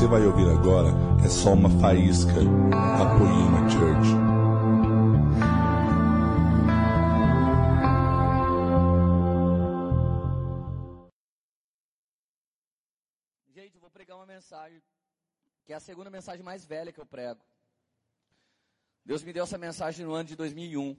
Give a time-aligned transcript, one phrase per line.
[0.00, 0.88] você vai ouvir agora
[1.22, 4.08] é só uma faísca da Poema Church.
[13.54, 14.80] Gente, eu vou pregar uma mensagem
[15.66, 17.42] que é a segunda mensagem mais velha que eu prego.
[19.04, 20.96] Deus me deu essa mensagem no ano de 2001.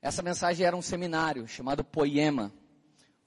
[0.00, 2.50] Essa mensagem era um seminário chamado Poema.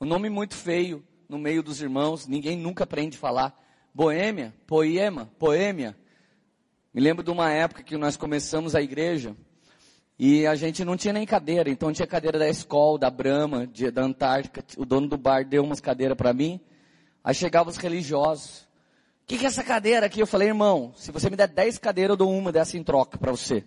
[0.02, 3.60] Um nome muito feio no meio dos irmãos, ninguém nunca aprende a falar.
[3.94, 5.96] Boêmia, poema, poêmia.
[6.94, 9.36] Me lembro de uma época que nós começamos a igreja
[10.20, 13.92] e a gente não tinha nem cadeira, então tinha cadeira da escola, da Brahma, de,
[13.92, 14.64] da Antártica.
[14.78, 16.60] O dono do bar deu umas cadeiras para mim.
[17.24, 18.62] Aí chegavam os religiosos.
[19.24, 20.22] O que, que é essa cadeira aqui?
[20.22, 23.18] Eu falei, irmão, se você me der 10 cadeiras, eu dou uma dessa em troca
[23.18, 23.64] para você.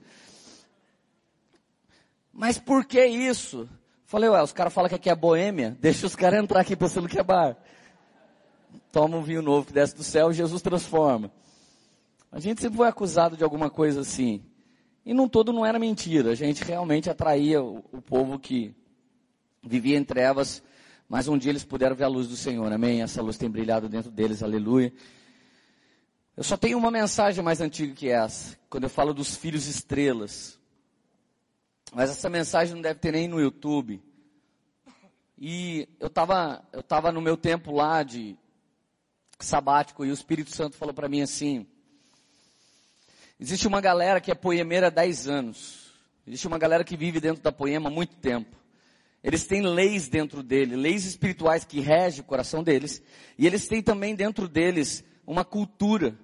[2.33, 3.69] Mas por que isso?
[4.11, 7.07] Falei, ué, os caras falam que aqui é boêmia, deixa os caras entrar aqui pensando
[7.07, 7.57] que é bar.
[8.91, 11.31] Toma um vinho novo que desce do céu, Jesus transforma.
[12.33, 14.43] A gente sempre foi acusado de alguma coisa assim.
[15.07, 16.33] E não todo não era mentira.
[16.33, 18.75] A gente realmente atraía o, o povo que
[19.63, 20.61] vivia em trevas,
[21.09, 22.73] mas um dia eles puderam ver a luz do Senhor.
[22.73, 23.03] Amém?
[23.03, 24.43] Essa luz tem brilhado dentro deles.
[24.43, 24.93] Aleluia.
[26.37, 28.59] Eu só tenho uma mensagem mais antiga que essa.
[28.69, 30.60] Quando eu falo dos filhos estrelas.
[31.93, 34.01] Mas essa mensagem não deve ter nem no YouTube.
[35.37, 38.37] E eu estava eu tava no meu tempo lá de
[39.39, 41.67] sabático e o Espírito Santo falou para mim assim:
[43.39, 45.91] existe uma galera que é poemeira há 10 anos.
[46.27, 48.55] Existe uma galera que vive dentro da poema há muito tempo.
[49.23, 53.03] Eles têm leis dentro dele, leis espirituais que regem o coração deles.
[53.37, 56.17] E eles têm também dentro deles uma cultura.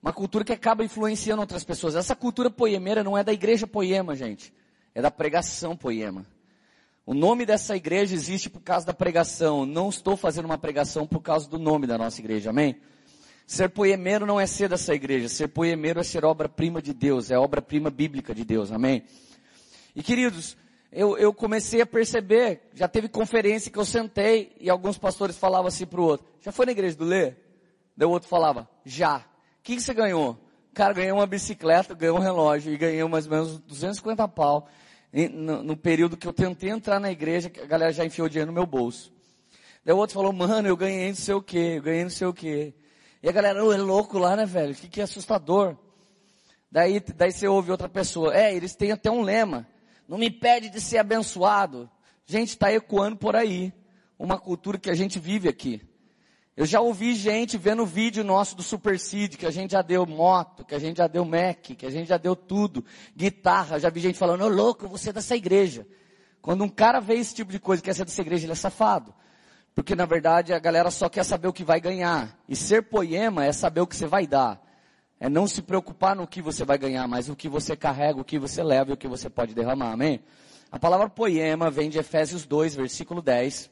[0.00, 1.96] Uma cultura que acaba influenciando outras pessoas.
[1.96, 4.52] Essa cultura poemeira não é da igreja poema, gente
[4.98, 6.26] é da pregação poema.
[7.06, 9.64] O nome dessa igreja existe por causa da pregação.
[9.64, 12.80] Não estou fazendo uma pregação por causa do nome da nossa igreja, amém?
[13.46, 15.28] Ser poemeiro não é ser dessa igreja.
[15.28, 19.04] Ser poemeiro é ser obra-prima de Deus, é obra-prima bíblica de Deus, amém?
[19.94, 20.56] E queridos,
[20.90, 25.68] eu, eu, comecei a perceber, já teve conferência que eu sentei e alguns pastores falavam
[25.68, 27.34] assim para o outro, já foi na igreja do Lê?
[27.96, 29.18] Daí o outro falava, já.
[29.18, 29.22] O
[29.62, 30.36] que, que você ganhou?
[30.74, 34.68] Cara, ganhei uma bicicleta, ganhei um relógio e ganhei mais ou menos 250 pau
[35.12, 38.66] no, período que eu tentei entrar na igreja, a galera já enfiou dinheiro no meu
[38.66, 39.12] bolso.
[39.84, 42.26] Daí o outro falou, mano, eu ganhei não sei o que, eu ganhei não sei
[42.26, 42.74] o que.
[43.22, 44.74] E a galera, oh, é louco lá, né, velho?
[44.74, 45.76] Que que é assustador.
[46.70, 49.66] Daí, daí você ouve outra pessoa, é, eles têm até um lema,
[50.06, 51.88] não me pede de ser abençoado.
[52.26, 53.72] Gente, está ecoando por aí,
[54.18, 55.87] uma cultura que a gente vive aqui.
[56.58, 60.04] Eu já ouvi gente vendo vídeo nosso do Super Seed, que a gente já deu
[60.04, 63.88] moto, que a gente já deu Mac, que a gente já deu tudo, guitarra, já
[63.88, 65.86] vi gente falando, ô louco, você é dessa igreja.
[66.42, 69.14] Quando um cara vê esse tipo de coisa, quer ser dessa igreja, ele é safado.
[69.72, 72.36] Porque na verdade a galera só quer saber o que vai ganhar.
[72.48, 74.60] E ser poema é saber o que você vai dar.
[75.20, 78.24] É não se preocupar no que você vai ganhar, mas o que você carrega, o
[78.24, 80.24] que você leva e o que você pode derramar, amém?
[80.72, 83.70] A palavra poema vem de Efésios 2, versículo 10,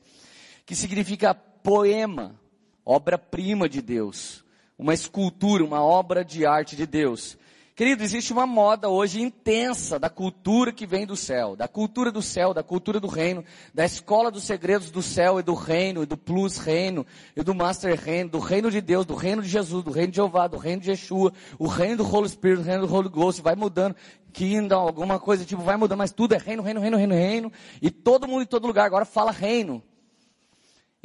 [0.64, 2.45] que significa poema
[2.86, 4.44] obra-prima de Deus,
[4.78, 7.36] uma escultura, uma obra de arte de Deus.
[7.74, 12.22] Querido, existe uma moda hoje intensa da cultura que vem do céu, da cultura do
[12.22, 13.44] céu, da cultura do reino,
[13.74, 17.04] da escola dos segredos do céu e do reino, e do plus reino,
[17.36, 20.16] e do master reino, do reino de Deus, do reino de Jesus, do reino de
[20.16, 23.42] Jeová, do reino de Yeshua, o reino do Holy Spirit, o reino do Holy Ghost,
[23.42, 23.94] vai mudando,
[24.32, 27.52] kingdom, alguma coisa tipo, vai mudando, mas tudo é reino, reino, reino, reino, reino,
[27.82, 29.82] e todo mundo em todo lugar agora fala reino.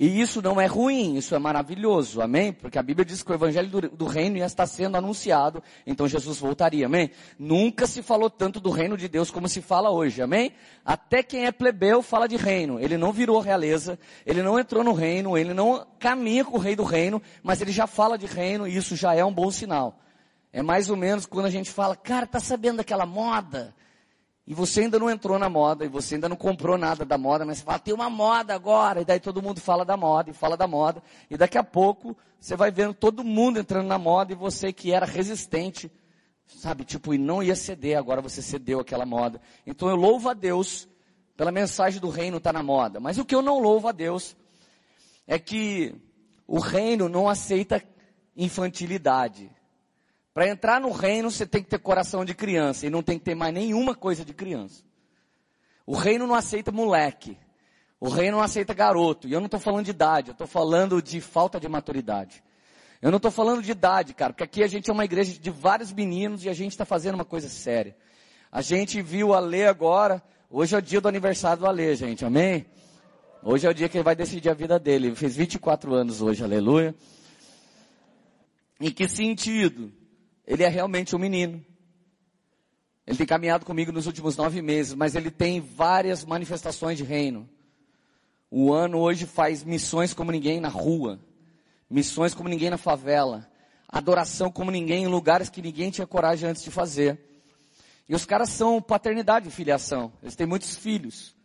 [0.01, 2.51] E isso não é ruim, isso é maravilhoso, amém?
[2.51, 6.07] Porque a Bíblia diz que o evangelho do, do, reino já está sendo anunciado, então
[6.07, 7.11] Jesus voltaria, amém?
[7.37, 10.53] Nunca se falou tanto do reino de Deus como se fala hoje, amém?
[10.83, 14.91] Até quem é plebeu fala de reino, ele não virou realeza, ele não entrou no
[14.91, 18.67] reino, ele não caminha com o rei do reino, mas ele já fala de reino
[18.67, 19.99] e isso já é um bom sinal.
[20.51, 23.71] É mais ou menos quando a gente fala, cara, tá sabendo daquela moda?
[24.45, 27.45] E você ainda não entrou na moda, e você ainda não comprou nada da moda,
[27.45, 30.33] mas você fala, tem uma moda agora, e daí todo mundo fala da moda, e
[30.33, 34.33] fala da moda, e daqui a pouco você vai vendo todo mundo entrando na moda,
[34.33, 35.91] e você que era resistente,
[36.45, 39.39] sabe, tipo, e não ia ceder, agora você cedeu aquela moda.
[39.65, 40.87] Então eu louvo a Deus
[41.37, 42.99] pela mensagem do reino estar tá na moda.
[42.99, 44.35] Mas o que eu não louvo a Deus
[45.25, 45.95] é que
[46.45, 47.81] o reino não aceita
[48.35, 49.49] infantilidade.
[50.33, 53.25] Para entrar no reino, você tem que ter coração de criança e não tem que
[53.25, 54.83] ter mais nenhuma coisa de criança.
[55.85, 57.37] O reino não aceita moleque.
[57.99, 59.27] O reino não aceita garoto.
[59.27, 62.41] E eu não estou falando de idade, eu estou falando de falta de maturidade.
[63.01, 65.49] Eu não estou falando de idade, cara, porque aqui a gente é uma igreja de
[65.49, 67.95] vários meninos e a gente está fazendo uma coisa séria.
[68.51, 72.23] A gente viu a Lê agora, hoje é o dia do aniversário do Alê, gente,
[72.23, 72.65] amém?
[73.43, 75.07] Hoje é o dia que ele vai decidir a vida dele.
[75.07, 76.95] Ele fez 24 anos hoje, aleluia.
[78.79, 79.91] Em que sentido?
[80.45, 81.63] Ele é realmente um menino.
[83.05, 87.49] Ele tem caminhado comigo nos últimos nove meses, mas ele tem várias manifestações de reino.
[88.49, 91.19] O ano hoje faz missões como ninguém na rua,
[91.89, 93.49] missões como ninguém na favela,
[93.87, 97.19] adoração como ninguém em lugares que ninguém tinha coragem antes de fazer.
[98.07, 101.35] E os caras são paternidade e filiação, eles têm muitos filhos.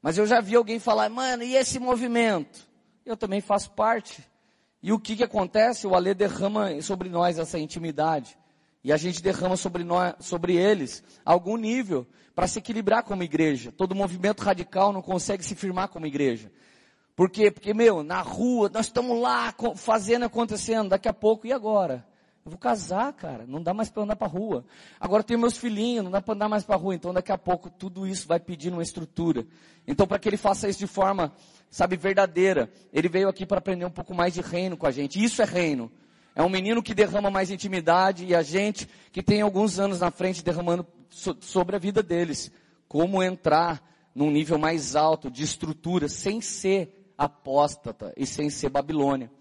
[0.00, 2.64] Mas eu já vi alguém falar, mano, e esse movimento?
[3.04, 4.22] Eu também faço parte.
[4.86, 5.84] E o que que acontece?
[5.84, 8.38] O Alê derrama sobre nós essa intimidade.
[8.84, 12.06] E a gente derrama sobre, nós, sobre eles algum nível
[12.36, 13.72] para se equilibrar como igreja.
[13.72, 16.52] Todo movimento radical não consegue se firmar como igreja.
[17.16, 17.50] Por quê?
[17.50, 22.06] Porque, meu, na rua, nós estamos lá fazendo, acontecendo, daqui a pouco, e agora?
[22.46, 24.64] Eu vou casar, cara, não dá mais para andar para rua.
[25.00, 26.94] Agora tenho meus filhinhos, não dá para andar mais para rua.
[26.94, 29.44] Então daqui a pouco tudo isso vai pedir uma estrutura.
[29.84, 31.32] Então para que ele faça isso de forma,
[31.68, 35.20] sabe, verdadeira, ele veio aqui para aprender um pouco mais de reino com a gente.
[35.20, 35.90] Isso é reino.
[36.36, 40.12] É um menino que derrama mais intimidade e a gente que tem alguns anos na
[40.12, 42.52] frente derramando so, sobre a vida deles.
[42.86, 43.82] Como entrar
[44.14, 49.32] num nível mais alto de estrutura sem ser apóstata e sem ser Babilônia.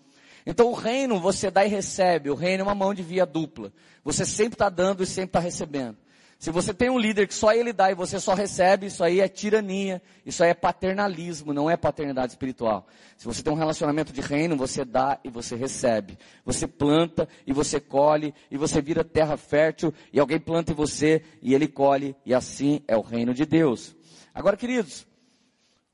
[0.45, 2.29] Então o reino você dá e recebe.
[2.29, 3.73] O reino é uma mão de via dupla.
[4.03, 5.97] Você sempre está dando e sempre está recebendo.
[6.37, 9.21] Se você tem um líder que só ele dá e você só recebe, isso aí
[9.21, 12.85] é tirania, isso aí é paternalismo, não é paternidade espiritual.
[13.17, 16.19] Se você tem um relacionamento de reino, você dá e você recebe.
[16.43, 21.23] Você planta e você colhe, e você vira terra fértil, e alguém planta em você
[21.41, 23.95] e ele colhe, e assim é o reino de Deus.
[24.33, 25.07] Agora, queridos,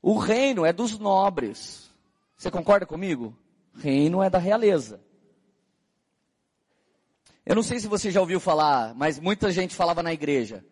[0.02, 1.88] o reino é dos nobres.
[2.36, 3.34] Você concorda comigo?
[3.74, 5.00] Reino é da realeza.
[7.44, 10.64] Eu não sei se você já ouviu falar, mas muita gente falava na igreja.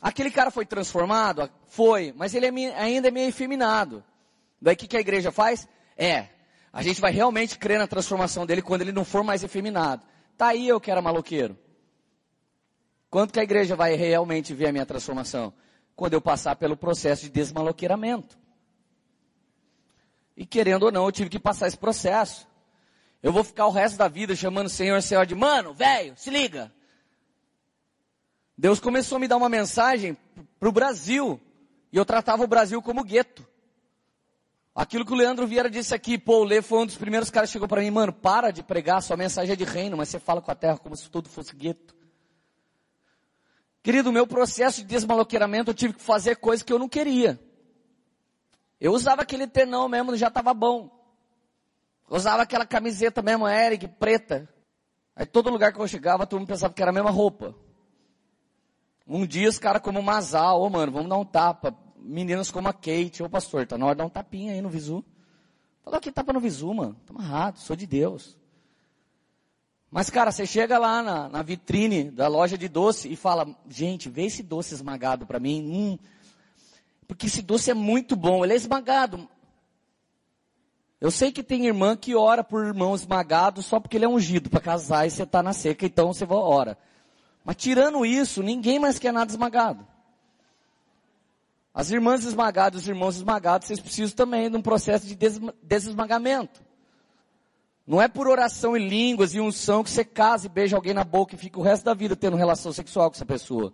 [0.00, 1.50] Aquele cara foi transformado?
[1.66, 4.04] Foi, mas ele é, ainda é meio efeminado.
[4.60, 5.68] Daí o que, que a igreja faz?
[5.96, 6.28] É,
[6.72, 10.04] a gente vai realmente crer na transformação dele quando ele não for mais efeminado.
[10.36, 11.58] Tá aí eu que era maloqueiro.
[13.10, 15.52] Quando que a igreja vai realmente ver a minha transformação?
[15.94, 18.38] Quando eu passar pelo processo de desmaloqueiramento.
[20.36, 22.46] E querendo ou não, eu tive que passar esse processo.
[23.22, 26.30] Eu vou ficar o resto da vida chamando o Senhor, Senhor de, mano, velho, se
[26.30, 26.72] liga.
[28.56, 30.16] Deus começou a me dar uma mensagem
[30.58, 31.40] para o Brasil.
[31.92, 33.46] E eu tratava o Brasil como gueto.
[34.74, 37.50] Aquilo que o Leandro Vieira disse aqui, pô, o Lê foi um dos primeiros caras
[37.50, 40.18] que chegou para mim, mano, para de pregar, sua mensagem é de reino, mas você
[40.18, 41.94] fala com a terra como se tudo fosse gueto.
[43.82, 47.38] Querido, meu processo de desmaloqueiramento, eu tive que fazer coisas que eu não queria.
[48.82, 50.90] Eu usava aquele tenão mesmo, já estava bom.
[52.10, 54.48] Eu usava aquela camiseta mesmo, Eric, preta.
[55.14, 57.54] Aí todo lugar que eu chegava, todo mundo pensava que era a mesma roupa.
[59.06, 61.72] Um dia os caras como Mazal, ô oh, mano, vamos dar um tapa.
[61.96, 64.68] Meninas como a Kate, ô pastor, tá na hora de dar um tapinha aí no
[64.68, 65.04] visu.
[65.84, 66.96] Falou que tapa no visu, mano.
[67.06, 68.36] Tá amarrado, sou de Deus.
[69.92, 74.08] Mas cara, você chega lá na, na, vitrine da loja de doce e fala, gente,
[74.08, 75.62] vê esse doce esmagado para mim.
[75.70, 75.98] Hum,
[77.06, 79.28] porque esse doce é muito bom, ele é esmagado.
[81.00, 84.48] Eu sei que tem irmã que ora por irmão esmagado só porque ele é ungido
[84.48, 86.78] para casar e você está na seca, então você ora.
[87.44, 89.84] Mas tirando isso, ninguém mais quer nada esmagado.
[91.74, 95.16] As irmãs esmagadas, os irmãos esmagados, vocês precisam também de um processo de
[95.62, 96.62] desesmagamento.
[97.84, 101.02] Não é por oração e línguas e unção que você casa e beija alguém na
[101.02, 103.72] boca e fica o resto da vida tendo relação sexual com essa pessoa.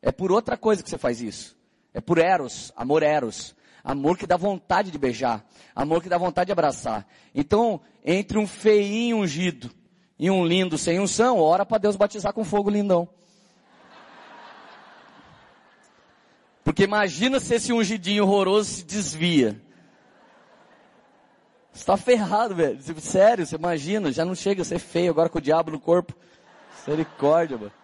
[0.00, 1.59] É por outra coisa que você faz isso.
[1.92, 3.54] É por eros, amor eros.
[3.82, 5.44] Amor que dá vontade de beijar.
[5.74, 7.06] Amor que dá vontade de abraçar.
[7.34, 9.70] Então, entre um feinho ungido
[10.18, 13.08] e um lindo sem unção, ora para Deus batizar com fogo lindão.
[16.62, 19.60] Porque imagina se esse ungidinho horroroso se desvia.
[21.72, 22.78] Você tá ferrado, velho.
[23.00, 26.14] Sério, você imagina, já não chega a ser feio agora com o diabo no corpo.
[26.78, 27.79] Misericórdia, mano.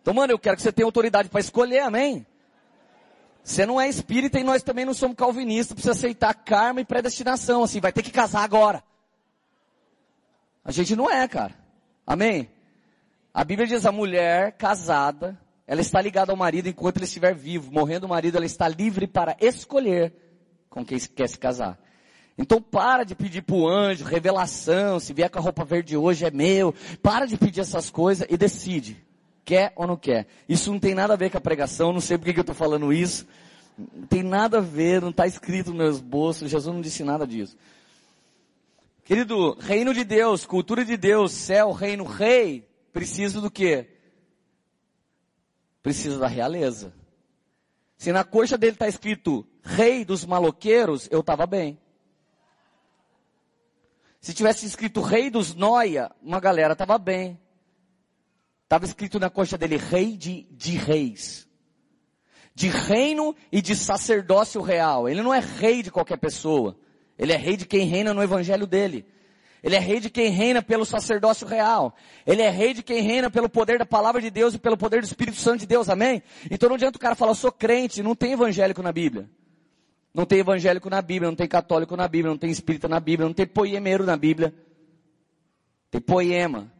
[0.00, 2.26] Então, mano, eu quero que você tenha autoridade para escolher, amém?
[3.42, 7.62] Você não é espírita e nós também não somos calvinistas, precisa aceitar karma e predestinação,
[7.62, 8.82] assim, vai ter que casar agora.
[10.64, 11.54] A gente não é, cara.
[12.06, 12.50] Amém?
[13.32, 17.72] A Bíblia diz a mulher casada, ela está ligada ao marido enquanto ele estiver vivo.
[17.72, 20.12] Morrendo o marido, ela está livre para escolher
[20.68, 21.78] com quem quer se casar.
[22.36, 26.30] Então para de pedir pro anjo, revelação, se vier com a roupa verde hoje é
[26.30, 26.74] meu.
[27.02, 29.09] Para de pedir essas coisas e decide.
[29.50, 30.28] Quer ou não quer?
[30.48, 32.54] Isso não tem nada a ver com a pregação, não sei por que eu estou
[32.54, 33.26] falando isso.
[33.76, 37.26] Não tem nada a ver, não está escrito no meu esboço, Jesus não disse nada
[37.26, 37.56] disso.
[39.02, 43.88] Querido, reino de Deus, cultura de Deus, céu, reino, rei, precisa do quê?
[45.82, 46.94] Precisa da realeza.
[47.96, 51.76] Se na coxa dele está escrito rei dos maloqueiros, eu estava bem.
[54.20, 57.36] Se tivesse escrito rei dos Noia, uma galera tava bem.
[58.70, 61.44] Estava escrito na coxa dele, rei de, de reis.
[62.54, 65.08] De reino e de sacerdócio real.
[65.08, 66.76] Ele não é rei de qualquer pessoa.
[67.18, 69.04] Ele é rei de quem reina no evangelho dele.
[69.60, 71.96] Ele é rei de quem reina pelo sacerdócio real.
[72.24, 75.00] Ele é rei de quem reina pelo poder da palavra de Deus e pelo poder
[75.00, 76.22] do Espírito Santo de Deus, amém?
[76.48, 79.28] Então não adianta o cara falar, eu sou crente, não tem evangélico na Bíblia.
[80.14, 83.26] Não tem evangélico na Bíblia, não tem católico na Bíblia, não tem espírita na Bíblia,
[83.26, 84.54] não tem poemeiro na Bíblia.
[85.90, 86.72] Tem poema.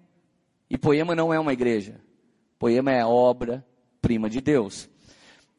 [0.71, 2.00] E poema não é uma igreja.
[2.59, 4.89] Poema é obra-prima de Deus.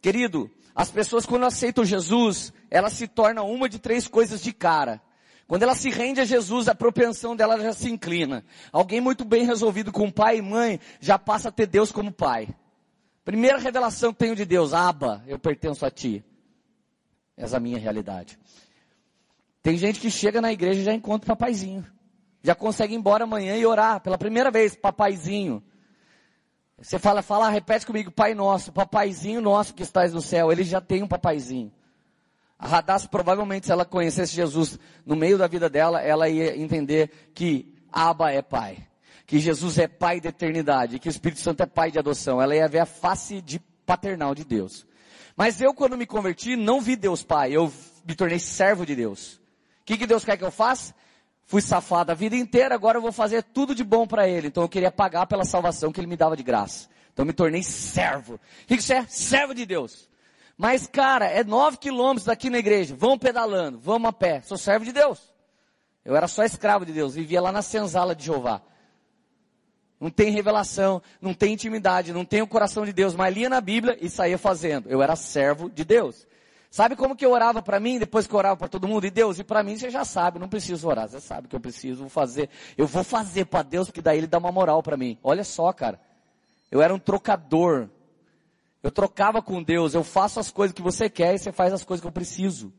[0.02, 5.02] Querido, as pessoas quando aceitam Jesus, elas se tornam uma de três coisas de cara.
[5.48, 8.46] Quando ela se rende a Jesus, a propensão dela já se inclina.
[8.72, 12.48] Alguém muito bem resolvido com pai e mãe já passa a ter Deus como pai.
[13.26, 16.24] Primeira revelação que tenho de Deus, Aba, eu pertenço a ti.
[17.36, 18.40] Essa é a minha realidade.
[19.62, 21.86] Tem gente que chega na igreja e já encontra o papaizinho.
[22.44, 25.64] Já consegue ir embora amanhã e orar pela primeira vez, papaizinho.
[26.82, 30.82] Você fala, fala, repete comigo, Pai Nosso, papaizinho nosso que estás no céu, ele já
[30.82, 31.72] tem um papaizinho.
[32.58, 37.12] A Radassa provavelmente, se ela conhecesse Jesus no meio da vida dela, ela ia entender
[37.34, 38.78] que Abba é pai.
[39.26, 41.00] Que Jesus é pai da eternidade.
[41.00, 42.40] Que o Espírito Santo é pai de adoção.
[42.40, 44.86] Ela ia ver a face de paternal de Deus.
[45.36, 47.52] Mas eu, quando me converti, não vi Deus pai.
[47.52, 47.72] Eu
[48.06, 49.36] me tornei servo de Deus.
[49.36, 50.94] O que, que Deus quer que eu faça?
[51.52, 54.48] Fui safado a vida inteira, agora eu vou fazer tudo de bom para Ele.
[54.48, 56.88] Então eu queria pagar pela salvação que Ele me dava de graça.
[57.12, 58.36] Então eu me tornei servo.
[58.36, 59.06] O que, você é?
[59.10, 60.10] Servo de Deus.
[60.58, 62.96] Mas, cara, é nove quilômetros daqui na igreja.
[62.98, 64.40] Vamos pedalando, vamos a pé.
[64.44, 65.20] Sou servo de Deus.
[66.06, 68.62] Eu era só escravo de Deus, vivia lá na senzala de Jeová.
[70.00, 73.60] Não tem revelação, não tem intimidade, não tem o coração de Deus, mas lia na
[73.60, 74.90] Bíblia e saía fazendo.
[74.90, 76.26] Eu era servo de Deus.
[76.72, 79.06] Sabe como que eu orava para mim, depois que eu orava para todo mundo?
[79.06, 81.60] E Deus, e para mim você já sabe, não preciso orar, você sabe que eu
[81.60, 82.50] preciso fazer.
[82.78, 85.20] Eu vou fazer para Deus, porque daí Ele dá uma moral para mim.
[85.22, 86.00] Olha só, cara.
[86.72, 87.90] Eu era um trocador.
[88.82, 91.84] Eu trocava com Deus, eu faço as coisas que você quer e você faz as
[91.84, 92.74] coisas que eu preciso.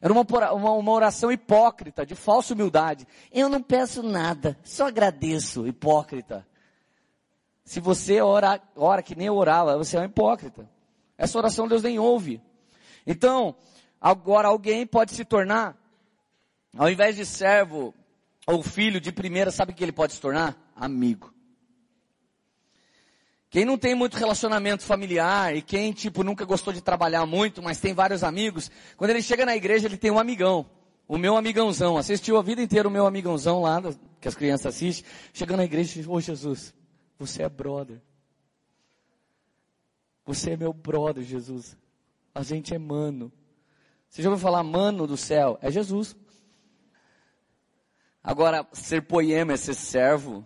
[0.00, 3.06] Era uma, uma, uma oração hipócrita, de falsa humildade.
[3.30, 6.44] Eu não peço nada, só agradeço, hipócrita.
[7.64, 10.66] Se você ora, ora que nem eu orava, você é um hipócrita.
[11.18, 12.42] Essa oração Deus nem ouve.
[13.06, 13.56] Então,
[14.00, 15.76] agora alguém pode se tornar,
[16.76, 17.94] ao invés de servo
[18.46, 20.56] ou filho de primeira, sabe o que ele pode se tornar?
[20.74, 21.32] Amigo.
[23.54, 27.78] Quem não tem muito relacionamento familiar e quem, tipo, nunca gostou de trabalhar muito, mas
[27.78, 30.68] tem vários amigos, quando ele chega na igreja, ele tem um amigão.
[31.06, 31.96] O meu amigãozão.
[31.96, 33.80] Assistiu a vida inteira o meu amigãozão lá,
[34.20, 35.08] que as crianças assistem.
[35.32, 36.74] Chegando na igreja e diz, ô Jesus,
[37.16, 38.00] você é brother.
[40.26, 41.76] Você é meu brother, Jesus.
[42.34, 43.32] A gente é mano.
[44.08, 45.56] Você já ouviu falar mano do céu?
[45.62, 46.16] É Jesus.
[48.22, 50.44] Agora, ser poema é ser servo,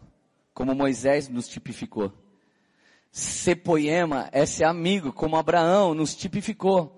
[0.53, 2.13] como Moisés nos tipificou.
[3.11, 6.95] Ser poema é ser amigo, como Abraão nos tipificou.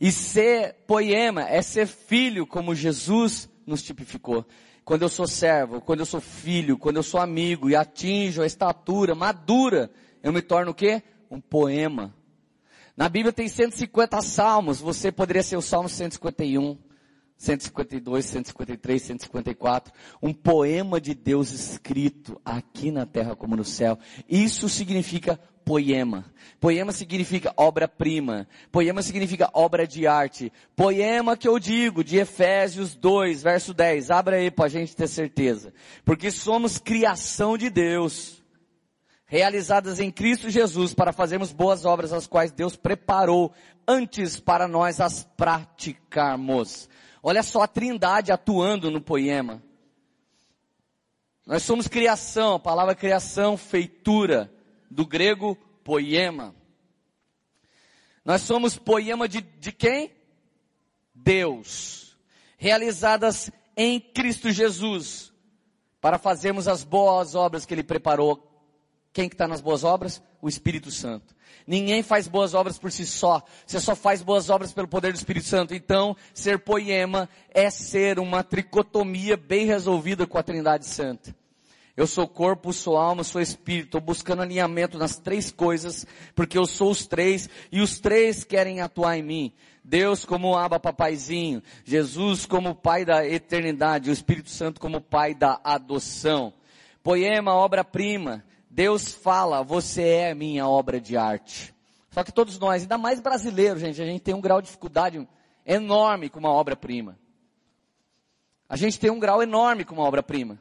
[0.00, 4.46] E ser poema é ser filho, como Jesus nos tipificou.
[4.84, 8.46] Quando eu sou servo, quando eu sou filho, quando eu sou amigo e atinjo a
[8.46, 9.90] estatura madura,
[10.22, 11.02] eu me torno o quê?
[11.30, 12.14] Um poema.
[12.96, 16.76] Na Bíblia tem 150 salmos, você poderia ser o Salmo 151.
[17.36, 23.98] 152, 153, 154, um poema de Deus escrito aqui na terra como no céu.
[24.28, 26.26] Isso significa poema.
[26.60, 28.46] Poema significa obra-prima.
[28.70, 30.52] Poema significa obra de arte.
[30.76, 34.10] Poema que eu digo, de Efésios 2, verso 10.
[34.10, 35.72] Abra aí para a gente ter certeza.
[36.04, 38.39] Porque somos criação de Deus,
[39.30, 43.54] realizadas em Cristo Jesus para fazermos boas obras, as quais Deus preparou
[43.86, 46.88] antes para nós as praticarmos.
[47.22, 49.62] Olha só a trindade atuando no poema.
[51.46, 54.52] Nós somos criação, a palavra criação, feitura,
[54.90, 56.52] do grego poema.
[58.24, 60.12] Nós somos poema de, de quem?
[61.14, 62.18] Deus.
[62.58, 65.32] Realizadas em Cristo Jesus,
[66.00, 68.49] para fazermos as boas obras que Ele preparou.
[69.12, 70.22] Quem que está nas boas obras?
[70.40, 71.34] O Espírito Santo.
[71.66, 73.42] Ninguém faz boas obras por si só.
[73.66, 75.74] Você só faz boas obras pelo poder do Espírito Santo.
[75.74, 81.34] Então, ser poema é ser uma tricotomia bem resolvida com a Trindade Santa.
[81.96, 83.86] Eu sou corpo, sou alma, sou espírito.
[83.86, 88.80] Estou buscando alinhamento nas três coisas, porque eu sou os três e os três querem
[88.80, 89.52] atuar em mim.
[89.84, 95.60] Deus como aba papaizinho, Jesus como pai da eternidade, o Espírito Santo como pai da
[95.64, 96.52] adoção.
[97.02, 98.44] Poema, obra-prima.
[98.70, 101.74] Deus fala, você é minha obra de arte.
[102.10, 105.26] Só que todos nós, ainda mais brasileiros, gente, a gente tem um grau de dificuldade
[105.66, 107.18] enorme com uma obra-prima.
[108.68, 110.56] A gente tem um grau enorme com uma obra-prima.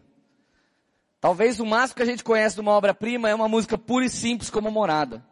[1.21, 4.09] Talvez o máximo que a gente conhece de uma obra-prima é uma música pura e
[4.09, 5.23] simples como Morada.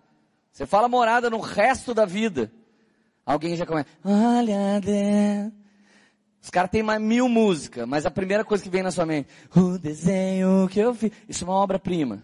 [0.51, 2.51] Você fala Morada no resto da vida.
[3.25, 5.51] Alguém já começa, olha Deus.
[6.41, 9.29] Os caras têm mais mil músicas, mas a primeira coisa que vem na sua mente,
[9.55, 12.24] o desenho que eu fiz, isso é uma obra-prima.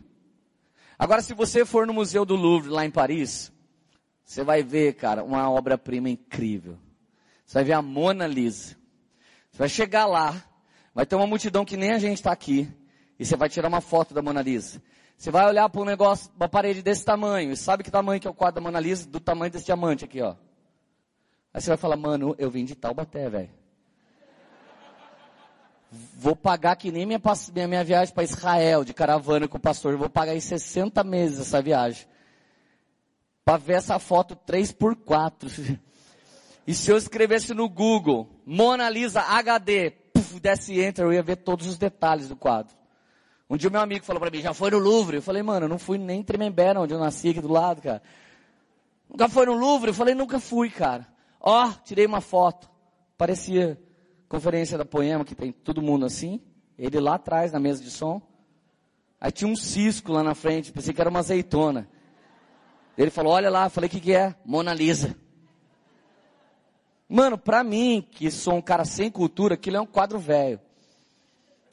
[0.97, 3.51] Agora, se você for no Museu do Louvre, lá em Paris,
[4.23, 6.77] você vai ver, cara, uma obra-prima incrível.
[7.45, 8.75] Você vai ver a Mona Lisa.
[9.51, 10.43] Você vai chegar lá,
[10.93, 12.67] vai ter uma multidão que nem a gente está aqui,
[13.19, 14.81] e você vai tirar uma foto da Mona Lisa.
[15.17, 18.27] Você vai olhar para um negócio, uma parede desse tamanho, e sabe que tamanho que
[18.27, 19.07] é o quadro da Mona Lisa?
[19.07, 20.35] Do tamanho desse diamante aqui, ó.
[21.53, 23.62] Aí você vai falar, mano, eu vim de Taubaté, velho.
[26.17, 27.21] Vou pagar que nem minha,
[27.53, 29.95] minha, minha viagem para Israel, de caravana com o pastor.
[29.95, 32.07] vou pagar em 60 meses essa viagem.
[33.43, 35.49] Para ver essa foto 3 por 4
[36.65, 41.35] E se eu escrevesse no Google, Mona Lisa HD, puf, desse enter, eu ia ver
[41.37, 42.73] todos os detalhes do quadro.
[43.49, 45.17] Um dia meu amigo falou para mim, já foi no Louvre?
[45.17, 47.81] Eu falei, mano, eu não fui nem em Tremembé, onde eu nasci aqui do lado,
[47.81, 48.01] cara.
[49.09, 49.89] Nunca foi no Louvre?
[49.89, 51.05] Eu falei, nunca fui, cara.
[51.39, 52.69] Ó, oh, tirei uma foto.
[53.17, 53.77] Parecia
[54.27, 56.41] conferência da Poema, que tem todo mundo assim.
[56.77, 58.21] Ele lá atrás, na mesa de som.
[59.19, 61.87] Aí tinha um cisco lá na frente, pensei que era uma azeitona.
[62.97, 64.35] Ele falou, olha lá, falei, o que, que é?
[64.45, 65.15] Mona Lisa.
[67.07, 70.59] Mano, pra mim, que sou um cara sem cultura, aquilo é um quadro velho.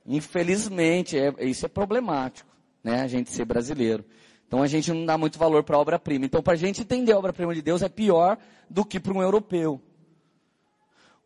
[0.07, 2.49] Infelizmente, é, isso é problemático,
[2.83, 3.02] né?
[3.02, 4.04] A gente ser brasileiro.
[4.47, 6.25] Então a gente não dá muito valor para obra-prima.
[6.25, 8.37] Então para a gente entender a obra-prima de Deus é pior
[8.69, 9.80] do que para um europeu.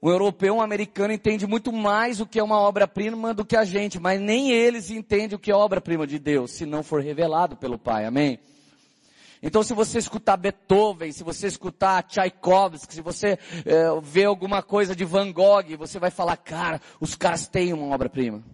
[0.04, 3.64] O europeu, um americano, entende muito mais o que é uma obra-prima do que a
[3.64, 7.56] gente, mas nem eles entendem o que é obra-prima de Deus, se não for revelado
[7.56, 8.04] pelo Pai.
[8.04, 8.38] Amém?
[9.42, 14.94] Então, se você escutar Beethoven, se você escutar Tchaikovsky, se você é, ver alguma coisa
[14.94, 18.44] de Van Gogh, você vai falar, cara, os caras têm uma obra-prima.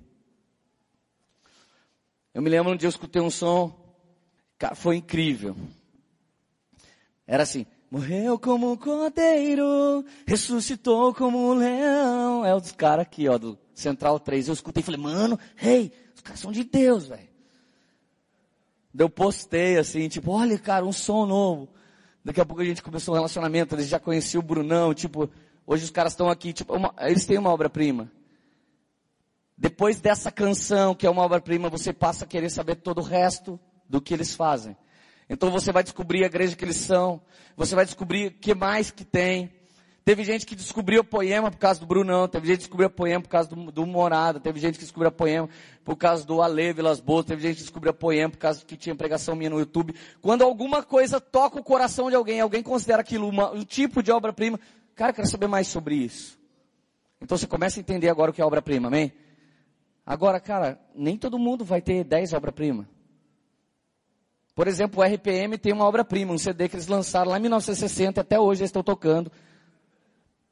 [2.32, 3.76] Eu me lembro um dia eu escutei um som,
[4.56, 5.56] cara, foi incrível.
[7.26, 12.44] Era assim, morreu como um cordeiro, ressuscitou como um leão.
[12.44, 14.48] É o dos caras aqui, ó, do Central 3.
[14.48, 17.28] Eu escutei e falei, mano, hey, os caras são de Deus, velho.
[18.96, 21.68] Eu postei assim, tipo, olha, cara, um som novo.
[22.24, 25.28] Daqui a pouco a gente começou um relacionamento, eles já conheciam o Brunão, tipo,
[25.66, 28.10] hoje os caras estão aqui, tipo, uma, eles têm uma obra-prima.
[29.56, 33.58] Depois dessa canção, que é uma obra-prima, você passa a querer saber todo o resto
[33.88, 34.76] do que eles fazem.
[35.30, 37.22] Então você vai descobrir a igreja que eles são,
[37.56, 39.50] você vai descobrir o que mais que tem,
[40.02, 43.28] Teve gente que descobriu poema por causa do Brunão, teve gente que descobriu poema por
[43.28, 45.48] causa do, do Morada, teve gente que descobriu poema
[45.84, 48.94] por causa do Ale Vilas Boas, teve gente que descobriu poema por causa que tinha
[48.94, 49.94] pregação minha no YouTube.
[50.22, 54.10] Quando alguma coisa toca o coração de alguém, alguém considera aquilo uma, um tipo de
[54.10, 54.58] obra-prima,
[54.96, 56.38] cara, eu quero saber mais sobre isso.
[57.20, 59.12] Então você começa a entender agora o que é obra-prima, amém?
[60.04, 62.88] Agora, cara, nem todo mundo vai ter 10 obra-prima.
[64.60, 68.20] Por exemplo, o RPM tem uma obra-prima, um CD que eles lançaram lá em 1960,
[68.20, 69.32] até hoje eles estão tocando.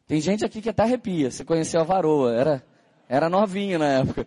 [0.07, 1.31] Tem gente aqui que até arrepia.
[1.31, 2.67] Você conheceu a varoa, era,
[3.07, 4.27] era novinha na época.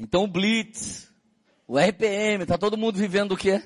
[0.00, 1.12] Então o Blitz,
[1.68, 3.58] o RPM, tá todo mundo vivendo o quê?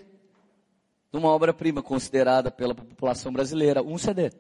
[1.13, 4.33] De uma obra-prima considerada pela população brasileira, um CD.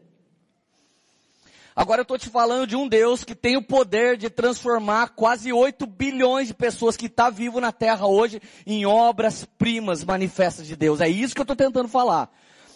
[1.74, 5.52] Agora eu estou te falando de um Deus que tem o poder de transformar quase
[5.52, 11.00] 8 bilhões de pessoas que está vivo na Terra hoje em obras-primas manifestas de Deus.
[11.00, 12.30] É isso que eu estou tentando falar.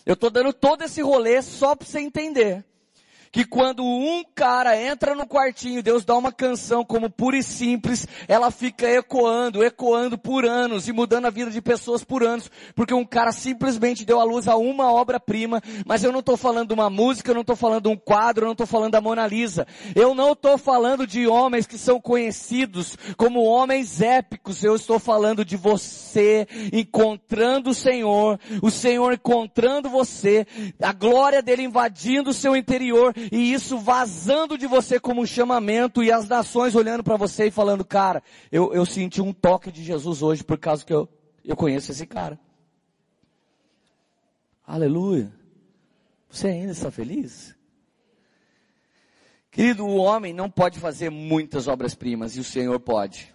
[0.07, 2.65] Eu estou dando todo esse rolê só para você entender
[3.35, 8.07] que quando um cara entra no quartinho, Deus dá uma canção como pura e simples,
[8.29, 12.95] ela fica ecoando, ecoando por anos e mudando a vida de pessoas por anos, porque
[12.95, 16.75] um cara simplesmente deu à luz a uma obra-prima, mas eu não estou falando de
[16.75, 19.27] uma música, eu não estou falando de um quadro, eu não estou falando da Mona
[19.27, 19.67] Lisa.
[19.97, 25.45] Eu não estou falando de homens que são conhecidos como homens épicos, eu estou falando
[25.45, 30.47] de você encontrando o Senhor, o Senhor encontrando você,
[30.81, 36.03] a glória dele invadindo o seu interior e isso vazando de você como um chamamento
[36.03, 39.83] e as nações olhando para você e falando, cara, eu, eu senti um toque de
[39.83, 41.09] Jesus hoje por causa que eu,
[41.45, 42.39] eu conheço esse cara.
[44.67, 45.33] Aleluia.
[46.29, 47.55] Você ainda está feliz?
[49.51, 53.33] Querido, o homem não pode fazer muitas obras-primas e o Senhor pode.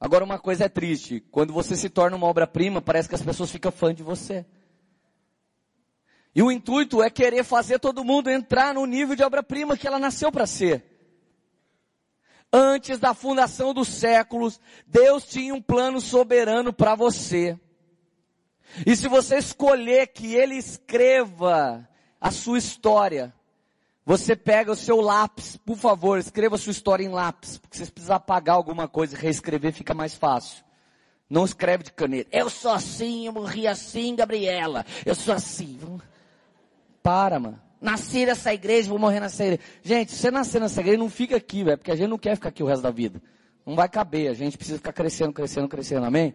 [0.00, 3.50] Agora uma coisa é triste, quando você se torna uma obra-prima, parece que as pessoas
[3.50, 4.46] ficam fã de você.
[6.38, 9.98] E o intuito é querer fazer todo mundo entrar no nível de obra-prima que ela
[9.98, 10.84] nasceu para ser.
[12.52, 17.58] Antes da fundação dos séculos, Deus tinha um plano soberano para você.
[18.86, 21.88] E se você escolher que Ele escreva
[22.20, 23.34] a sua história,
[24.08, 27.84] Você pega o seu lápis, por favor, escreva a sua história em lápis, porque se
[27.84, 30.64] você precisar apagar alguma coisa e reescrever fica mais fácil.
[31.28, 32.30] Não escreve de caneta.
[32.32, 34.86] Eu sou assim, eu morri assim, Gabriela.
[35.04, 35.78] Eu sou assim.
[37.02, 37.60] Para, mano.
[37.80, 39.62] Nasci nessa igreja, vou morrer nessa igreja.
[39.82, 42.34] Gente, se você nascer nessa igreja, não fica aqui, velho, porque a gente não quer
[42.34, 43.22] ficar aqui o resto da vida.
[43.64, 46.04] Não vai caber, a gente precisa ficar crescendo, crescendo, crescendo.
[46.04, 46.34] Amém?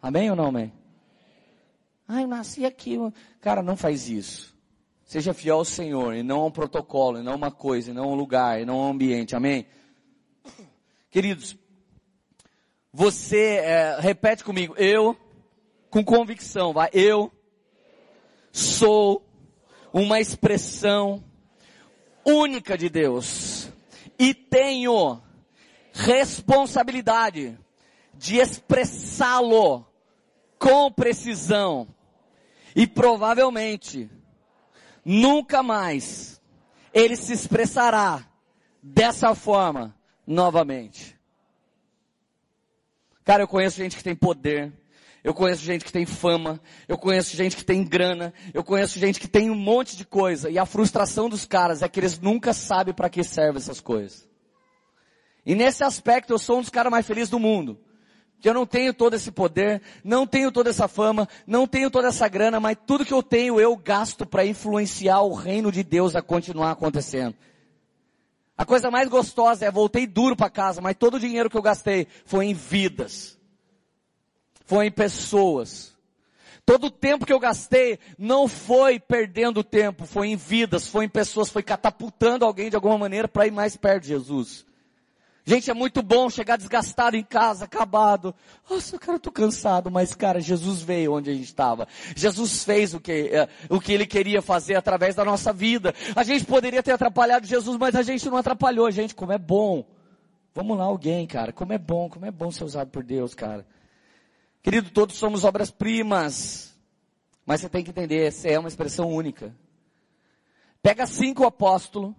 [0.00, 0.72] Amém ou não, amém?
[2.08, 2.98] Ah, eu nasci aqui.
[3.40, 4.54] Cara, não faz isso.
[5.04, 7.94] Seja fiel ao Senhor, e não a um protocolo, e não a uma coisa, e
[7.94, 9.36] não a um lugar, e não a um ambiente.
[9.36, 9.66] Amém?
[11.10, 11.56] Queridos,
[12.92, 15.16] você é, repete comigo, eu,
[15.90, 17.30] com convicção, vai, eu
[18.50, 19.24] sou
[19.94, 21.22] uma expressão
[22.26, 23.70] única de Deus
[24.18, 25.22] e tenho
[25.92, 27.56] responsabilidade
[28.12, 29.86] de expressá-lo
[30.58, 31.86] com precisão
[32.74, 34.10] e provavelmente
[35.04, 36.42] nunca mais
[36.92, 38.28] ele se expressará
[38.82, 39.94] dessa forma
[40.26, 41.16] novamente.
[43.24, 44.72] Cara, eu conheço gente que tem poder,
[45.24, 49.18] eu conheço gente que tem fama, eu conheço gente que tem grana, eu conheço gente
[49.18, 52.52] que tem um monte de coisa, e a frustração dos caras é que eles nunca
[52.52, 54.28] sabem para que servem essas coisas.
[55.46, 57.80] E nesse aspecto eu sou um dos caras mais felizes do mundo.
[58.42, 62.28] Eu não tenho todo esse poder, não tenho toda essa fama, não tenho toda essa
[62.28, 66.20] grana, mas tudo que eu tenho eu gasto para influenciar o reino de Deus a
[66.20, 67.34] continuar acontecendo.
[68.58, 71.62] A coisa mais gostosa é voltei duro para casa, mas todo o dinheiro que eu
[71.62, 73.38] gastei foi em vidas.
[74.64, 75.94] Foi em pessoas.
[76.66, 81.08] Todo o tempo que eu gastei não foi perdendo tempo, foi em vidas, foi em
[81.08, 84.64] pessoas, foi catapultando alguém de alguma maneira para ir mais perto de Jesus.
[85.46, 88.34] Gente, é muito bom chegar desgastado em casa, acabado.
[88.68, 91.86] Nossa, cara, eu tô cansado, mas cara, Jesus veio onde a gente estava.
[92.16, 95.94] Jesus fez o que, é, o que ele queria fazer através da nossa vida.
[96.16, 98.90] A gente poderia ter atrapalhado Jesus, mas a gente não atrapalhou.
[98.90, 99.84] Gente, como é bom.
[100.54, 101.52] Vamos lá alguém, cara.
[101.52, 103.66] Como é bom, como é bom ser usado por Deus, cara.
[104.64, 106.74] Querido, todos somos obras-primas.
[107.44, 109.54] Mas você tem que entender, essa é uma expressão única.
[110.82, 112.14] Pega cinco apóstolos,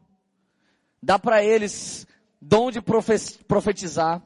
[1.02, 2.06] dá para eles
[2.40, 4.22] dom de profetizar,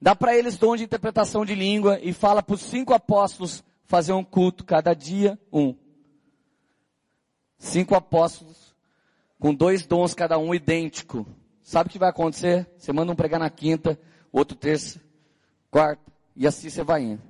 [0.00, 4.14] dá para eles dom de interpretação de língua e fala para os cinco apóstolos fazer
[4.14, 5.76] um culto cada dia, um.
[7.58, 8.74] Cinco apóstolos
[9.38, 11.26] com dois dons cada um idêntico.
[11.62, 12.66] Sabe o que vai acontecer?
[12.78, 14.00] Você manda um pregar na quinta,
[14.32, 14.98] outro terça,
[15.70, 17.22] quarta, e assim você vai indo.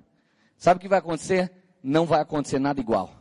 [0.57, 1.53] Sabe o que vai acontecer?
[1.83, 3.13] Não vai acontecer nada igual.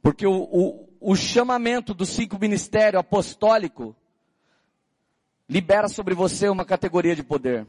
[0.00, 3.96] Porque o, o, o chamamento do cinco ministério apostólico
[5.48, 7.66] libera sobre você uma categoria de poder.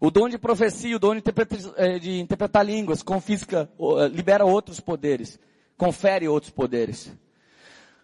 [0.00, 4.44] O dom de profecia, o dom de interpretar, eh, de interpretar línguas, confisca, eh, libera
[4.44, 5.38] outros poderes,
[5.76, 7.12] confere outros poderes.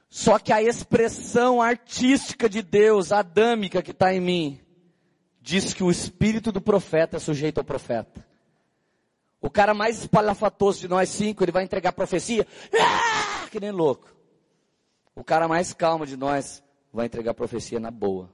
[0.08, 4.60] Só que a expressão artística de Deus, adâmica que está em mim,
[5.50, 8.24] diz que o espírito do profeta é sujeito ao profeta.
[9.40, 12.46] O cara mais espalhafatoso de nós cinco, ele vai entregar profecia,
[12.80, 14.14] ah, que nem louco.
[15.12, 18.32] O cara mais calmo de nós vai entregar profecia na boa.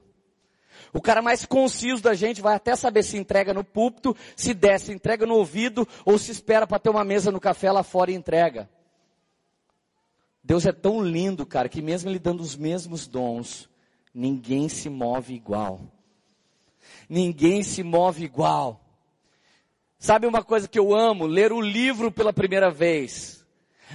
[0.93, 4.91] O cara mais conciso da gente vai até saber se entrega no púlpito, se desce,
[4.91, 8.15] entrega no ouvido, ou se espera para ter uma mesa no café lá fora e
[8.15, 8.69] entrega.
[10.43, 13.67] Deus é tão lindo, cara, que mesmo Ele dando os mesmos dons,
[14.13, 15.81] ninguém se move igual.
[17.09, 18.81] Ninguém se move igual.
[19.97, 21.25] Sabe uma coisa que eu amo?
[21.25, 23.37] Ler o livro pela primeira vez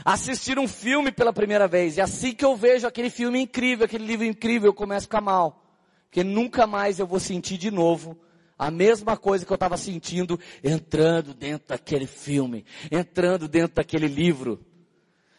[0.05, 1.97] assistir um filme pela primeira vez.
[1.97, 5.21] E assim que eu vejo aquele filme incrível, aquele livro incrível, eu começo a ficar
[5.21, 5.63] mal.
[6.05, 8.19] Porque nunca mais eu vou sentir de novo
[8.59, 14.65] a mesma coisa que eu estava sentindo entrando dentro daquele filme, entrando dentro daquele livro.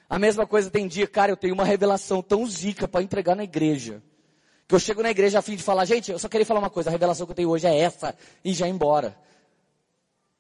[0.10, 3.44] A mesma coisa tem dia, cara, eu tenho uma revelação tão zica para entregar na
[3.44, 4.02] igreja.
[4.74, 6.70] Que eu chego na igreja a fim de falar, gente, eu só queria falar uma
[6.72, 9.16] coisa, a revelação que eu tenho hoje é essa, e já ir embora.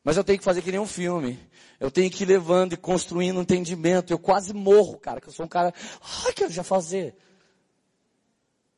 [0.03, 1.39] Mas eu tenho que fazer que nem um filme.
[1.79, 4.11] Eu tenho que ir levando e construindo um entendimento.
[4.11, 5.71] Eu quase morro, cara, que eu sou um cara,
[6.25, 7.15] ai, quero já fazer.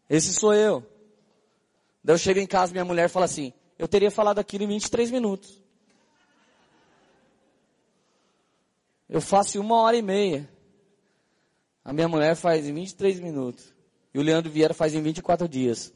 [0.10, 0.86] Esse sou eu.
[2.04, 5.10] Daí eu chego em casa, minha mulher fala assim, eu teria falado aquilo em 23
[5.10, 5.64] minutos.
[9.08, 10.50] Eu faço em uma hora e meia.
[11.82, 13.74] A minha mulher faz em 23 minutos.
[14.16, 15.92] E o Leandro Vieira faz em 24 dias.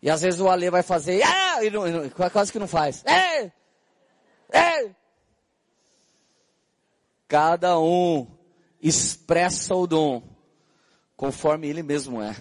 [0.00, 1.62] E às vezes o Ale vai fazer, ah!
[1.62, 3.04] e não, não, quase que não faz.
[3.04, 3.52] É!
[4.50, 4.94] É!
[7.28, 8.26] Cada um
[8.80, 10.22] expressa o dom
[11.14, 12.34] conforme ele mesmo é.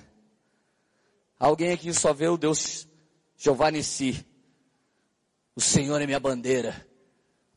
[1.38, 2.88] Alguém aqui só vê o Deus
[3.36, 4.26] Jeová Nissi.
[5.54, 6.87] O Senhor é minha bandeira.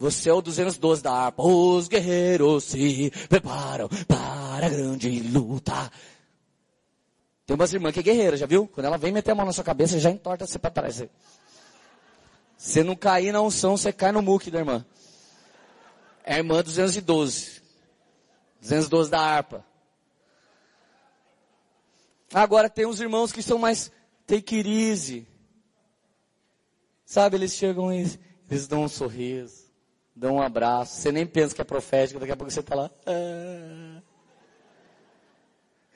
[0.01, 1.43] Você é o 212 da harpa.
[1.43, 5.93] Os guerreiros se preparam para a grande luta.
[7.45, 8.67] Tem umas irmãs que é guerreira, já viu?
[8.67, 11.05] Quando ela vem meter a mão na sua cabeça, já entorta você para trás.
[12.57, 14.87] Você não cair na unção, você cai no muque da irmã.
[16.25, 17.61] É a irmã 212.
[18.63, 19.67] 212 da harpa.
[22.33, 23.93] Agora tem uns irmãos que são mais
[24.27, 25.29] take it easy.
[27.05, 29.60] Sabe, eles chegam e eles dão um sorriso,
[30.21, 31.01] dão um abraço.
[31.01, 32.91] Você nem pensa que é profético, daqui a pouco você está lá.
[33.07, 34.03] Ah.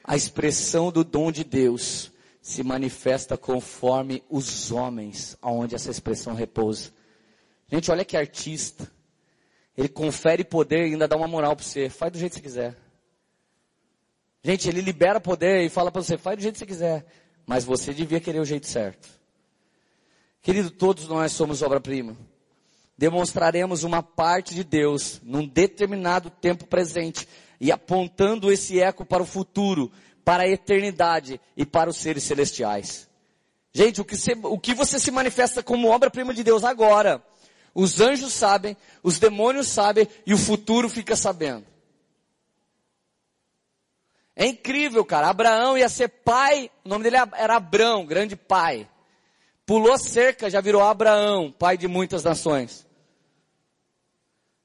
[0.03, 2.11] A expressão do dom de Deus
[2.41, 6.91] se manifesta conforme os homens, aonde essa expressão repousa.
[7.71, 8.91] Gente, olha que artista.
[9.77, 11.89] Ele confere poder e ainda dá uma moral para você.
[11.91, 12.77] Faz do jeito que você quiser.
[14.43, 17.07] Gente, ele libera poder e fala para você, faz do jeito que você quiser.
[17.47, 19.09] Mas você devia querer o jeito certo.
[20.43, 22.17] Querido, todos nós somos obra-prima.
[22.97, 27.29] Demonstraremos uma parte de Deus num determinado tempo presente
[27.61, 29.91] e apontando esse eco para o futuro,
[30.25, 33.09] para a eternidade e para os seres celestiais.
[33.73, 37.21] Gente, o que, se, o que você se manifesta como obra-prima de Deus agora,
[37.75, 41.67] os anjos sabem, os demônios sabem e o futuro fica sabendo.
[44.37, 45.29] É incrível, cara.
[45.29, 48.89] Abraão ia ser pai, o nome dele era Abrão, grande pai.
[49.67, 52.84] Pulou cerca, já virou Abraão, pai de muitas nações.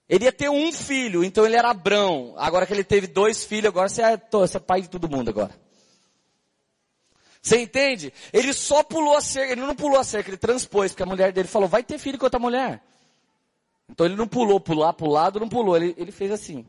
[0.09, 2.33] Ele ia ter um filho, então ele era Abrão.
[2.37, 5.29] Agora que ele teve dois filhos, agora você é, você é pai de todo mundo
[5.29, 5.51] agora.
[7.41, 8.11] Você entende?
[8.33, 11.31] Ele só pulou a cerca, ele não pulou a cerca, ele transpôs, porque a mulher
[11.31, 12.81] dele falou, vai ter filho com outra mulher.
[13.87, 16.65] Então ele não pulou, pular pro lado, não pulou, ele, ele fez assim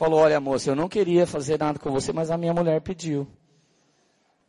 [0.00, 3.28] falou, olha moça, eu não queria fazer nada com você, mas a minha mulher pediu.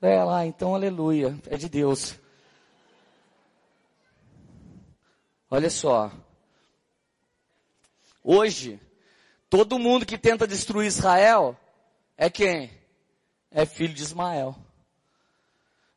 [0.01, 2.17] É lá, então aleluia, é de Deus.
[5.53, 6.09] Olha só.
[8.23, 8.79] Hoje,
[9.49, 11.57] todo mundo que tenta destruir Israel
[12.15, 12.71] é quem?
[13.51, 14.55] É filho de Ismael.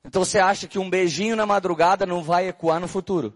[0.04, 3.32] Então você acha que um beijinho na madrugada não vai ecoar no futuro?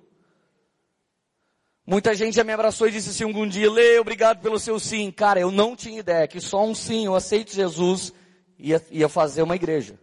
[1.86, 5.12] Muita gente já me abraçou e disse assim algum dia, Lê, obrigado pelo seu sim.
[5.12, 8.12] Cara, eu não tinha ideia que só um sim, eu aceito Jesus,
[8.58, 9.98] ia, ia fazer uma igreja.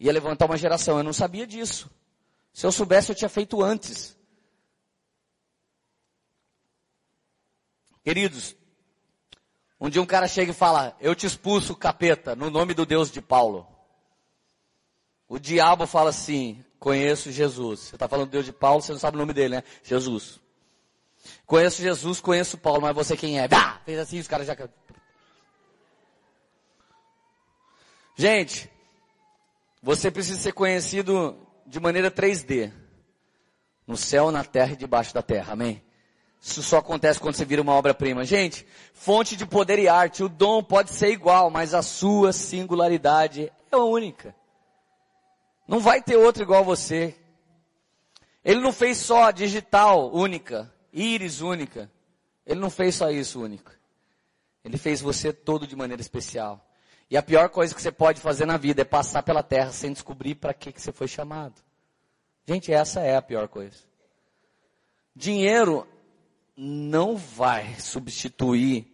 [0.00, 0.98] Ia levantar uma geração.
[0.98, 1.88] Eu não sabia disso.
[2.52, 4.15] Se eu soubesse, eu tinha feito antes.
[8.06, 8.54] Queridos,
[9.80, 13.10] um dia um cara chega e fala, eu te expulso capeta, no nome do Deus
[13.10, 13.66] de Paulo.
[15.28, 17.80] O diabo fala assim, Conheço Jesus.
[17.80, 19.64] Você está falando do Deus de Paulo, você não sabe o nome dele, né?
[19.82, 20.38] Jesus.
[21.44, 23.48] Conheço Jesus, conheço Paulo, mas você quem é?
[23.50, 24.56] Ah, fez assim, os caras já.
[28.14, 28.70] Gente,
[29.82, 32.72] você precisa ser conhecido de maneira 3D.
[33.84, 35.54] No céu, na terra e debaixo da terra.
[35.54, 35.82] Amém?
[36.40, 38.24] Isso só acontece quando você vira uma obra-prima.
[38.24, 40.22] Gente, fonte de poder e arte.
[40.22, 44.34] O dom pode ser igual, mas a sua singularidade é única.
[45.66, 47.16] Não vai ter outro igual você.
[48.44, 51.90] Ele não fez só digital única, íris única.
[52.46, 53.72] Ele não fez só isso único.
[54.64, 56.64] Ele fez você todo de maneira especial.
[57.10, 59.92] E a pior coisa que você pode fazer na vida é passar pela terra sem
[59.92, 61.54] descobrir para que, que você foi chamado.
[62.46, 63.78] Gente, essa é a pior coisa.
[65.14, 65.86] Dinheiro
[66.56, 68.86] não vai substituir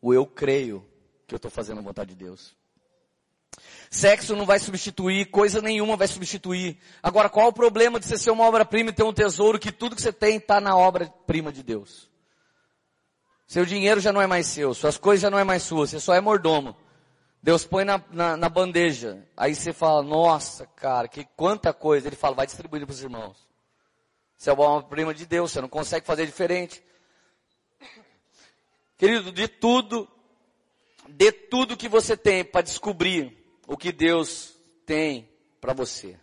[0.00, 0.86] o eu creio
[1.26, 2.56] que eu estou fazendo a vontade de Deus.
[3.90, 6.78] Sexo não vai substituir, coisa nenhuma vai substituir.
[7.02, 9.94] Agora, qual o problema de você ser uma obra-prima e ter um tesouro que tudo
[9.94, 12.10] que você tem está na obra-prima de Deus?
[13.46, 16.00] Seu dinheiro já não é mais seu, suas coisas já não é mais suas, você
[16.00, 16.74] só é mordomo.
[17.42, 19.26] Deus põe na, na, na bandeja.
[19.36, 22.06] Aí você fala, nossa, cara, que quanta coisa.
[22.06, 23.36] Ele fala, vai distribuindo para os irmãos.
[24.38, 26.82] Você é uma obra-prima de Deus, você não consegue fazer diferente.
[29.02, 30.08] Querido, de tudo,
[31.08, 33.36] de tudo que você tem para descobrir
[33.66, 34.54] o que Deus
[34.86, 35.28] tem
[35.60, 36.16] para você.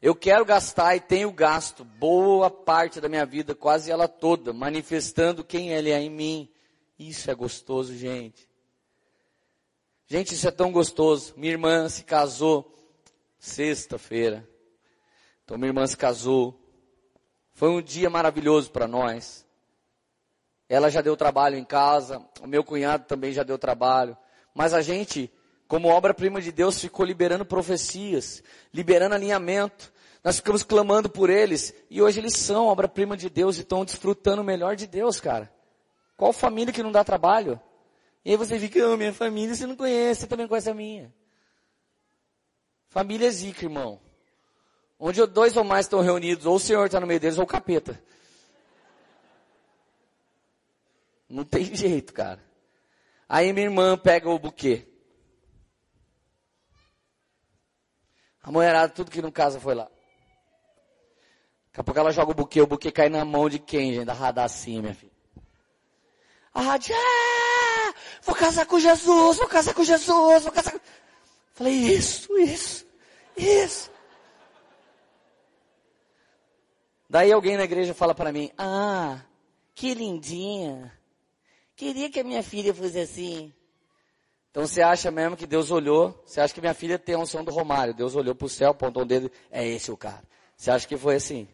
[0.00, 5.42] Eu quero gastar e tenho gasto boa parte da minha vida, quase ela toda, manifestando
[5.42, 6.48] quem Ele é em mim.
[6.96, 8.48] Isso é gostoso, gente.
[10.06, 11.34] Gente, isso é tão gostoso.
[11.36, 12.72] Minha irmã se casou
[13.36, 14.48] sexta-feira.
[15.44, 16.56] Então, minha irmã se casou.
[17.52, 19.43] Foi um dia maravilhoso para nós.
[20.68, 22.24] Ela já deu trabalho em casa.
[22.40, 24.16] O meu cunhado também já deu trabalho.
[24.54, 25.30] Mas a gente
[25.66, 29.92] como obra-prima de Deus, ficou liberando profecias, liberando alinhamento.
[30.22, 34.42] Nós ficamos clamando por eles e hoje eles são obra-prima de Deus e estão desfrutando
[34.42, 35.52] o melhor de Deus, cara.
[36.16, 37.60] Qual família que não dá trabalho?
[38.24, 41.12] E aí você fica, oh, minha família você não conhece, você também conhece a minha.
[42.88, 44.00] Família é zica, irmão.
[44.98, 47.48] Onde dois ou mais estão reunidos, ou o Senhor está no meio deles, ou o
[47.48, 48.00] capeta.
[51.34, 52.40] Não tem jeito, cara.
[53.28, 54.86] Aí minha irmã pega o buquê.
[58.40, 59.90] A mulherada, tudo que não casa foi lá.
[61.66, 64.04] Daqui a pouco ela joga o buquê, o buquê cai na mão de quem, gente?
[64.04, 65.12] Da Radacim, minha filha.
[66.52, 70.80] A rádio, ah, vou casar com Jesus, vou casar com Jesus, vou casar com...
[71.52, 72.86] Falei, isso, isso,
[73.36, 73.90] isso.
[77.10, 79.20] Daí alguém na igreja fala para mim, ah,
[79.74, 80.92] que lindinha.
[81.76, 83.52] Queria que a minha filha fosse assim.
[84.50, 87.42] Então você acha mesmo que Deus olhou, você acha que minha filha tem a unção
[87.42, 90.22] do Romário, Deus olhou para o céu, apontou um dedo, é esse o cara.
[90.56, 91.48] Você acha que foi assim?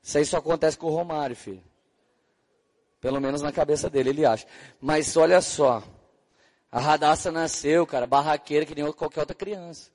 [0.00, 1.62] Isso aí só acontece com o Romário, filho.
[3.00, 4.46] Pelo menos na cabeça dele, ele acha.
[4.80, 5.82] Mas olha só,
[6.70, 9.90] a Radassa nasceu, cara, barraqueira que nem qualquer outra criança.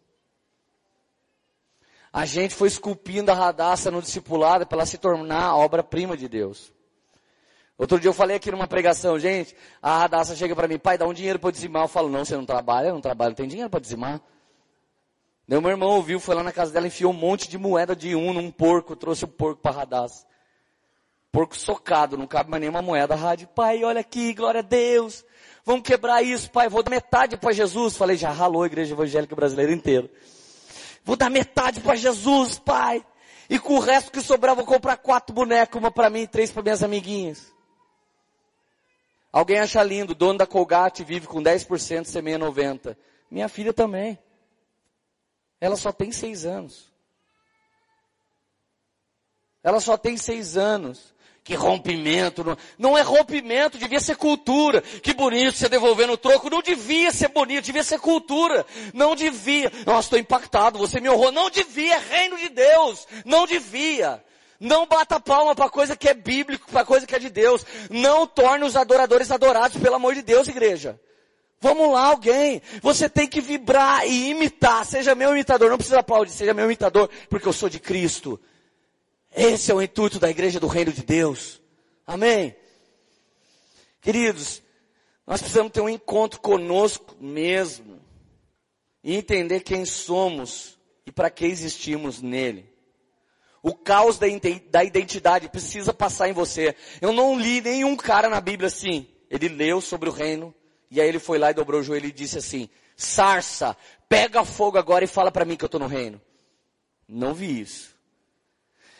[2.12, 6.27] A gente foi esculpindo a Radassa no discipulado para ela se tornar a obra-prima de
[6.27, 6.71] Deus.
[7.77, 11.07] Outro dia eu falei aqui numa pregação, gente, a Radassa chega para mim, pai, dá
[11.07, 11.83] um dinheiro para dizimar.
[11.83, 14.21] Eu falo, não, você não trabalha, eu não trabalho, não tem dinheiro para dizimar.
[15.47, 18.31] Meu irmão ouviu, foi lá na casa dela, enfiou um monte de moeda de um
[18.31, 20.25] num porco, trouxe o porco para Radassa.
[21.31, 23.15] Porco socado, não cabe mais nenhuma moeda.
[23.15, 25.25] Rádio, pai, olha aqui, glória a Deus.
[25.65, 27.97] Vamos quebrar isso, pai, vou dar metade para Jesus.
[27.97, 30.09] Falei, já ralou a igreja evangélica brasileira inteira.
[31.03, 33.03] Vou dar metade para Jesus, pai.
[33.49, 36.51] E com o resto que sobrar, vou comprar quatro bonecos, uma para mim e três
[36.51, 37.53] para minhas amiguinhas.
[39.34, 42.96] Alguém acha lindo, dono da Colgate vive com 10%, semeia 90%.
[43.32, 44.19] Minha filha também.
[45.60, 46.93] Ela só tem seis anos.
[49.63, 51.15] Ela só tem seis anos.
[51.43, 52.43] Que rompimento.
[52.43, 54.82] Não, não é rompimento, devia ser cultura.
[54.82, 56.48] Que bonito você devolvendo o troco.
[56.48, 58.63] Não devia ser bonito, devia ser cultura.
[58.93, 59.72] Não devia.
[59.84, 61.32] Nossa, estou impactado, você me honrou.
[61.32, 63.08] Não devia, é reino de Deus.
[63.26, 64.24] Não devia.
[64.60, 67.66] Não bata palma para coisa que é bíblico, para coisa que é de Deus.
[67.89, 71.00] Não torne os adoradores adorados, pelo amor de Deus, igreja.
[71.60, 72.62] Vamos lá, alguém.
[72.82, 74.86] Você tem que vibrar e imitar.
[74.86, 75.70] Seja meu imitador.
[75.70, 78.39] Não precisa aplaudir, seja meu imitador, porque eu sou de Cristo.
[79.34, 81.62] Esse é o intuito da igreja do reino de Deus.
[82.06, 82.56] Amém?
[84.02, 84.62] Queridos,
[85.26, 88.02] nós precisamos ter um encontro conosco mesmo.
[89.02, 92.72] E entender quem somos e para que existimos nele.
[93.63, 96.76] O caos da identidade precisa passar em você.
[96.99, 99.08] Eu não li nenhum cara na Bíblia assim.
[99.30, 100.54] Ele leu sobre o reino,
[100.91, 103.76] e aí ele foi lá e dobrou o joelho e disse assim, sarça,
[104.10, 106.21] pega fogo agora e fala para mim que eu estou no reino.
[107.08, 107.95] Não vi isso.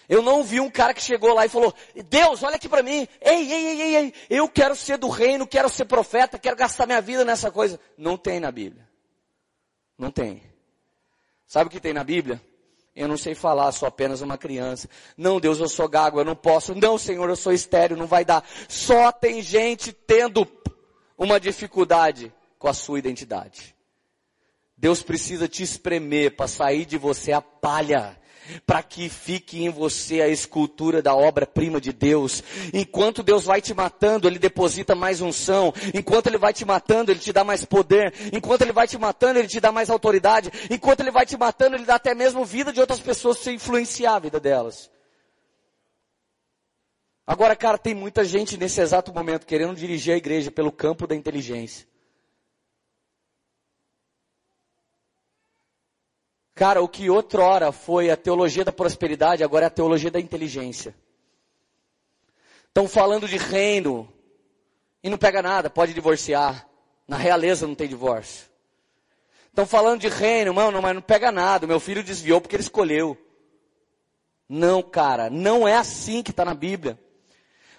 [0.08, 1.74] Eu não vi um cara que chegou lá e falou,
[2.10, 5.46] Deus, olha aqui para mim, ei, ei, ei, ei, ei, eu quero ser do reino,
[5.46, 7.78] quero ser profeta, quero gastar minha vida nessa coisa.
[7.98, 8.88] Não tem na Bíblia.
[9.98, 10.42] Não tem.
[11.46, 12.42] Sabe o que tem na Bíblia?
[12.96, 14.88] Eu não sei falar, sou apenas uma criança.
[15.18, 16.76] Não, Deus, eu sou gago, eu não posso.
[16.76, 18.48] Não, Senhor, eu sou estéreo, não vai dar.
[18.70, 20.48] Só tem gente tendo
[21.18, 23.76] uma dificuldade com a sua identidade.
[24.78, 28.18] Deus precisa te espremer para sair de você a palha
[28.66, 32.44] para que fique em você a escultura da obra-prima de Deus.
[32.74, 35.74] Enquanto Deus vai te matando, Ele deposita mais unção.
[35.94, 38.14] Enquanto Ele vai te matando, Ele te dá mais poder.
[38.32, 40.52] Enquanto Ele vai te matando, Ele te dá mais autoridade.
[40.70, 44.16] Enquanto Ele vai te matando, Ele dá até mesmo vida de outras pessoas sem influenciar
[44.16, 44.92] a vida delas.
[47.26, 51.16] Agora, cara, tem muita gente nesse exato momento querendo dirigir a igreja pelo campo da
[51.16, 51.88] inteligência.
[56.56, 60.96] Cara, o que outrora foi a teologia da prosperidade, agora é a teologia da inteligência.
[62.68, 64.12] Estão falando de reino
[65.04, 66.68] e não pega nada, pode divorciar.
[67.08, 68.48] Na realeza não tem divórcio.
[69.48, 71.68] Estão falando de reino, mano, mas não pega nada.
[71.68, 73.18] Meu filho desviou porque ele escolheu.
[74.48, 77.00] Não, cara, não é assim que está na Bíblia.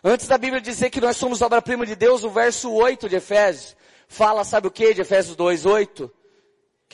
[0.02, 3.76] Antes da Bíblia dizer que nós somos obra-prima de Deus, o verso 8 de Efésios
[4.06, 6.12] fala, sabe o que, de Efésios 2, 8?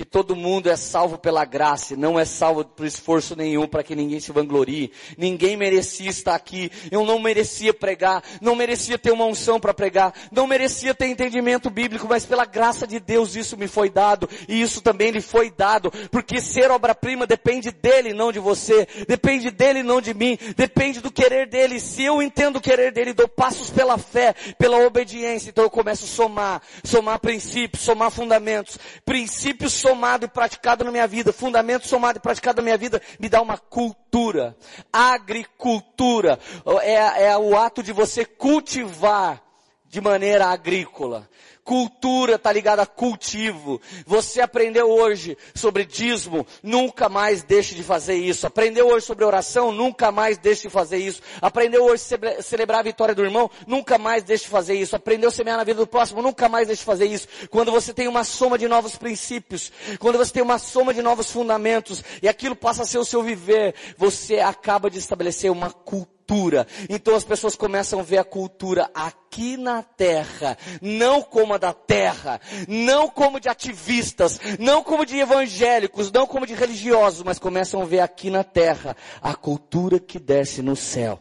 [0.00, 3.94] Que todo mundo é salvo pela graça, não é salvo por esforço nenhum para que
[3.94, 4.90] ninguém se vanglorie.
[5.18, 6.72] Ninguém merecia estar aqui.
[6.90, 11.68] Eu não merecia pregar, não merecia ter uma unção para pregar, não merecia ter entendimento
[11.68, 15.50] bíblico, mas pela graça de Deus isso me foi dado e isso também lhe foi
[15.50, 21.00] dado, porque ser obra-prima depende dele, não de você, depende dele, não de mim, depende
[21.00, 21.78] do querer dele.
[21.78, 26.06] Se eu entendo o querer dele, dou passos pela fé, pela obediência, então eu começo
[26.06, 32.18] a somar, somar princípios, somar fundamentos, princípios somado e praticado na minha vida, fundamento somado
[32.18, 34.56] e praticado na minha vida, me dá uma cultura.
[34.92, 36.38] Agricultura
[36.82, 39.42] é, é o ato de você cultivar
[39.86, 41.28] de maneira agrícola.
[41.70, 43.80] Cultura está ligada a cultivo.
[44.04, 48.44] Você aprendeu hoje sobre dízimo, nunca mais deixe de fazer isso.
[48.44, 51.22] Aprendeu hoje sobre oração, nunca mais deixe de fazer isso.
[51.40, 52.02] Aprendeu hoje
[52.42, 54.96] celebrar a vitória do irmão, nunca mais deixe de fazer isso.
[54.96, 57.28] Aprendeu semear na vida do próximo, nunca mais deixe de fazer isso.
[57.50, 61.30] Quando você tem uma soma de novos princípios, quando você tem uma soma de novos
[61.30, 66.19] fundamentos, e aquilo passa a ser o seu viver, você acaba de estabelecer uma cultura
[66.30, 66.66] cultura.
[66.88, 71.72] Então as pessoas começam a ver a cultura aqui na terra, não como a da
[71.72, 77.82] terra, não como de ativistas, não como de evangélicos, não como de religiosos, mas começam
[77.82, 81.20] a ver aqui na terra a cultura que desce no céu.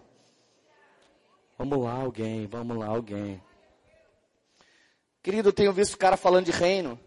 [1.58, 3.42] Vamos lá, alguém, vamos lá, alguém.
[5.22, 6.98] Querido, eu tenho visto o cara falando de reino.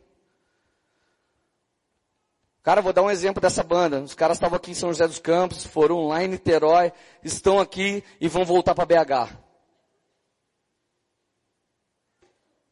[2.62, 4.00] Cara, vou dar um exemplo dessa banda.
[4.00, 6.92] Os caras estavam aqui em São José dos Campos, foram lá em Niterói,
[7.24, 9.36] estão aqui e vão voltar para BH.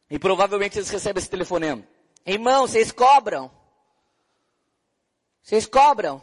[0.09, 1.83] E provavelmente eles recebem esse telefonema.
[2.25, 3.51] Irmão, vocês cobram?
[5.41, 6.21] Vocês cobram?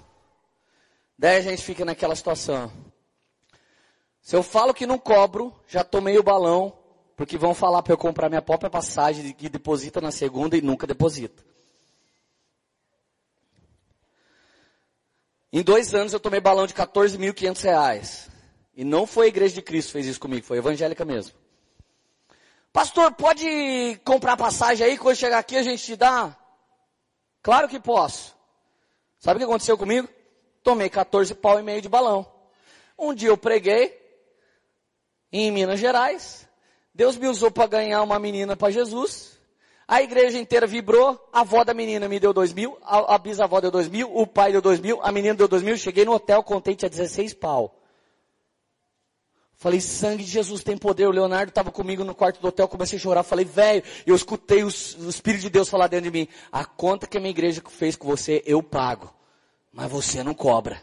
[1.19, 2.73] Daí a gente fica naquela situação.
[4.23, 6.73] Se eu falo que não cobro, já tomei o balão,
[7.17, 10.87] porque vão falar para eu comprar minha própria passagem que deposita na segunda e nunca
[10.87, 11.43] deposita.
[15.53, 18.29] Em dois anos eu tomei balão de 14.500 reais.
[18.75, 21.35] E não foi a igreja de Cristo que fez isso comigo, foi evangélica mesmo.
[22.73, 26.37] Pastor, pode comprar passagem aí, quando chegar aqui a gente te dá?
[27.43, 28.37] Claro que posso.
[29.19, 30.09] Sabe o que aconteceu comigo?
[30.63, 32.31] Tomei 14 pau e meio de balão.
[32.99, 33.99] Um dia eu preguei
[35.33, 36.47] em Minas Gerais.
[36.95, 39.38] Deus me usou para ganhar uma menina para Jesus.
[39.91, 43.59] A igreja inteira vibrou, a avó da menina me deu dois mil, a, a bisavó
[43.59, 46.13] deu dois mil, o pai deu dois mil, a menina deu dois mil, cheguei no
[46.13, 47.75] hotel, contei, tinha 16 pau.
[49.59, 51.09] Falei, sangue de Jesus tem poder.
[51.09, 53.25] O Leonardo estava comigo no quarto do hotel, comecei a chorar.
[53.25, 56.29] Falei, velho, eu escutei os, o Espírito de Deus falar dentro de mim.
[56.53, 59.13] A conta que a minha igreja fez com você, eu pago.
[59.73, 60.81] Mas você não cobra.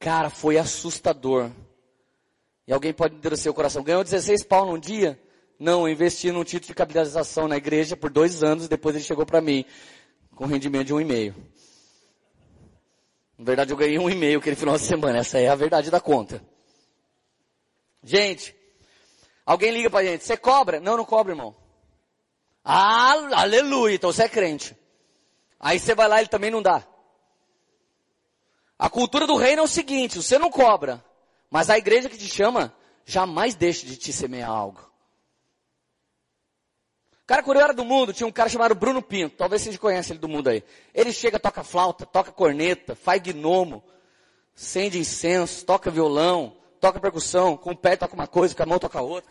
[0.00, 1.52] Cara, foi assustador.
[2.66, 3.82] E alguém pode endurecer o coração.
[3.82, 5.20] Ganhou 16 pau num dia?
[5.58, 9.24] Não, eu investi num título de capitalização na igreja por dois anos, depois ele chegou
[9.24, 9.64] para mim
[10.34, 11.34] com rendimento de um e meio.
[13.38, 15.18] Na verdade, eu ganhei um e meio aquele final de semana.
[15.18, 16.42] Essa é a verdade da conta.
[18.02, 18.54] Gente,
[19.44, 20.24] alguém liga pra gente.
[20.24, 20.80] Você cobra?
[20.80, 21.54] Não, não cobra, irmão.
[22.64, 23.94] Ah, aleluia.
[23.94, 24.76] Então você é crente.
[25.58, 26.86] Aí você vai lá e ele também não dá.
[28.78, 31.02] A cultura do reino é o seguinte, você não cobra.
[31.50, 32.74] Mas a igreja que te chama,
[33.04, 34.80] jamais deixe de te semear algo.
[37.26, 39.36] Cara, quando eu era do mundo, tinha um cara chamado Bruno Pinto.
[39.36, 40.62] Talvez vocês conhecem ele do mundo aí.
[40.94, 43.82] Ele chega, toca flauta, toca corneta, faz gnomo,
[44.56, 48.78] acende incenso, toca violão, toca percussão, com o pé toca uma coisa, com a mão
[48.78, 49.30] toca outra.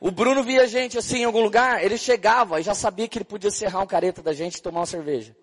[0.00, 3.18] O Bruno via a gente assim em algum lugar, ele chegava e já sabia que
[3.18, 5.36] ele podia serrar um careta da gente e tomar uma cerveja.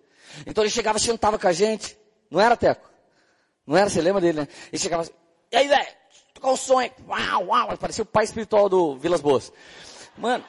[0.46, 1.98] Então ele chegava, sentava com a gente.
[2.30, 2.95] Não era, Teco?
[3.66, 3.90] Não era?
[3.90, 4.48] Você lembra dele, né?
[4.72, 5.12] Ele chegava assim,
[5.50, 5.88] e aí, velho,
[6.34, 6.80] tocar o som.
[7.08, 7.78] Uau, uau.
[7.78, 9.52] Parecia o pai espiritual do Vilas Boas.
[10.16, 10.44] Mano,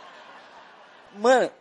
[1.15, 1.51] mano,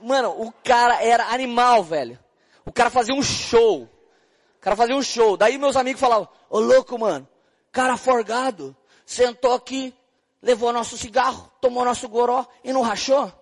[0.00, 2.18] mano, o cara era animal, velho.
[2.64, 3.82] O cara fazia um show.
[3.82, 5.36] O cara fazia um show.
[5.36, 7.26] Daí meus amigos falavam, ô louco, mano,
[7.72, 9.94] cara forgado, sentou aqui,
[10.42, 13.32] levou nosso cigarro, tomou nosso goró e não rachou.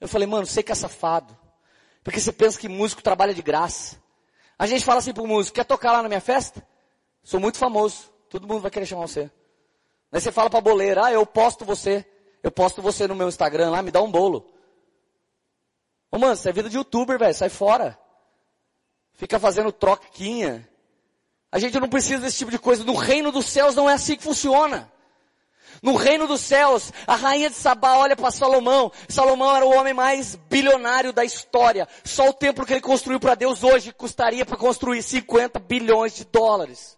[0.00, 1.36] Eu falei, mano, você que é safado.
[2.04, 3.96] Porque você pensa que músico trabalha de graça.
[4.58, 6.66] A gente fala assim pro músico, quer tocar lá na minha festa?
[7.26, 8.08] Sou muito famoso.
[8.30, 9.28] Todo mundo vai querer chamar você.
[10.12, 12.06] Aí você fala pra boleira, ah, eu posto você.
[12.40, 14.48] Eu posto você no meu Instagram lá, me dá um bolo.
[16.08, 17.98] Ô mano, você é vida de youtuber, velho, sai fora.
[19.14, 20.70] Fica fazendo troquinha.
[21.50, 22.84] A gente não precisa desse tipo de coisa.
[22.84, 24.92] No reino dos céus não é assim que funciona.
[25.82, 28.92] No reino dos céus, a rainha de Sabá olha para Salomão.
[29.08, 31.88] Salomão era o homem mais bilionário da história.
[32.04, 36.24] Só o templo que ele construiu para Deus hoje custaria para construir 50 bilhões de
[36.24, 36.95] dólares.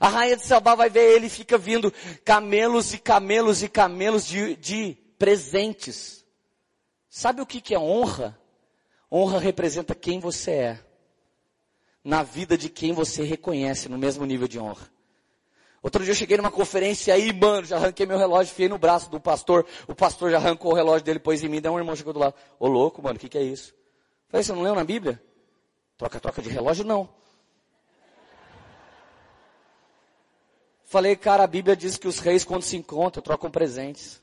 [0.00, 1.92] A rainha de Sabá vai ver ele e fica vindo
[2.24, 6.24] camelos e camelos e camelos de, de presentes.
[7.08, 8.38] Sabe o que, que é honra?
[9.10, 10.80] Honra representa quem você é.
[12.04, 14.90] Na vida de quem você reconhece no mesmo nível de honra.
[15.82, 19.10] Outro dia eu cheguei numa conferência aí, mano, já arranquei meu relógio, fiei no braço
[19.10, 19.64] do pastor.
[19.86, 22.18] O pastor já arrancou o relógio dele, pôs em mim, daí um irmão chegou do
[22.18, 22.34] lado.
[22.58, 23.72] Ô louco, mano, o que, que é isso?
[24.28, 25.22] Falei, você não leu na Bíblia?
[25.96, 26.84] Troca, troca de relógio?
[26.84, 27.08] Não.
[30.86, 34.22] Falei, cara, a Bíblia diz que os reis, quando se encontram, trocam presentes.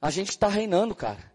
[0.00, 1.32] A gente está reinando, cara.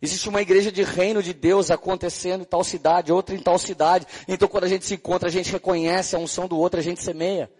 [0.00, 4.06] Existe uma igreja de reino de Deus acontecendo em tal cidade, outra em tal cidade.
[4.28, 7.02] Então, quando a gente se encontra, a gente reconhece a unção do outro, a gente
[7.02, 7.50] semeia.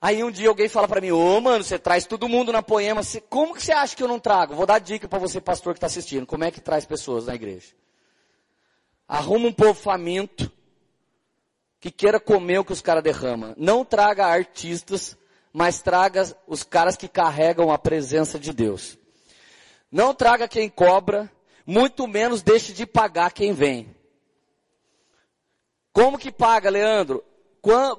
[0.00, 3.02] Aí um dia alguém fala para mim, ô mano, você traz todo mundo na poema,
[3.02, 4.54] você, como que você acha que eu não trago?
[4.54, 7.34] Vou dar dica para você, pastor que está assistindo, como é que traz pessoas na
[7.34, 7.74] igreja?
[9.08, 10.52] Arruma um povo faminto,
[11.80, 13.54] que queira comer o que os caras derramam.
[13.56, 15.16] Não traga artistas,
[15.52, 18.98] mas traga os caras que carregam a presença de Deus.
[19.90, 21.30] Não traga quem cobra,
[21.64, 23.94] muito menos deixe de pagar quem vem.
[25.92, 27.24] Como que paga, Leandro?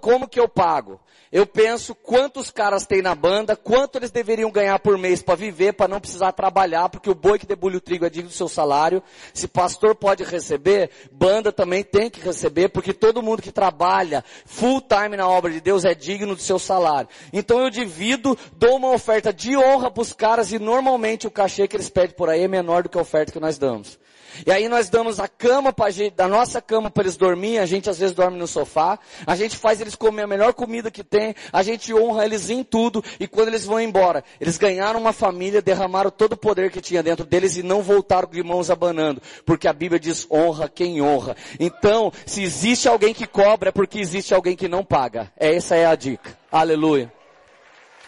[0.02, 1.00] Como que eu pago?
[1.32, 5.74] Eu penso quantos caras tem na banda, quanto eles deveriam ganhar por mês para viver,
[5.74, 8.48] para não precisar trabalhar, porque o boi que debulha o trigo é digno do seu
[8.48, 9.04] salário.
[9.32, 14.82] Se pastor pode receber, banda também tem que receber, porque todo mundo que trabalha full
[14.82, 17.08] time na obra de Deus é digno do seu salário.
[17.32, 21.68] Então eu divido, dou uma oferta de honra para os caras e normalmente o cachê
[21.68, 24.00] que eles pedem por aí é menor do que a oferta que nós damos.
[24.46, 27.66] E aí nós damos a cama pra gente, da nossa cama para eles dormirem, a
[27.66, 31.04] gente às vezes dorme no sofá, a gente faz eles comer a melhor comida que
[31.04, 35.14] tem, a gente honra eles em tudo, e quando eles vão embora, eles ganharam uma
[35.14, 39.22] família, derramaram todo o poder que tinha dentro deles e não voltaram de mãos abanando,
[39.46, 41.36] porque a Bíblia diz honra quem honra.
[41.60, 45.32] Então, se existe alguém que cobra, é porque existe alguém que não paga.
[45.38, 46.38] Essa é a dica.
[46.52, 47.12] Aleluia.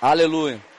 [0.01, 0.70] Aleluia.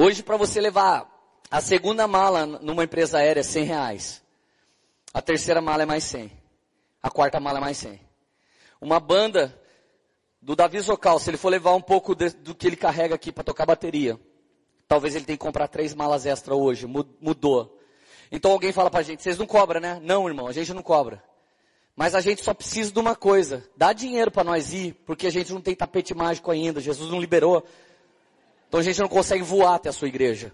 [0.00, 1.12] Hoje para você levar
[1.50, 4.22] a segunda mala numa empresa aérea é 100 reais.
[5.12, 6.30] A terceira mala é mais 100.
[7.02, 8.00] A quarta mala é mais 100.
[8.80, 9.60] Uma banda
[10.40, 13.32] do Davi Zocal, se ele for levar um pouco de, do que ele carrega aqui
[13.32, 14.16] para tocar bateria,
[14.86, 17.76] talvez ele tenha que comprar três malas extra hoje, mudou.
[18.30, 19.98] Então alguém fala pra gente, vocês não cobram, né?
[20.00, 21.20] Não, irmão, a gente não cobra.
[21.96, 25.32] Mas a gente só precisa de uma coisa, dá dinheiro para nós ir, porque a
[25.32, 27.66] gente não tem tapete mágico ainda, Jesus não liberou
[28.68, 30.52] então a gente não consegue voar até a sua igreja.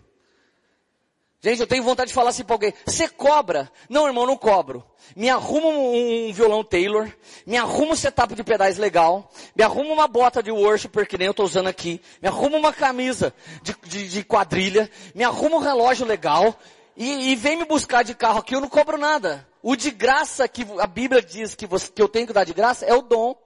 [1.44, 3.70] Gente, eu tenho vontade de falar assim para alguém, você cobra?
[3.90, 4.82] Não, irmão, não cobro.
[5.14, 7.12] Me arruma um, um, violão Taylor,
[7.44, 11.26] me arruma um setup de pedais legal, me arruma uma bota de worshiper que nem
[11.26, 15.60] eu estou usando aqui, me arruma uma camisa de, de, de quadrilha, me arruma um
[15.60, 16.58] relógio legal
[16.96, 19.46] e, e, vem me buscar de carro aqui, eu não cobro nada.
[19.62, 22.54] O de graça que a Bíblia diz que, você, que eu tenho que dar de
[22.54, 23.36] graça é o dom.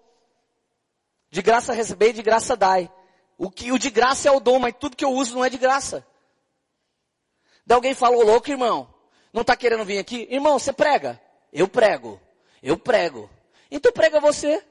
[1.30, 2.88] De graça receber de graça dai.
[3.38, 5.48] O que o de graça é o dom, mas tudo que eu uso não é
[5.48, 6.04] de graça.
[7.64, 8.92] Daí alguém falou, louco irmão,
[9.32, 10.26] não está querendo vir aqui?
[10.28, 11.20] Irmão, você prega?
[11.52, 12.20] Eu prego.
[12.60, 13.30] Eu prego.
[13.70, 14.64] Então prega você.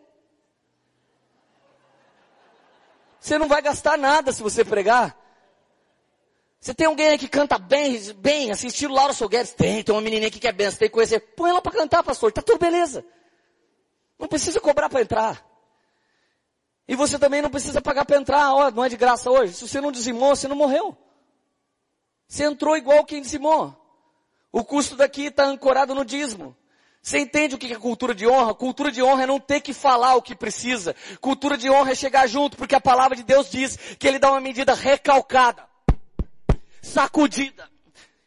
[3.20, 5.18] Você não vai gastar nada se você pregar.
[6.59, 9.53] Você tem alguém aí que canta bem, bem, estilo Laura Soguedes?
[9.53, 11.20] Tem, tem uma menininha que é bem, você tem que conhecer.
[11.20, 13.05] Põe ela para cantar, pastor, tá tudo beleza.
[14.20, 15.47] Não precisa cobrar para entrar.
[16.88, 19.54] E você também não precisa pagar para entrar, ó, não é de graça hoje.
[19.54, 20.98] Se você não dizimou, você não morreu.
[22.28, 23.76] Você entrou igual quem dizimou.
[24.52, 26.56] O custo daqui está ancorado no dízimo.
[27.02, 28.54] Você entende o que é cultura de honra?
[28.54, 30.96] Cultura de honra é não ter que falar o que precisa.
[31.22, 34.32] Cultura de honra é chegar junto, porque a palavra de Deus diz que Ele dá
[34.32, 35.66] uma medida recalcada,
[36.82, 37.70] sacudida,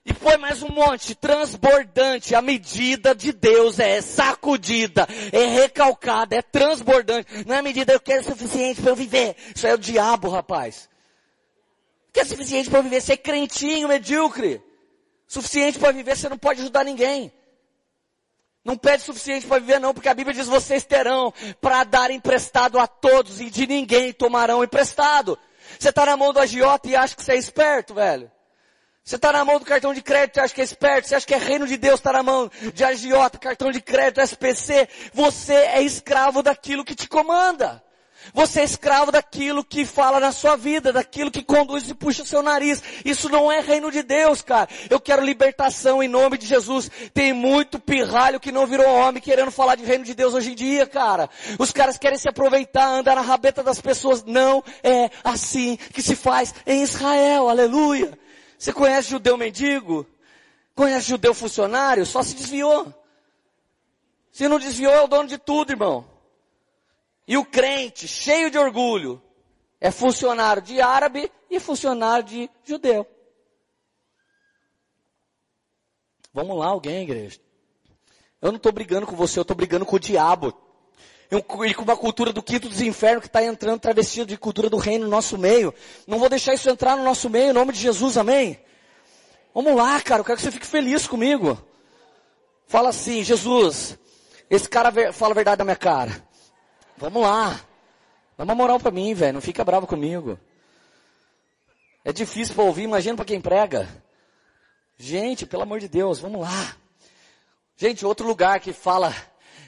[0.05, 2.35] e põe mais um monte, transbordante.
[2.35, 7.45] A medida de Deus é sacudida, é recalcada, é transbordante.
[7.47, 9.37] Não é medida, eu quero suficiente para eu viver.
[9.55, 10.89] Isso é o diabo, rapaz.
[12.13, 13.01] Quer suficiente para viver?
[13.01, 14.63] Ser crentinho, medíocre.
[15.29, 17.33] Suficiente para viver, você não pode ajudar ninguém.
[18.65, 22.79] Não pede suficiente para viver não, porque a Bíblia diz, vocês terão para dar emprestado
[22.79, 25.39] a todos e de ninguém tomarão emprestado.
[25.79, 28.31] Você está na mão do agiota e acha que você é esperto, velho.
[29.05, 31.27] Você está na mão do cartão de crédito e acha que é esperto, você acha
[31.27, 34.89] que é reino de Deus, está na mão de agiota, cartão de crédito, SPC.
[35.13, 37.83] Você é escravo daquilo que te comanda.
[38.35, 42.27] Você é escravo daquilo que fala na sua vida, daquilo que conduz e puxa o
[42.27, 42.83] seu nariz.
[43.05, 44.69] Isso não é reino de Deus, cara.
[44.89, 46.91] Eu quero libertação em nome de Jesus.
[47.15, 50.55] Tem muito pirralho que não virou homem querendo falar de reino de Deus hoje em
[50.55, 51.29] dia, cara.
[51.59, 54.23] Os caras querem se aproveitar, andar na rabeta das pessoas.
[54.25, 57.49] Não é assim que se faz em Israel.
[57.49, 58.17] Aleluia.
[58.61, 60.07] Você conhece judeu mendigo?
[60.75, 62.05] Conhece judeu funcionário?
[62.05, 62.93] Só se desviou.
[64.31, 66.07] Se não desviou, é o dono de tudo, irmão.
[67.27, 69.23] E o crente, cheio de orgulho,
[69.81, 73.07] é funcionário de árabe e funcionário de judeu.
[76.31, 77.41] Vamos lá, alguém, igreja.
[78.43, 80.53] Eu não estou brigando com você, eu estou brigando com o diabo
[81.31, 81.41] e
[81.75, 85.05] com uma cultura do quinto dos infernos que está entrando travestido de cultura do reino
[85.05, 85.73] no nosso meio.
[86.07, 88.59] Não vou deixar isso entrar no nosso meio, em nome de Jesus, amém?
[89.55, 91.57] Vamos lá, cara, eu quero que você fique feliz comigo.
[92.67, 93.97] Fala assim, Jesus,
[94.49, 96.25] esse cara fala a verdade na minha cara.
[96.97, 97.61] Vamos lá.
[98.37, 100.39] Dá uma moral para mim, velho, não fica bravo comigo.
[102.05, 103.89] É difícil para ouvir, imagina para quem prega.
[104.99, 106.77] Gente, pelo amor de Deus, vamos lá.
[107.77, 109.15] Gente, outro lugar que fala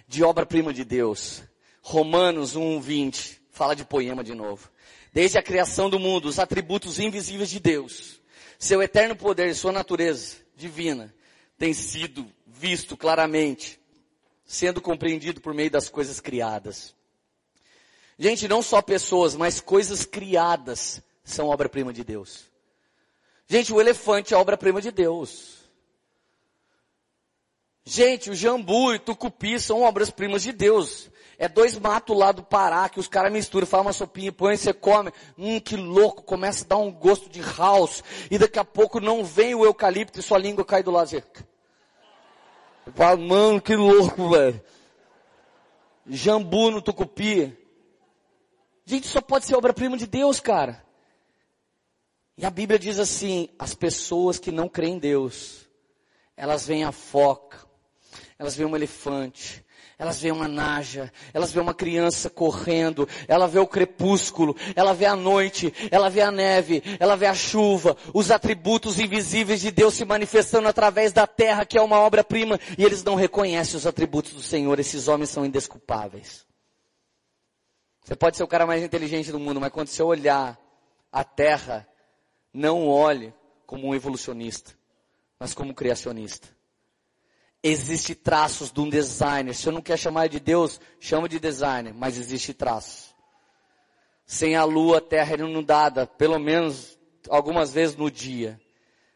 [0.08, 1.42] de obra-prima de Deus.
[1.82, 3.42] Romanos 1, 20.
[3.50, 4.70] Fala de poema de novo.
[5.12, 8.20] Desde a criação do mundo, os atributos invisíveis de Deus,
[8.58, 11.14] seu eterno poder e sua natureza divina,
[11.58, 13.78] tem sido visto claramente,
[14.44, 16.94] sendo compreendido por meio das coisas criadas.
[18.18, 22.50] Gente, não só pessoas, mas coisas criadas são obra-prima de Deus.
[23.46, 25.62] Gente, o elefante é obra-prima de Deus.
[27.84, 31.10] Gente, o jambu e o tucupi são obras-primas de Deus.
[31.42, 34.72] É dois matos lá do Pará que os caras misturam, fazem uma sopinha, põe, você
[34.72, 35.12] come.
[35.36, 38.04] Hum, que louco, começa a dar um gosto de house.
[38.30, 40.92] E daqui a pouco não vem o eucalipto e sua língua cai do.
[40.92, 41.24] Você
[42.94, 44.62] fala, mano, que louco, velho.
[46.06, 47.58] Jambu no tucupi.
[48.84, 50.86] Gente, só pode ser obra-prima de Deus, cara.
[52.38, 55.68] E a Bíblia diz assim, as pessoas que não creem em Deus,
[56.36, 57.66] elas veem a foca,
[58.38, 59.61] elas veem um elefante,
[60.02, 65.06] elas veem uma naja, elas veem uma criança correndo, ela vê o crepúsculo, ela vê
[65.06, 69.94] a noite, ela vê a neve, ela vê a chuva, os atributos invisíveis de Deus
[69.94, 74.32] se manifestando através da terra, que é uma obra-prima, e eles não reconhecem os atributos
[74.32, 76.44] do Senhor, esses homens são indesculpáveis.
[78.02, 80.58] Você pode ser o cara mais inteligente do mundo, mas quando você olhar
[81.12, 81.86] a terra,
[82.52, 83.32] não olhe
[83.64, 84.72] como um evolucionista,
[85.38, 86.48] mas como um criacionista.
[87.62, 89.54] Existe traços de um designer.
[89.54, 93.14] Se eu não quer chamar de Deus, chama de designer, mas existe traços.
[94.26, 96.98] Sem a lua, a terra é inundada, pelo menos
[97.28, 98.60] algumas vezes no dia.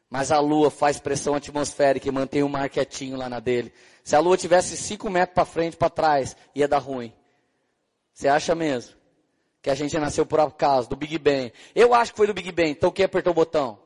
[0.08, 3.72] Mas a lua faz pressão atmosférica e mantém o mar quietinho lá na dele.
[4.04, 7.12] Se a lua tivesse cinco metros para frente, para trás, ia dar ruim.
[8.12, 8.94] Você acha mesmo?
[9.60, 11.52] Que a gente nasceu por acaso, do Big Bang.
[11.74, 13.78] Eu acho que foi do Big Bang, então quem apertou o botão?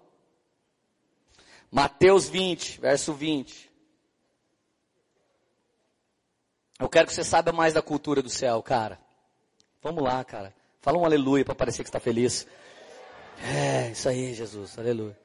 [1.70, 3.69] Mateus 20, verso 20.
[6.80, 8.98] Eu quero que você saiba mais da cultura do céu, cara.
[9.82, 10.54] Vamos lá, cara.
[10.80, 12.46] Fala um aleluia para parecer que está feliz.
[13.42, 15.16] É, isso aí, Jesus, aleluia.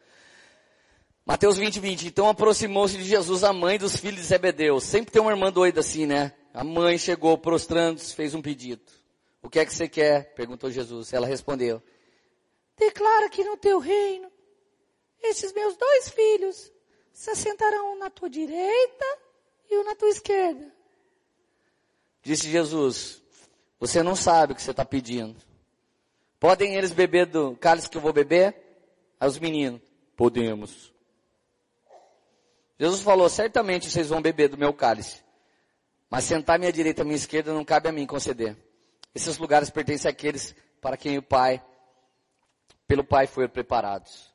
[1.25, 2.07] Mateus 20, 20.
[2.07, 4.81] Então aproximou-se de Jesus a mãe dos filhos de Zebedeu.
[4.81, 6.33] Sempre tem uma irmã doida assim, né?
[6.53, 8.83] A mãe chegou prostrando, fez um pedido.
[9.41, 10.33] O que é que você quer?
[10.33, 11.13] Perguntou Jesus.
[11.13, 11.81] Ela respondeu.
[12.77, 14.29] Declara que no teu reino,
[15.23, 16.69] esses meus dois filhos
[17.13, 19.05] se assentarão na tua direita
[19.71, 20.74] e um na tua esquerda.
[22.25, 23.21] Disse Jesus,
[23.79, 25.35] você não sabe o que você está pedindo.
[26.39, 28.55] Podem eles beber do cálice que eu vou beber?
[29.19, 29.79] Aí os meninos,
[30.17, 30.91] podemos.
[32.79, 35.23] Jesus falou, certamente vocês vão beber do meu cálice.
[36.09, 38.57] Mas sentar à minha direita à minha esquerda não cabe a mim conceder.
[39.13, 41.63] Esses lugares pertencem àqueles para quem o Pai,
[42.87, 44.33] pelo Pai foram preparados.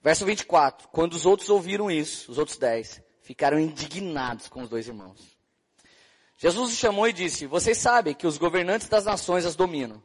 [0.00, 0.86] Verso 24.
[0.90, 5.35] Quando os outros ouviram isso, os outros dez, ficaram indignados com os dois irmãos.
[6.36, 10.02] Jesus os chamou e disse, vocês sabem que os governantes das nações as dominam.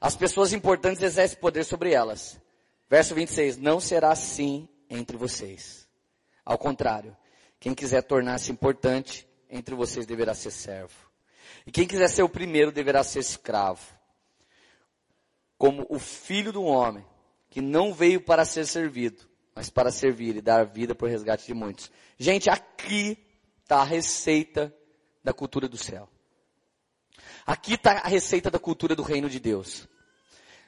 [0.00, 2.40] As pessoas importantes exercem poder sobre elas.
[2.88, 5.86] Verso 26, não será assim entre vocês.
[6.44, 7.16] Ao contrário,
[7.60, 10.94] quem quiser tornar-se importante entre vocês deverá ser servo.
[11.66, 13.82] E quem quiser ser o primeiro deverá ser escravo.
[15.56, 17.04] Como o filho do homem,
[17.48, 19.22] que não veio para ser servido,
[19.54, 21.90] mas para servir e dar vida por resgate de muitos.
[22.18, 23.16] Gente, aqui
[23.62, 24.74] está a receita
[25.24, 26.08] da cultura do céu.
[27.46, 29.88] Aqui está a receita da cultura do reino de Deus.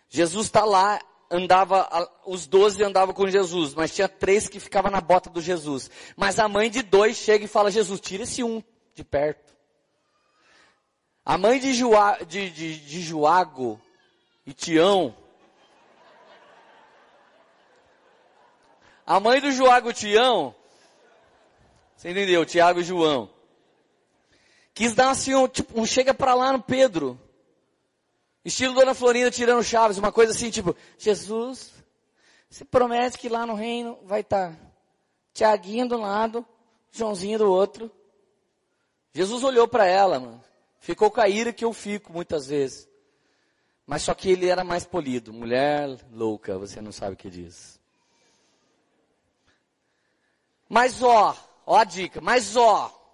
[0.09, 0.99] Jesus está lá,
[1.31, 1.89] andava,
[2.25, 5.91] os doze andavam com Jesus, mas tinha três que ficavam na bota do Jesus.
[6.17, 8.63] Mas a mãe de dois chega e fala, Jesus, tira esse um
[8.95, 9.55] de perto.
[11.25, 13.81] A mãe de, Joa, de, de, de Joago
[14.47, 15.15] e Tião,
[19.05, 20.55] a mãe do Joago e Tião,
[21.97, 22.47] você entendeu?
[22.47, 23.36] Tiago e João.
[24.77, 27.19] Quis dar assim um, tipo, um chega pra lá no Pedro.
[28.45, 31.73] Estilo Dona Florinda tirando chaves, uma coisa assim, tipo, Jesus,
[32.51, 34.59] você promete que lá no reino vai estar tá
[35.33, 36.45] Tiaguinho do lado,
[36.93, 37.91] Joãozinho do outro.
[39.15, 40.45] Jesus olhou para ela, mano.
[40.79, 42.87] Ficou com a ira que eu fico muitas vezes.
[43.87, 45.33] Mas só que ele era mais polido.
[45.33, 47.81] Mulher louca, você não sabe o que diz.
[50.69, 53.06] Mas ó, ó a dica, mas ó,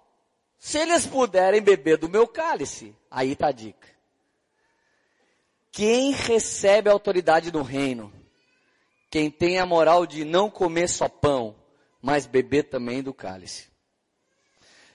[0.65, 3.89] se eles puderem beber do meu cálice, aí está a dica.
[5.73, 8.13] Quem recebe a autoridade do reino,
[9.11, 11.57] quem tem a moral de não comer só pão,
[12.01, 13.73] mas beber também do cálice.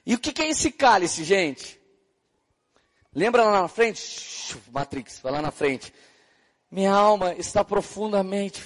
[0.06, 1.78] E o que, que é esse cálice, gente?
[3.14, 4.58] Lembra lá na frente?
[4.72, 5.94] Matrix, vai lá na frente.
[6.72, 8.66] Minha alma está profundamente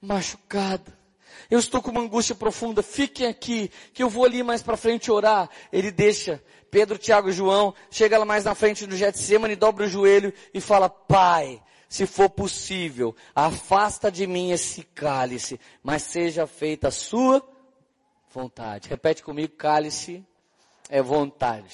[0.00, 0.98] machucada.
[1.50, 5.10] Eu estou com uma angústia profunda, fiquem aqui, que eu vou ali mais para frente
[5.10, 5.48] orar.
[5.72, 9.88] Ele deixa Pedro, Tiago e João, chega lá mais na frente do Getsemane, dobra o
[9.88, 16.88] joelho e fala, Pai, se for possível, afasta de mim esse cálice, mas seja feita
[16.88, 17.40] a sua
[18.28, 18.88] vontade.
[18.88, 20.24] Repete comigo, cálice
[20.88, 21.72] é vontade.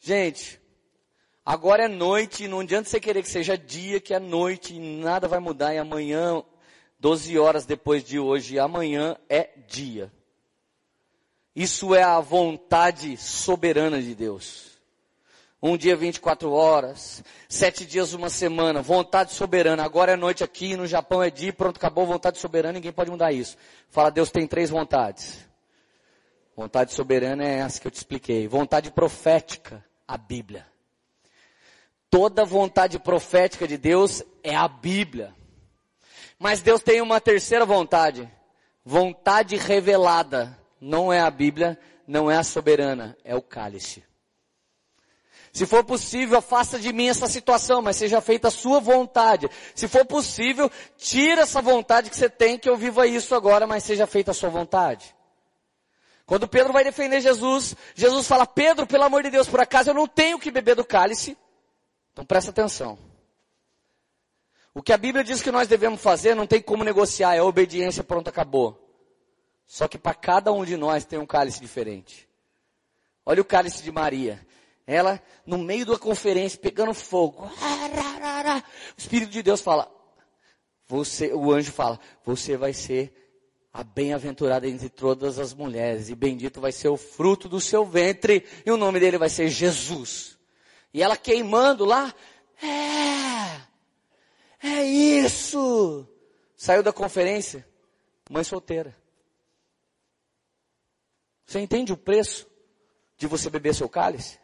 [0.00, 0.60] Gente,
[1.46, 5.28] agora é noite, não adianta você querer que seja dia, que é noite, e nada
[5.28, 6.42] vai mudar, e amanhã
[7.02, 10.12] 12 horas depois de hoje, amanhã é dia.
[11.54, 14.78] Isso é a vontade soberana de Deus.
[15.60, 19.82] Um dia 24 horas, sete dias uma semana, vontade soberana.
[19.82, 23.32] Agora é noite aqui, no Japão é dia, pronto, acabou vontade soberana, ninguém pode mudar
[23.32, 23.56] isso.
[23.88, 25.44] Fala, Deus tem três vontades.
[26.56, 28.46] Vontade soberana é essa que eu te expliquei.
[28.46, 30.64] Vontade profética, a Bíblia.
[32.08, 35.34] Toda vontade profética de Deus é a Bíblia.
[36.42, 38.28] Mas Deus tem uma terceira vontade.
[38.84, 40.58] Vontade revelada.
[40.80, 44.02] Não é a Bíblia, não é a soberana, é o cálice.
[45.52, 49.48] Se for possível, afasta de mim essa situação, mas seja feita a sua vontade.
[49.72, 50.68] Se for possível,
[50.98, 54.34] tira essa vontade que você tem, que eu viva isso agora, mas seja feita a
[54.34, 55.14] sua vontade.
[56.26, 59.94] Quando Pedro vai defender Jesus, Jesus fala, Pedro, pelo amor de Deus, por acaso eu
[59.94, 61.38] não tenho que beber do cálice?
[62.12, 63.11] Então presta atenção.
[64.74, 68.02] O que a Bíblia diz que nós devemos fazer não tem como negociar, é obediência,
[68.02, 68.78] pronto, acabou.
[69.66, 72.28] Só que para cada um de nós tem um cálice diferente.
[73.24, 74.44] Olha o cálice de Maria.
[74.86, 77.44] Ela, no meio da conferência, pegando fogo.
[77.44, 79.90] O Espírito de Deus fala,
[80.88, 83.14] você, o anjo fala, você vai ser
[83.72, 88.46] a bem-aventurada entre todas as mulheres, e bendito vai ser o fruto do seu ventre,
[88.66, 90.36] e o nome dele vai ser Jesus.
[90.92, 92.14] E ela queimando lá,
[92.62, 93.62] é,
[94.62, 96.06] é isso.
[96.56, 97.66] Saiu da conferência,
[98.30, 98.96] mãe solteira.
[101.44, 102.46] Você entende o preço
[103.16, 104.38] de você beber seu cálice?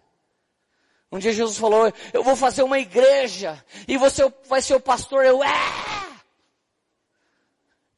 [1.11, 5.25] Um dia Jesus falou, eu vou fazer uma igreja, e você vai ser o pastor,
[5.25, 5.49] eu, é!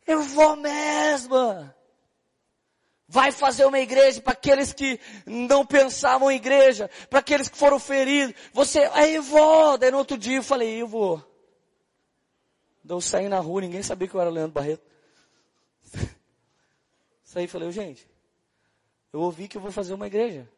[0.07, 1.75] Eu vou mesmo!
[3.09, 7.81] Vai fazer uma igreja para aqueles que não pensavam em igreja, para aqueles que foram
[7.81, 8.37] feridos.
[8.53, 9.77] Você, aí eu vou.
[9.77, 11.30] Daí no outro dia eu falei, eu vou.
[12.91, 14.85] Eu saí na rua, ninguém sabia que eu era Leandro Barreto.
[17.23, 18.05] Saí e falei, gente,
[19.13, 20.51] eu ouvi que eu vou fazer uma igreja.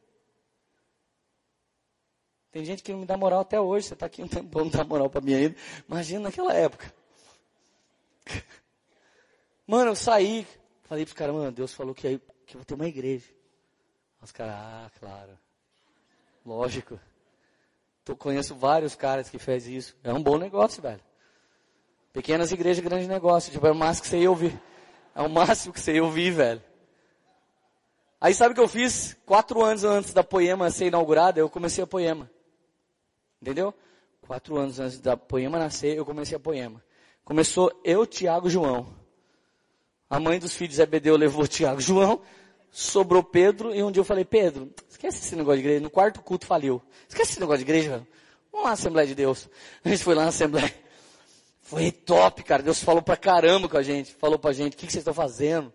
[2.50, 3.88] Tem gente que não me dá moral até hoje.
[3.88, 5.56] Você está aqui um tempo, não dá moral para mim ainda.
[5.86, 6.90] Imagina naquela época.
[9.66, 10.46] Mano, eu saí,
[10.84, 13.28] falei para os caras, mano, Deus falou que, que eu vou ter uma igreja.
[14.22, 15.38] Os caras, ah, claro.
[16.46, 16.98] Lógico.
[18.06, 19.94] Eu conheço vários caras que fez isso.
[20.02, 21.11] É um bom negócio, velho.
[22.12, 23.50] Pequenas igrejas, grande negócio.
[23.50, 24.60] Tipo, é o máximo que você ia ouvir.
[25.14, 26.62] É o máximo que você ia ouvir, velho.
[28.20, 29.16] Aí sabe o que eu fiz?
[29.26, 32.30] Quatro anos antes da Poema ser inaugurada, eu comecei a Poema.
[33.40, 33.74] Entendeu?
[34.20, 36.82] Quatro anos antes da Poema nascer, eu comecei a Poema.
[37.24, 38.86] Começou eu, Tiago João.
[40.08, 42.20] A mãe dos filhos Zebedeu levou Tiago João,
[42.70, 45.82] sobrou Pedro, e um dia eu falei, Pedro, esquece esse negócio de igreja.
[45.82, 46.80] No quarto culto faliu.
[47.08, 48.06] Esquece esse negócio de igreja.
[48.52, 49.48] Vamos lá na Assembleia de Deus.
[49.84, 50.81] A gente foi lá na Assembleia.
[51.62, 52.62] Foi top, cara.
[52.62, 54.12] Deus falou pra caramba com a gente.
[54.14, 55.72] Falou pra gente, o que, que vocês estão fazendo?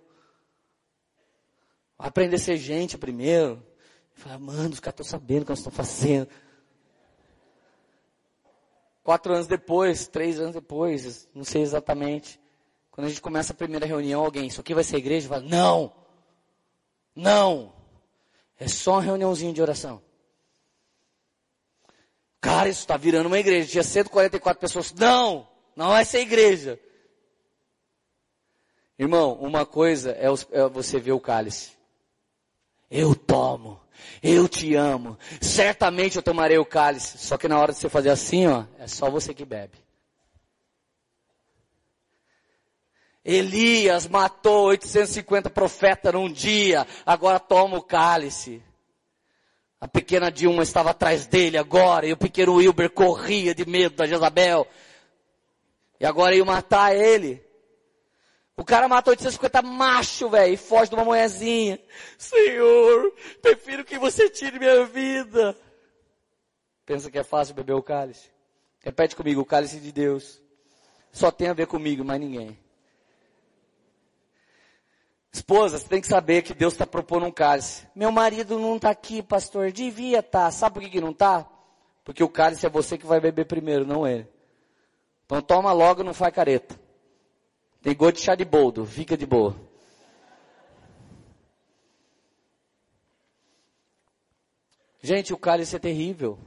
[1.98, 3.66] Aprender a ser gente primeiro.
[4.14, 6.28] Falar, mano, os caras estão sabendo o que nós estamos fazendo.
[9.04, 12.40] Quatro anos depois, três anos depois, não sei exatamente.
[12.92, 15.30] Quando a gente começa a primeira reunião, alguém, isso aqui vai ser igreja?
[15.30, 15.94] Fala, não!
[17.16, 17.74] Não!
[18.60, 20.02] É só uma reuniãozinha de oração.
[22.42, 23.70] Cara, isso está virando uma igreja.
[23.70, 24.94] Tinha 144 pessoas.
[24.94, 25.48] Não!
[25.78, 26.80] Não vai ser igreja.
[28.98, 31.74] Irmão, uma coisa é, é você ver o cálice.
[32.90, 33.80] Eu tomo.
[34.24, 35.20] Eu te amo.
[35.40, 37.20] Certamente eu tomarei o cálice.
[37.20, 39.78] Só que na hora de você fazer assim, ó, é só você que bebe.
[43.24, 46.88] Elias matou 850 profetas num dia.
[47.06, 48.64] Agora toma o cálice.
[49.80, 52.08] A pequena Dilma estava atrás dele agora.
[52.08, 54.68] E o pequeno Wilber corria de medo da Jezabel.
[56.00, 57.46] E agora ia matar ele.
[58.56, 61.80] O cara matou 850 macho, velho, e foge de uma mulherzinha.
[62.18, 65.56] Senhor, prefiro que você tire minha vida.
[66.86, 68.32] Pensa que é fácil beber o cálice?
[68.80, 70.42] Repete comigo, o cálice de Deus.
[71.12, 72.58] Só tem a ver comigo, mais ninguém.
[75.32, 77.86] Esposa, você tem que saber que Deus está propondo um cálice.
[77.96, 79.72] Meu marido não está aqui, pastor.
[79.72, 80.46] Devia estar.
[80.46, 80.52] Tá.
[80.52, 81.48] Sabe por que, que não está?
[82.04, 84.28] Porque o cálice é você que vai beber primeiro, não ele.
[85.28, 86.80] Então toma logo, não faz careta.
[87.82, 89.54] Tem gosto de chá de boldo, fica de boa.
[95.02, 96.40] Gente, o cálice é terrível.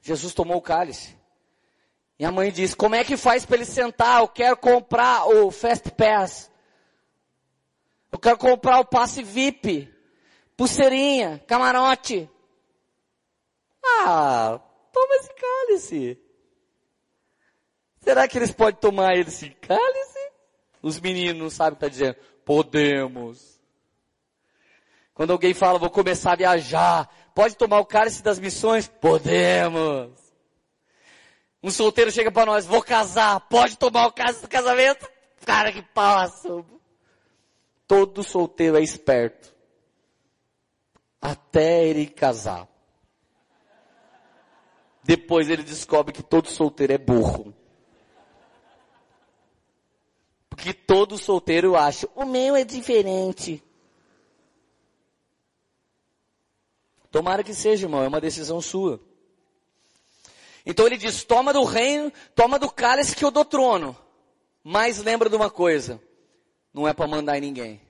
[0.00, 1.14] Jesus tomou o cálice.
[2.18, 4.22] E a mãe disse, como é que faz para ele sentar?
[4.22, 6.50] Eu quero comprar o Fast Pass.
[8.10, 9.92] Eu quero comprar o passe VIP.
[10.56, 12.28] Pulseirinha, camarote.
[13.84, 14.58] Ah,
[14.90, 16.27] toma esse cálice.
[18.08, 20.30] Será que eles podem tomar esse cálice?
[20.80, 22.16] Os meninos sabem que está dizendo.
[22.42, 23.60] Podemos.
[25.12, 28.88] Quando alguém fala, vou começar a viajar, pode tomar o cálice das missões?
[28.88, 30.18] Podemos.
[31.62, 35.06] Um solteiro chega para nós, vou casar, pode tomar o cálice do casamento?
[35.44, 36.64] Cara, que passa.
[37.86, 39.54] Todo solteiro é esperto.
[41.20, 42.66] Até ele casar.
[45.04, 47.57] Depois ele descobre que todo solteiro é burro.
[50.58, 53.62] Porque todo solteiro acha, o meu é diferente.
[57.12, 59.00] Tomara que seja, irmão, é uma decisão sua.
[60.66, 63.96] Então ele diz, toma do reino, toma do cálice que eu dou trono.
[64.64, 66.02] Mas lembra de uma coisa,
[66.74, 67.80] não é para mandar em ninguém.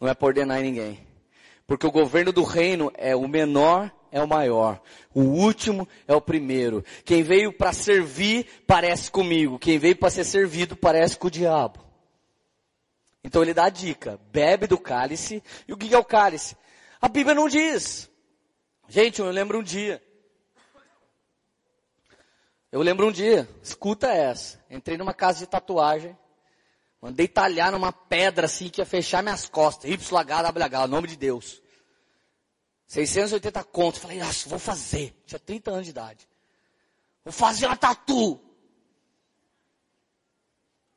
[0.00, 1.06] Não é para ordenar em ninguém.
[1.68, 4.82] Porque o governo do reino é o menor é o maior.
[5.14, 6.84] O último é o primeiro.
[7.04, 9.56] Quem veio para servir parece comigo.
[9.56, 11.91] Quem veio para ser servido parece com o diabo.
[13.24, 14.18] Então ele dá a dica.
[14.30, 15.42] Bebe do cálice.
[15.66, 16.56] E o que é o cálice?
[17.00, 18.10] A Bíblia não diz.
[18.88, 20.02] Gente, eu lembro um dia.
[22.70, 23.48] Eu lembro um dia.
[23.62, 24.62] Escuta essa.
[24.70, 26.16] Entrei numa casa de tatuagem.
[27.00, 29.90] Mandei talhar numa pedra assim que ia fechar minhas costas.
[29.90, 31.60] YHWH, nome de Deus.
[32.86, 34.00] 680 contos.
[34.00, 35.14] Falei, nossa, vou fazer.
[35.26, 36.28] Tinha 30 anos de idade.
[37.24, 38.40] Vou fazer uma tatu.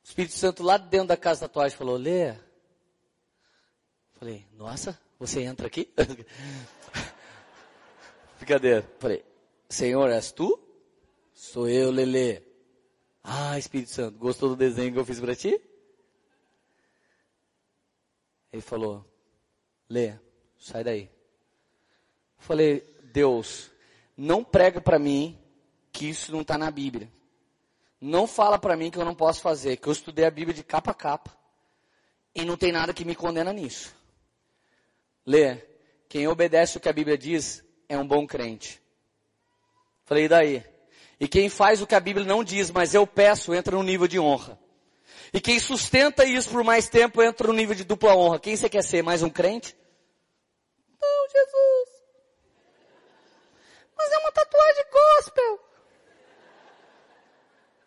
[0.06, 2.36] O Espírito Santo lá dentro da casa da tatuagem falou, Lê.
[4.14, 5.91] Falei, nossa, você entra aqui?
[8.38, 8.88] Brincadeira.
[8.99, 9.26] Falei,
[9.68, 10.60] Senhor, és tu?
[11.34, 12.43] Sou eu, Lele.
[13.24, 15.60] Ah, Espírito Santo, gostou do desenho que eu fiz para ti?
[18.53, 19.03] Ele falou,
[19.89, 20.14] Lê,
[20.60, 21.10] sai daí.
[22.38, 22.82] Falei,
[23.12, 23.72] Deus,
[24.16, 25.36] não prega para mim
[25.91, 27.12] que isso não está na Bíblia.
[28.06, 30.64] Não fala para mim que eu não posso fazer, que eu estudei a Bíblia de
[30.64, 31.36] capa a capa.
[32.36, 33.95] E não tem nada que me condena nisso.
[35.26, 35.58] Lê,
[36.08, 38.80] quem obedece o que a Bíblia diz é um bom crente.
[40.03, 40.64] Falei, e daí?
[41.20, 44.08] E quem faz o que a Bíblia não diz, mas eu peço, entra no nível
[44.08, 44.60] de honra.
[45.34, 48.39] E quem sustenta isso por mais tempo entra no nível de dupla honra.
[48.39, 49.01] Quem você quer ser?
[49.01, 49.76] Mais um crente?
[51.01, 51.89] Não, Jesus.
[53.97, 55.75] Mas é uma tatuagem gospel.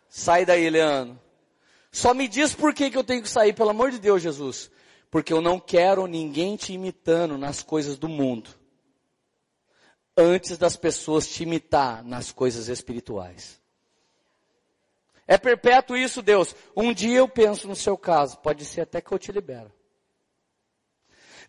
[0.09, 1.19] Sai daí, Leandro.
[1.91, 4.69] Só me diz por que, que eu tenho que sair, pelo amor de Deus, Jesus.
[5.09, 8.49] Porque eu não quero ninguém te imitando nas coisas do mundo.
[10.17, 13.59] Antes das pessoas te imitar nas coisas espirituais.
[15.27, 16.55] É perpétuo isso, Deus.
[16.75, 19.71] Um dia eu penso no seu caso, pode ser até que eu te libero.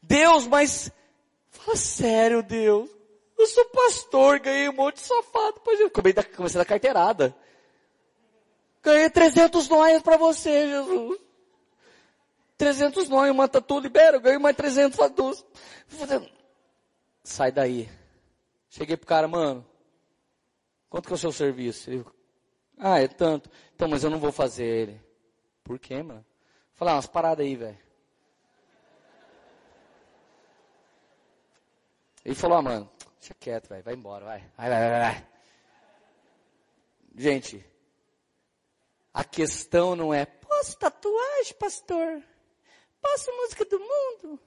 [0.02, 0.90] Deus, mas
[1.48, 2.88] fala sério, Deus.
[3.38, 5.60] Eu sou pastor, ganhei um monte de safado.
[6.36, 7.34] Comecei da carteirada.
[8.82, 11.20] Ganhei 300 nós para você, Jesus.
[12.56, 15.44] 300 nós, uma tatu libera, eu ganhei mais 300 fatus.
[17.22, 17.88] Sai daí.
[18.68, 19.66] Cheguei pro cara, mano.
[20.88, 21.90] Quanto que é o seu serviço?
[21.90, 22.04] Ele,
[22.78, 23.50] ah, é tanto.
[23.74, 25.00] Então, mas eu não vou fazer ele.
[25.62, 26.24] Por quê, mano?
[26.74, 27.78] Falar ah, umas paradas aí, velho.
[32.24, 33.82] Ele falou, ah, mano, deixa quieto, velho.
[33.82, 34.40] Vai embora, vai.
[34.56, 35.26] Vai, vai, vai, vai.
[37.16, 37.64] Gente,
[39.12, 42.22] a questão não é, posso tatuagem, pastor?
[43.00, 44.38] Posso música do mundo?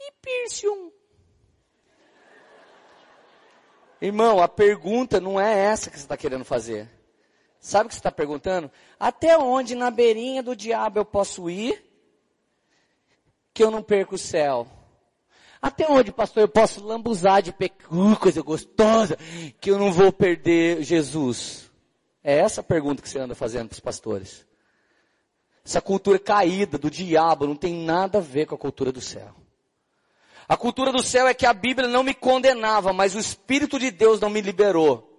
[0.00, 0.92] E piercing?
[4.00, 6.90] Irmão, a pergunta não é essa que você está querendo fazer.
[7.58, 8.70] Sabe o que você está perguntando?
[9.00, 11.82] Até onde na beirinha do diabo eu posso ir
[13.54, 14.66] que eu não perco o céu?
[15.62, 19.16] Até onde, pastor, eu posso lambuzar de pecado, uh, coisa gostosa,
[19.58, 21.70] que eu não vou perder Jesus?
[22.24, 24.46] É essa a pergunta que você anda fazendo para os pastores.
[25.62, 29.34] Essa cultura caída do diabo não tem nada a ver com a cultura do céu.
[30.48, 33.90] A cultura do céu é que a Bíblia não me condenava, mas o Espírito de
[33.90, 35.13] Deus não me liberou.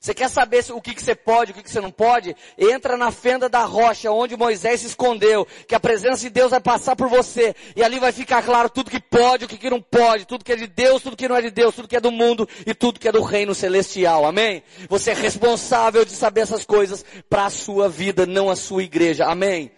[0.00, 2.36] Você quer saber o que, que você pode, o que, que você não pode?
[2.56, 6.60] Entra na fenda da rocha onde Moisés se escondeu, que a presença de Deus vai
[6.60, 9.82] passar por você, e ali vai ficar claro tudo que pode, o que, que não
[9.82, 12.00] pode, tudo que é de Deus, tudo que não é de Deus, tudo que é
[12.00, 14.62] do mundo e tudo que é do reino celestial, amém?
[14.88, 19.26] Você é responsável de saber essas coisas para a sua vida, não a sua igreja,
[19.26, 19.72] amém?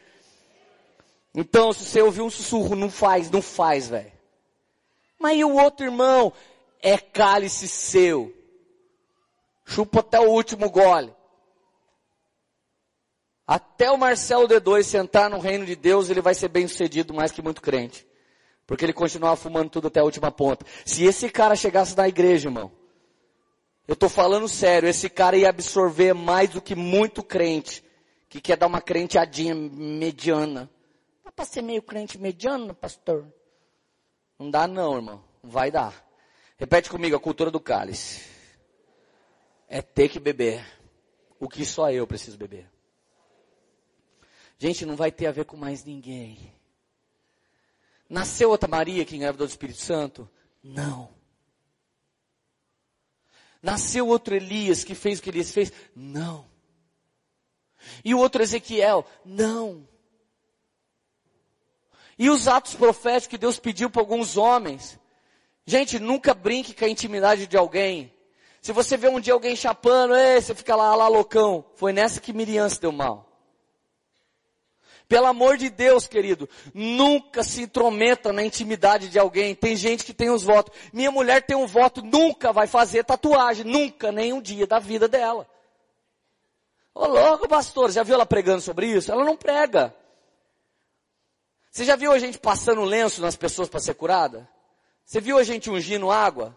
[1.34, 4.12] Então, se você ouvir um sussurro, não faz, não faz, velho.
[5.18, 6.30] Mas e o outro irmão?
[6.82, 8.34] É cálice seu.
[9.70, 11.14] Chupa até o último gole.
[13.46, 17.30] Até o Marcelo D2 sentar no reino de Deus, ele vai ser bem sucedido mais
[17.30, 18.04] que muito crente.
[18.66, 20.66] Porque ele continuava fumando tudo até a última ponta.
[20.84, 22.72] Se esse cara chegasse na igreja, irmão,
[23.86, 27.84] eu tô falando sério, esse cara ia absorver mais do que muito crente,
[28.28, 30.68] que quer dar uma crenteadinha mediana.
[31.24, 33.24] Dá pra ser meio crente mediano, pastor?
[34.36, 35.22] Não dá não, irmão.
[35.44, 35.94] Vai dar.
[36.58, 38.39] Repete comigo a cultura do cálice
[39.70, 40.66] é ter que beber
[41.38, 42.68] o que só eu preciso beber.
[44.58, 46.52] Gente, não vai ter a ver com mais ninguém.
[48.08, 50.28] Nasceu outra Maria que engravidou do Espírito Santo?
[50.62, 51.08] Não.
[53.62, 55.72] Nasceu outro Elias que fez o que Elias fez?
[55.94, 56.50] Não.
[58.04, 59.06] E o outro Ezequiel?
[59.24, 59.88] Não.
[62.18, 64.98] E os atos proféticos que Deus pediu para alguns homens?
[65.64, 68.12] Gente, nunca brinque com a intimidade de alguém.
[68.60, 71.64] Se você vê um dia alguém chapando, ei, você fica lá, lá loucão.
[71.76, 73.26] Foi nessa que Miriam se deu mal.
[75.08, 79.56] Pelo amor de Deus, querido, nunca se intrometa na intimidade de alguém.
[79.56, 80.72] Tem gente que tem os votos.
[80.92, 85.08] Minha mulher tem um voto, nunca vai fazer tatuagem, nunca, nem um dia da vida
[85.08, 85.48] dela.
[86.94, 89.10] Ô louco, pastor, já viu ela pregando sobre isso?
[89.10, 89.92] Ela não prega.
[91.72, 94.48] Você já viu a gente passando lenço nas pessoas para ser curada?
[95.04, 96.56] Você viu a gente ungindo água?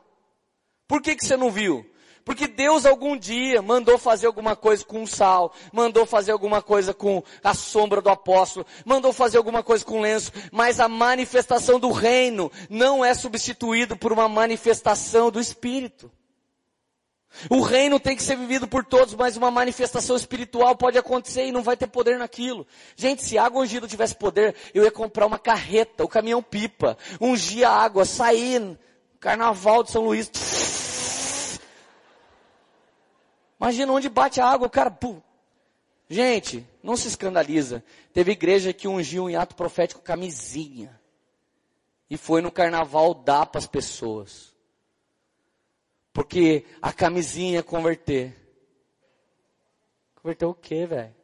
[0.87, 1.83] Por que, que você não viu?
[2.25, 6.93] Porque Deus algum dia mandou fazer alguma coisa com o sal, mandou fazer alguma coisa
[6.93, 11.79] com a sombra do apóstolo, mandou fazer alguma coisa com o lenço, mas a manifestação
[11.79, 16.09] do reino não é substituído por uma manifestação do Espírito.
[17.49, 21.51] O reino tem que ser vivido por todos, mas uma manifestação espiritual pode acontecer e
[21.51, 22.65] não vai ter poder naquilo.
[22.95, 27.67] Gente, se água ungida tivesse poder, eu ia comprar uma carreta, o caminhão pipa, ungir
[27.67, 28.77] a água, sair,
[29.19, 30.29] carnaval de São Luís,
[33.63, 35.21] Imagina onde bate a água, o cara, pum.
[36.09, 37.81] Gente, não se escandaliza.
[38.11, 40.99] Teve igreja que ungiu em ato profético camisinha.
[42.09, 44.53] E foi no carnaval dar para as pessoas.
[46.11, 48.35] Porque a camisinha é converter.
[50.15, 51.15] Converter o quê, velho?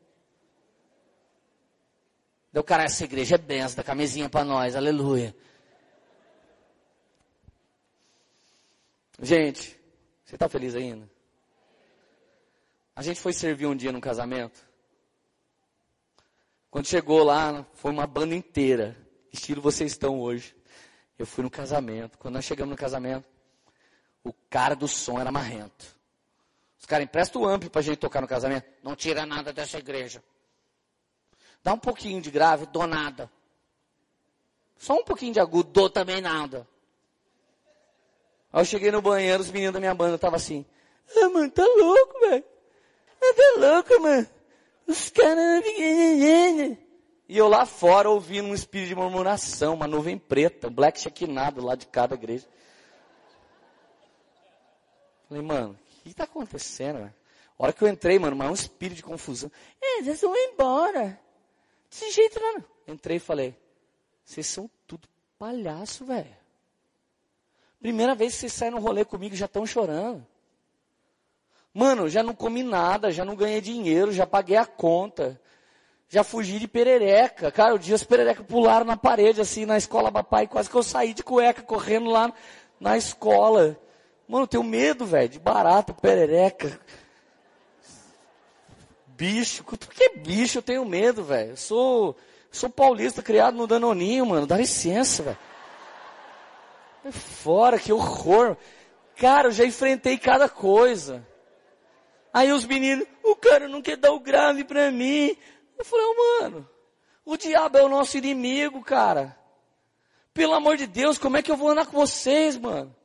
[2.54, 5.36] Deu cara, essa igreja é benção, da camisinha para nós, aleluia.
[9.22, 9.78] Gente,
[10.24, 11.19] você está feliz ainda?
[13.00, 14.60] A gente foi servir um dia no casamento.
[16.70, 18.94] Quando chegou lá, foi uma banda inteira,
[19.32, 20.54] estilo vocês estão hoje.
[21.18, 22.18] Eu fui no casamento.
[22.18, 23.26] Quando nós chegamos no casamento,
[24.22, 25.98] o cara do som era marrento.
[26.78, 28.68] Os caras emprestam o ampli pra gente tocar no casamento.
[28.84, 30.22] Não tira nada dessa igreja.
[31.64, 33.32] Dá um pouquinho de grave, dou nada.
[34.76, 36.68] Só um pouquinho de agudo, dou também nada.
[38.52, 40.66] Aí eu cheguei no banheiro, os meninos da minha banda estavam assim.
[41.16, 42.59] Ah, mano, tá louco, velho.
[43.22, 44.28] É tá louco, mano.
[44.88, 45.64] Os caras...
[47.30, 51.64] E eu lá fora ouvindo um espírito de murmuração, uma nuvem preta, um black chequinado
[51.64, 52.48] lá de cada igreja.
[55.28, 57.14] Falei, mano, o que está acontecendo, velho?
[57.60, 59.52] A hora que eu entrei, mano, mas um espírito de confusão.
[59.80, 61.20] É, vocês vão embora.
[61.88, 62.64] Desse jeito não.
[62.88, 63.56] Entrei e falei,
[64.24, 65.08] vocês são tudo
[65.38, 66.36] palhaço, velho.
[67.80, 70.26] Primeira vez que vocês saem no rolê comigo já estão chorando.
[71.80, 75.40] Mano, já não comi nada, já não ganhei dinheiro, já paguei a conta.
[76.10, 77.50] Já fugi de perereca.
[77.54, 80.84] Cara, o dia os pererecas pularam na parede, assim, na escola papai, quase que eu
[80.84, 82.34] saí de cueca correndo lá
[82.82, 83.80] na escola.
[84.28, 86.78] Mano, eu tenho medo, velho, de barata, perereca.
[89.08, 90.58] Bicho, por que bicho?
[90.58, 91.52] Eu tenho medo, velho.
[91.52, 92.18] Eu sou,
[92.52, 94.46] sou paulista, criado no Danoninho, mano.
[94.46, 95.38] Dá licença, velho.
[97.06, 98.58] É fora, que horror.
[99.16, 101.26] Cara, eu já enfrentei cada coisa.
[102.34, 105.36] Aí os meninos, o cara não quer dar o grave pra mim.
[105.78, 106.70] Eu falei, oh, mano,
[107.26, 109.38] o diabo é o nosso inimigo, cara.
[110.34, 112.96] Pelo amor de Deus, como é que eu vou andar com vocês, mano?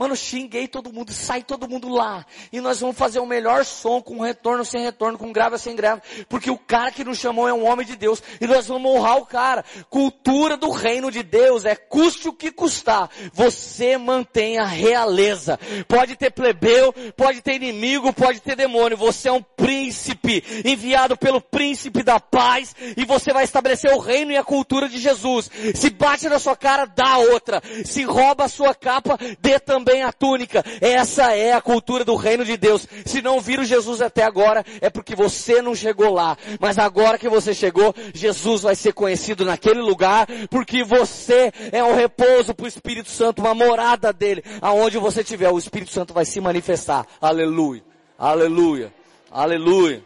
[0.00, 2.24] Mano, xinguei todo mundo, sai todo mundo lá.
[2.50, 6.00] E nós vamos fazer o melhor som, com retorno sem retorno, com grave sem grave.
[6.26, 8.22] Porque o cara que nos chamou é um homem de Deus.
[8.40, 9.62] E nós vamos honrar o cara.
[9.90, 13.10] Cultura do reino de Deus é custe o que custar.
[13.34, 15.60] Você mantém a realeza.
[15.86, 18.96] Pode ter plebeu, pode ter inimigo, pode ter demônio.
[18.96, 22.74] Você é um príncipe, enviado pelo príncipe da paz.
[22.96, 25.50] E você vai estabelecer o reino e a cultura de Jesus.
[25.74, 27.62] Se bate na sua cara, dá outra.
[27.84, 30.64] Se rouba a sua capa, dê também também a túnica.
[30.80, 32.86] Essa é a cultura do reino de Deus.
[33.04, 36.36] Se não viram Jesus até agora, é porque você não chegou lá.
[36.60, 41.94] Mas agora que você chegou, Jesus vai ser conhecido naquele lugar, porque você é um
[41.94, 44.44] repouso para o Espírito Santo, uma morada dele.
[44.60, 47.06] Aonde você estiver, o Espírito Santo vai se manifestar.
[47.20, 47.82] Aleluia.
[48.18, 48.92] Aleluia.
[49.30, 50.02] Aleluia.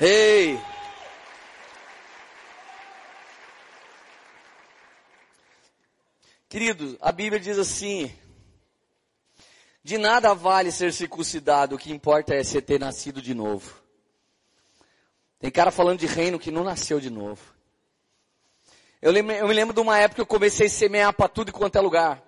[0.00, 0.58] Ei!
[6.54, 8.14] Querido, a Bíblia diz assim,
[9.82, 13.74] de nada vale ser circuncidado, o que importa é ser ter nascido de novo.
[15.40, 17.42] Tem cara falando de reino que não nasceu de novo.
[19.02, 21.48] Eu, lembro, eu me lembro de uma época que eu comecei a semear para tudo
[21.48, 22.22] e quanto é lugar.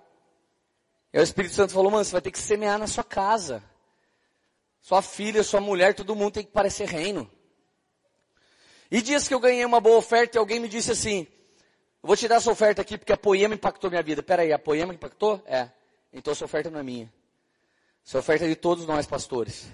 [1.13, 3.63] E o Espírito Santo falou, mano, você vai ter que semear na sua casa.
[4.81, 7.31] Sua filha, sua mulher, todo mundo tem que parecer reino.
[8.91, 11.29] E dias que eu ganhei uma boa oferta e alguém me disse assim,
[12.07, 14.23] eu vou te dar essa oferta aqui porque a poema impactou minha vida.
[14.23, 15.43] Pera aí, a poema impactou?
[15.45, 15.69] É.
[16.13, 17.13] Então essa oferta não é minha.
[18.07, 19.67] Essa oferta é de todos nós pastores.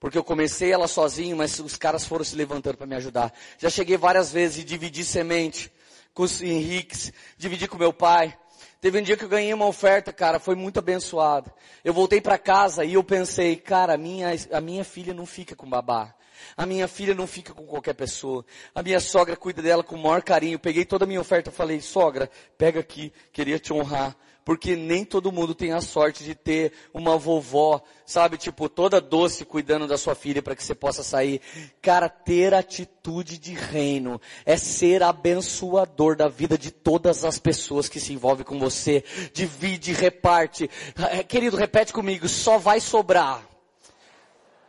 [0.00, 3.30] Porque eu comecei ela sozinho, mas os caras foram se levantando para me ajudar.
[3.58, 5.70] Já cheguei várias vezes e dividi semente
[6.14, 8.34] com os Henriques, dividi com meu pai.
[8.80, 11.52] Teve um dia que eu ganhei uma oferta, cara, foi muito abençoado.
[11.84, 15.54] Eu voltei para casa e eu pensei, cara, a minha, a minha filha não fica
[15.54, 16.14] com babá.
[16.56, 18.44] A minha filha não fica com qualquer pessoa.
[18.74, 20.58] A minha sogra cuida dela com o maior carinho.
[20.58, 24.16] Peguei toda a minha oferta e falei, sogra, pega aqui, queria te honrar.
[24.44, 29.44] Porque nem todo mundo tem a sorte de ter uma vovó, sabe, tipo, toda doce
[29.44, 31.40] cuidando da sua filha para que você possa sair.
[31.80, 37.98] Cara, ter atitude de reino é ser abençoador da vida de todas as pessoas que
[37.98, 39.02] se envolvem com você.
[39.32, 40.70] Divide, reparte.
[41.10, 43.53] É, querido, repete comigo, só vai sobrar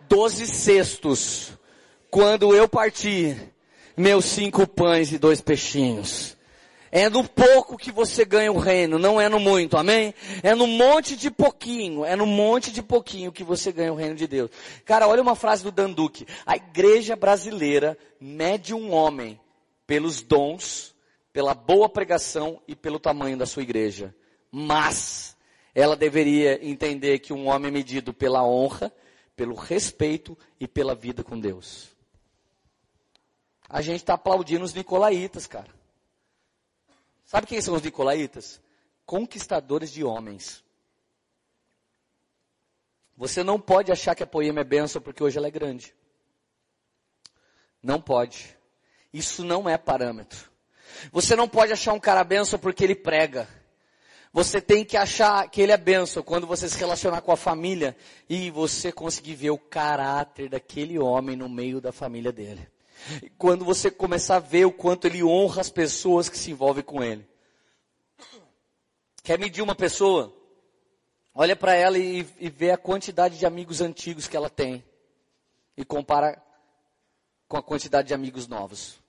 [0.08, 1.54] doze cestos
[2.10, 3.54] quando eu partir,
[3.98, 6.36] meus cinco pães e dois peixinhos.
[6.92, 10.14] É no pouco que você ganha o reino, não é no muito, amém?
[10.42, 14.16] É no monte de pouquinho, é no monte de pouquinho que você ganha o reino
[14.16, 14.50] de Deus.
[14.86, 16.26] Cara, olha uma frase do Danduque.
[16.46, 19.38] A igreja brasileira mede um homem
[19.86, 20.96] pelos dons,
[21.34, 24.16] pela boa pregação e pelo tamanho da sua igreja.
[24.50, 25.36] Mas,
[25.74, 28.90] ela deveria entender que um homem é medido pela honra,
[29.36, 31.90] pelo respeito e pela vida com Deus.
[33.68, 35.74] A gente está aplaudindo os nicolaítas, cara.
[37.26, 38.62] Sabe quem são os nicolaítas?
[39.06, 40.64] Conquistadores de homens.
[43.18, 45.96] Você não pode achar que a poema é benção porque hoje ela é grande.
[47.82, 48.56] Não pode.
[49.14, 50.52] Isso não é parâmetro.
[51.12, 53.48] Você não pode achar um cara benção porque ele prega.
[54.36, 57.96] Você tem que achar que ele é benção quando você se relacionar com a família
[58.28, 62.68] e você conseguir ver o caráter daquele homem no meio da família dele.
[63.38, 67.02] Quando você começar a ver o quanto ele honra as pessoas que se envolvem com
[67.02, 67.26] ele.
[69.24, 70.36] Quer medir uma pessoa?
[71.34, 74.84] Olha para ela e, e vê a quantidade de amigos antigos que ela tem.
[75.78, 76.44] E compara
[77.48, 79.00] com a quantidade de amigos novos.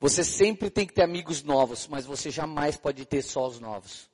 [0.00, 4.09] Você sempre tem que ter amigos novos, mas você jamais pode ter só os novos.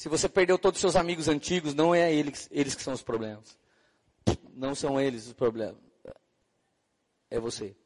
[0.00, 3.02] Se você perdeu todos os seus amigos antigos, não é eles, eles que são os
[3.02, 3.58] problemas.
[4.54, 5.76] Não são eles os problemas
[7.28, 7.76] é você.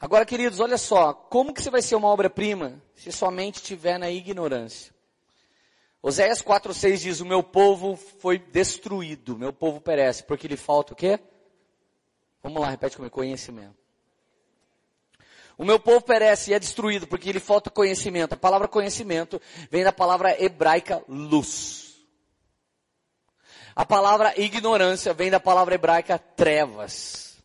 [0.00, 4.10] Agora, queridos, olha só, como que você vai ser uma obra-prima se somente estiver na
[4.10, 4.94] ignorância?
[6.00, 10.96] Oséias 4,6 diz, o meu povo foi destruído, meu povo perece, porque lhe falta o
[10.96, 11.20] quê?
[12.42, 13.76] Vamos lá, repete comigo, conhecimento.
[15.58, 18.34] O meu povo perece e é destruído porque lhe falta conhecimento.
[18.34, 21.96] A palavra conhecimento vem da palavra hebraica luz.
[23.74, 27.36] A palavra ignorância vem da palavra hebraica trevas.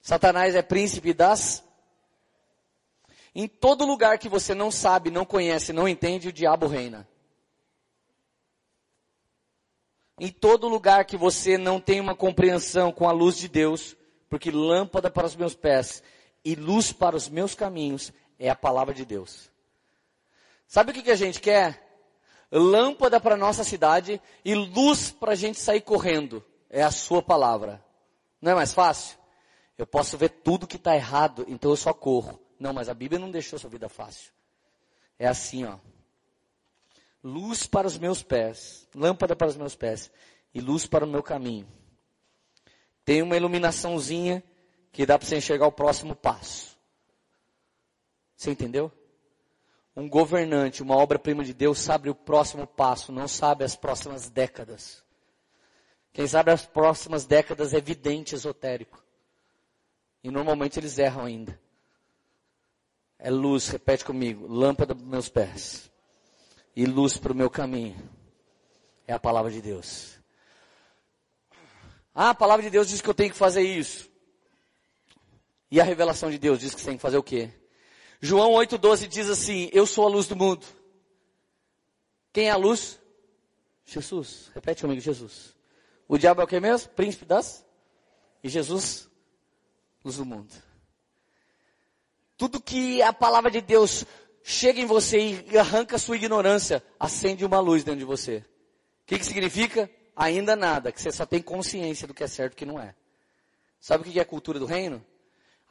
[0.00, 1.64] Satanás é príncipe das.
[3.34, 7.08] Em todo lugar que você não sabe, não conhece, não entende, o diabo reina.
[10.20, 13.96] Em todo lugar que você não tem uma compreensão com a luz de Deus,
[14.30, 16.00] porque lâmpada para os meus pés
[16.44, 19.50] e luz para os meus caminhos é a palavra de Deus.
[20.66, 21.84] Sabe o que, que a gente quer?
[22.58, 26.44] lâmpada para nossa cidade e luz para a gente sair correndo.
[26.70, 27.84] É a sua palavra.
[28.40, 29.18] Não é mais fácil?
[29.76, 32.40] Eu posso ver tudo que está errado, então eu só corro.
[32.58, 34.32] Não, mas a Bíblia não deixou sua vida fácil.
[35.18, 35.78] É assim, ó.
[37.22, 40.10] Luz para os meus pés, lâmpada para os meus pés
[40.52, 41.66] e luz para o meu caminho.
[43.04, 44.42] Tem uma iluminaçãozinha
[44.94, 46.78] que dá para você enxergar o próximo passo.
[48.36, 48.92] Você entendeu?
[49.96, 55.04] Um governante, uma obra-prima de Deus, sabe o próximo passo, não sabe as próximas décadas.
[56.12, 59.02] Quem sabe as próximas décadas é vidente esotérico.
[60.22, 61.60] E normalmente eles erram ainda.
[63.18, 65.90] É luz, repete comigo, lâmpada para meus pés
[66.76, 67.96] e luz para o meu caminho.
[69.08, 70.20] É a palavra de Deus.
[72.14, 74.13] Ah, a palavra de Deus diz que eu tenho que fazer isso.
[75.74, 77.50] E a revelação de Deus diz que você tem que fazer o quê?
[78.20, 80.64] João 8,12 diz assim: Eu sou a luz do mundo.
[82.32, 83.00] Quem é a luz?
[83.84, 84.52] Jesus.
[84.54, 85.52] Repete comigo, Jesus.
[86.06, 86.90] O diabo é o que mesmo?
[86.90, 87.66] Príncipe das?
[88.40, 89.10] E Jesus,
[90.04, 90.54] luz do mundo.
[92.36, 94.04] Tudo que a palavra de Deus
[94.44, 98.36] chega em você e arranca a sua ignorância, acende uma luz dentro de você.
[98.36, 99.90] O que, que significa?
[100.14, 102.78] Ainda nada, que você só tem consciência do que é certo e o que não
[102.78, 102.94] é.
[103.80, 105.04] Sabe o que é a cultura do reino?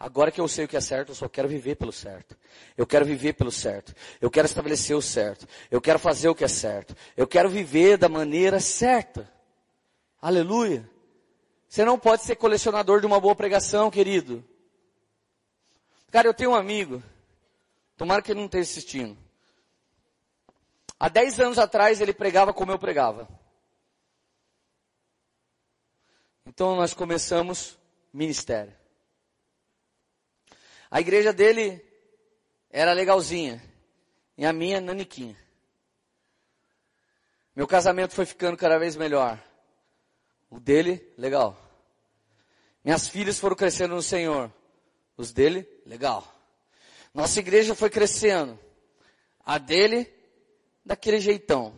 [0.03, 2.37] Agora que eu sei o que é certo, eu só quero viver pelo certo.
[2.75, 3.95] Eu quero viver pelo certo.
[4.19, 5.47] Eu quero estabelecer o certo.
[5.71, 6.93] Eu quero fazer o que é certo.
[7.15, 9.31] Eu quero viver da maneira certa.
[10.21, 10.89] Aleluia.
[11.69, 14.43] Você não pode ser colecionador de uma boa pregação, querido.
[16.11, 17.01] Cara, eu tenho um amigo.
[17.95, 19.17] Tomara que ele não esteja assistindo.
[20.99, 23.25] Há 10 anos atrás ele pregava como eu pregava.
[26.45, 27.79] Então nós começamos
[28.11, 28.82] ministério.
[30.93, 31.83] A igreja dele
[32.69, 33.59] era legalzinha.
[34.37, 35.35] E a minha, naniquinha.
[37.55, 39.43] Meu casamento foi ficando cada vez melhor.
[40.51, 41.57] O dele, legal.
[42.83, 44.53] Minhas filhas foram crescendo no Senhor.
[45.17, 46.31] Os dele, legal.
[47.11, 48.59] Nossa igreja foi crescendo.
[49.43, 50.07] A dele,
[50.85, 51.73] daquele jeitão.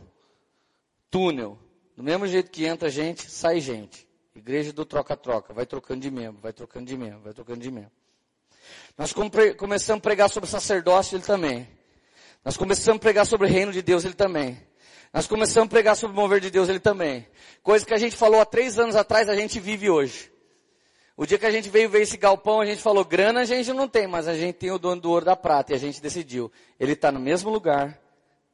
[1.10, 1.58] Túnel.
[1.96, 4.06] Do mesmo jeito que entra gente, sai gente.
[4.36, 5.54] Igreja do troca-troca.
[5.54, 8.05] Vai trocando de membro, vai trocando de membro, vai trocando de membro.
[8.98, 11.68] Nós começamos a pregar sobre sacerdócio, ele também.
[12.44, 14.58] Nós começamos a pregar sobre o reino de Deus, ele também.
[15.14, 17.28] Nós começamos a pregar sobre o mover de Deus, ele também.
[17.64, 20.32] Coisa que a gente falou há três anos atrás, a gente vive hoje.
[21.18, 23.72] O dia que a gente veio ver esse galpão, a gente falou, grana a gente
[23.72, 25.72] não tem, mas a gente tem o dono do ouro da prata.
[25.72, 26.52] E a gente decidiu.
[26.78, 27.98] Ele está no mesmo lugar,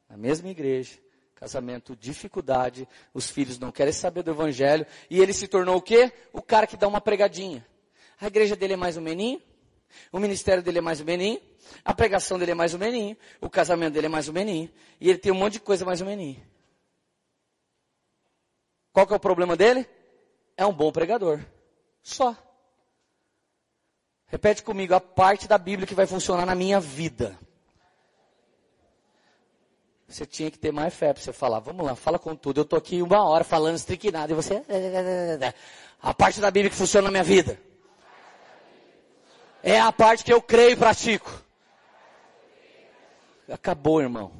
[0.08, 0.92] na mesma igreja,
[1.34, 6.12] casamento, dificuldade, os filhos não querem saber do evangelho, e ele se tornou o quê?
[6.32, 7.66] O cara que dá uma pregadinha.
[8.20, 9.42] A igreja dele é mais um meninho,
[10.10, 11.40] o ministério dele é mais um meninho,
[11.84, 14.70] a pregação dele é mais um meninho, o casamento dele é mais um meninho,
[15.00, 16.42] e ele tem um monte de coisa mais um meninho.
[18.92, 19.88] Qual que é o problema dele?
[20.56, 21.40] É um bom pregador.
[22.02, 22.36] Só.
[24.26, 27.38] Repete comigo a parte da Bíblia que vai funcionar na minha vida.
[30.08, 31.60] Você tinha que ter mais fé para você falar.
[31.60, 32.60] Vamos lá, fala com tudo.
[32.60, 34.62] Eu estou aqui uma hora falando estriquinado e você.
[36.02, 37.58] A parte da Bíblia que funciona na minha vida.
[39.62, 41.30] É a parte que eu creio e pratico.
[43.48, 44.32] Acabou, irmão.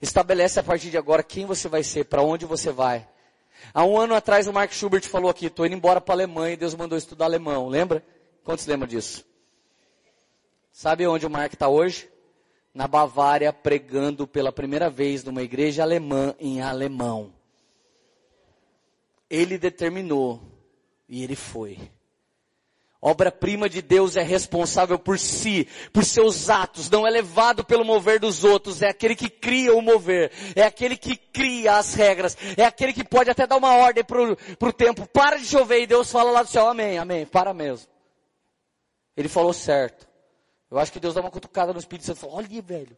[0.00, 3.06] Estabelece a partir de agora quem você vai ser, para onde você vai.
[3.74, 6.54] Há um ano atrás o Mark Schubert falou aqui, estou indo embora para a Alemanha
[6.54, 8.02] e Deus mandou estudar alemão, lembra?
[8.42, 9.24] Quantos lembram disso?
[10.72, 12.08] Sabe onde o Mark está hoje?
[12.72, 17.34] Na Bavária, pregando pela primeira vez numa igreja alemã em alemão.
[19.28, 20.40] Ele determinou
[21.08, 21.78] e ele foi.
[23.02, 28.20] Obra-prima de Deus é responsável por si, por seus atos, não é levado pelo mover
[28.20, 32.64] dos outros, é aquele que cria o mover, é aquele que cria as regras, é
[32.64, 36.12] aquele que pode até dar uma ordem para o tempo, para de chover e Deus
[36.12, 37.88] fala lá do céu, amém, amém, para mesmo.
[39.16, 40.06] Ele falou certo.
[40.70, 42.96] Eu acho que Deus dá uma cutucada no Espírito Santo e falou, olha velho,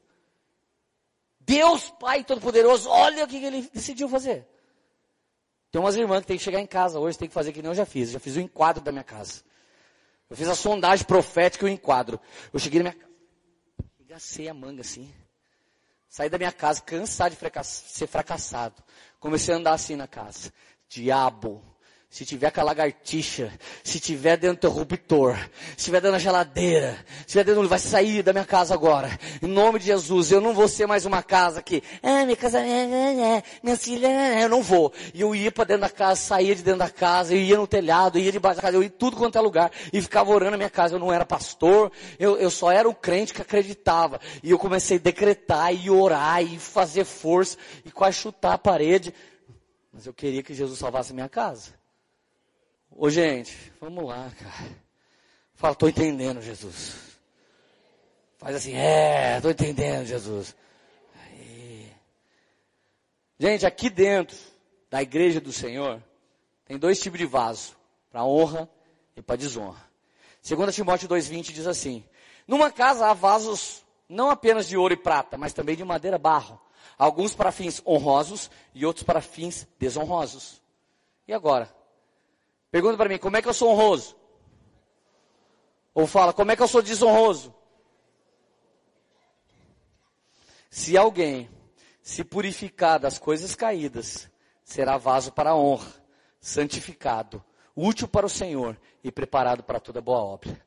[1.38, 4.48] Deus Pai Todo-Poderoso, olha o que ele decidiu fazer.
[5.70, 7.70] Tem umas irmãs que tem que chegar em casa hoje, tem que fazer que nem
[7.70, 9.44] eu já fiz, já fiz o enquadro da minha casa.
[10.32, 12.18] Eu fiz a sondagem profética e o enquadro.
[12.54, 13.12] Eu cheguei na minha casa,
[14.08, 15.12] gastei a manga assim.
[16.08, 18.82] Saí da minha casa cansado de ser fracassado.
[19.20, 20.50] Comecei a andar assim na casa.
[20.88, 21.62] Diabo,
[22.12, 23.50] se tiver com a lagartixa,
[23.82, 25.34] se tiver dentro do interruptor,
[25.78, 29.18] se tiver dentro da geladeira, se tiver dentro, vai sair da minha casa agora.
[29.40, 32.60] Em nome de Jesus, eu não vou ser mais uma casa que, ah, minha casa,
[33.62, 34.08] minha filha,
[34.42, 34.92] eu não vou.
[35.14, 37.66] E eu ia para dentro da casa, saía de dentro da casa, eu ia no
[37.66, 40.50] telhado, eu ia debaixo da casa, eu ia tudo quanto é lugar, e ficava orando
[40.50, 40.96] na minha casa.
[40.96, 44.20] Eu não era pastor, eu, eu só era o crente que acreditava.
[44.42, 47.56] E eu comecei a decretar e orar e fazer força
[47.86, 49.14] e quase chutar a parede.
[49.90, 51.80] Mas eu queria que Jesus salvasse minha casa.
[52.96, 54.76] Ô gente, vamos lá, cara.
[55.54, 57.18] Fala, estou entendendo, Jesus.
[58.36, 60.54] Faz assim, é, tô entendendo, Jesus.
[61.14, 61.90] Aí.
[63.38, 64.36] Gente, aqui dentro
[64.90, 66.02] da igreja do Senhor,
[66.66, 67.76] tem dois tipos de vaso,
[68.10, 68.68] para honra
[69.16, 69.80] e para desonra.
[70.46, 72.04] 2 Timóteo 2,20 diz assim,
[72.46, 76.60] numa casa há vasos não apenas de ouro e prata, mas também de madeira barro.
[76.98, 80.60] Alguns para fins honrosos e outros para fins desonrosos.
[81.26, 81.72] E agora?
[82.72, 84.16] Pergunta para mim, como é que eu sou honroso?
[85.94, 87.54] Ou fala, como é que eu sou desonroso?
[90.70, 91.50] Se alguém
[92.00, 94.30] se purificar das coisas caídas,
[94.64, 95.92] será vaso para a honra,
[96.40, 97.44] santificado,
[97.76, 100.58] útil para o Senhor e preparado para toda boa obra.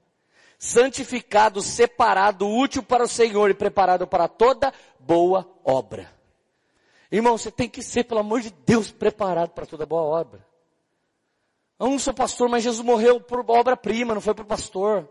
[0.60, 6.14] Santificado, separado, útil para o Senhor e preparado para toda boa obra.
[7.12, 10.46] Irmão, você tem que ser, pelo amor de Deus, preparado para toda boa obra.
[11.80, 15.10] Eu não sou pastor, mas Jesus morreu por obra-prima, não foi por pastor.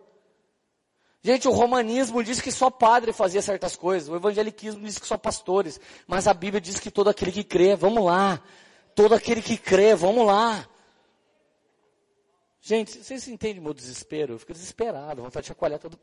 [1.22, 4.08] Gente, o romanismo diz que só padre fazia certas coisas.
[4.08, 5.80] O evangeliquismo diz que só pastores.
[6.06, 8.42] Mas a Bíblia diz que todo aquele que crê, vamos lá.
[8.94, 10.68] Todo aquele que crê, vamos lá.
[12.60, 14.34] Gente, vocês entendem meu desespero?
[14.34, 15.98] Eu fico desesperado, vontade de chacoalhar todo.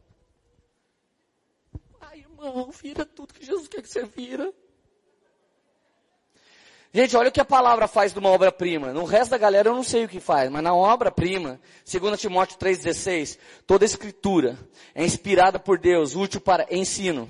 [1.99, 4.51] Ai, irmão, vira tudo que Jesus quer que você vira.
[6.93, 8.91] Gente, olha o que a palavra faz de uma obra-prima.
[8.91, 11.59] No resto da galera eu não sei o que faz, mas na obra-prima,
[11.89, 14.59] 2 Timóteo 3,16, toda escritura
[14.93, 17.29] é inspirada por Deus, útil para ensino,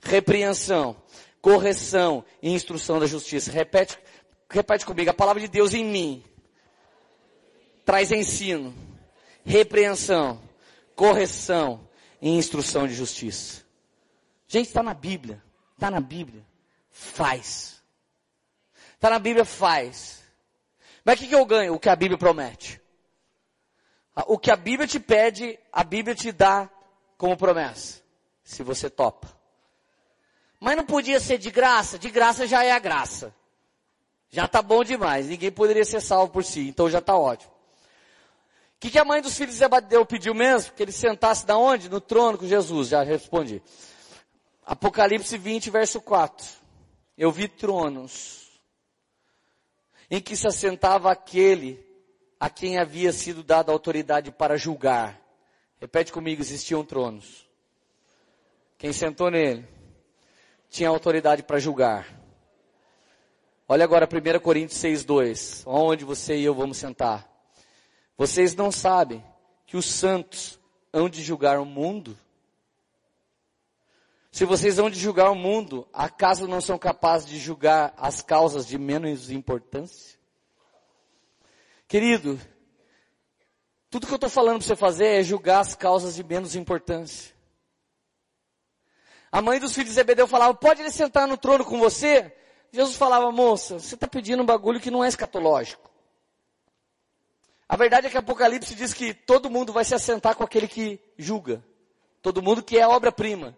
[0.00, 0.94] repreensão,
[1.40, 3.50] correção e instrução da justiça.
[3.50, 3.98] Repete,
[4.50, 6.22] repete comigo, a palavra de Deus em mim
[7.86, 8.74] traz ensino,
[9.46, 10.42] repreensão,
[10.94, 11.88] correção
[12.20, 13.62] e instrução de justiça.
[14.46, 15.42] Gente, está na Bíblia,
[15.74, 16.44] está na Bíblia,
[16.90, 17.79] faz.
[19.00, 20.22] Está na Bíblia, faz.
[21.02, 21.72] Mas o que, que eu ganho?
[21.72, 22.78] O que a Bíblia promete.
[24.26, 26.68] O que a Bíblia te pede, a Bíblia te dá
[27.16, 28.02] como promessa.
[28.44, 29.26] Se você topa.
[30.60, 31.98] Mas não podia ser de graça?
[31.98, 33.34] De graça já é a graça.
[34.28, 35.28] Já está bom demais.
[35.28, 36.68] Ninguém poderia ser salvo por si.
[36.68, 37.50] Então já está ótimo.
[37.50, 40.74] O que, que a mãe dos filhos de Zebadeu pediu mesmo?
[40.74, 41.88] Que ele sentasse da onde?
[41.88, 42.88] No trono com Jesus.
[42.88, 43.62] Já respondi.
[44.62, 46.46] Apocalipse 20, verso 4.
[47.16, 48.39] Eu vi tronos
[50.10, 51.84] em que se assentava aquele
[52.38, 55.20] a quem havia sido dada autoridade para julgar.
[55.78, 57.48] Repete comigo, existiam tronos.
[58.76, 59.66] Quem sentou nele
[60.68, 62.08] tinha autoridade para julgar.
[63.68, 65.62] Olha agora 1 Coríntios 6,2.
[65.66, 67.28] Onde você e eu vamos sentar?
[68.16, 69.24] Vocês não sabem
[69.66, 70.58] que os santos
[70.92, 72.18] hão de julgar o mundo?
[74.30, 78.66] Se vocês vão de julgar o mundo, acaso não são capazes de julgar as causas
[78.66, 80.18] de menos importância?
[81.88, 82.40] Querido,
[83.90, 87.34] tudo que eu estou falando para você fazer é julgar as causas de menos importância.
[89.32, 92.32] A mãe dos filhos de Zebedeu falava, pode ele sentar no trono com você?
[92.72, 95.90] Jesus falava, moça, você está pedindo um bagulho que não é escatológico.
[97.68, 101.00] A verdade é que Apocalipse diz que todo mundo vai se assentar com aquele que
[101.18, 101.64] julga.
[102.22, 103.56] Todo mundo que é obra-prima.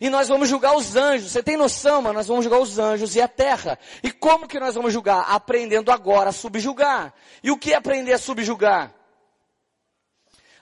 [0.00, 1.32] E nós vamos julgar os anjos.
[1.32, 2.14] Você tem noção, mano?
[2.14, 3.78] Nós vamos julgar os anjos e a terra.
[4.02, 5.20] E como que nós vamos julgar?
[5.28, 7.14] Aprendendo agora a subjugar.
[7.42, 8.94] E o que é aprender a subjugar?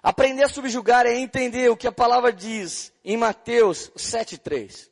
[0.03, 4.91] Aprender a subjugar é entender o que a palavra diz em Mateus 7,3.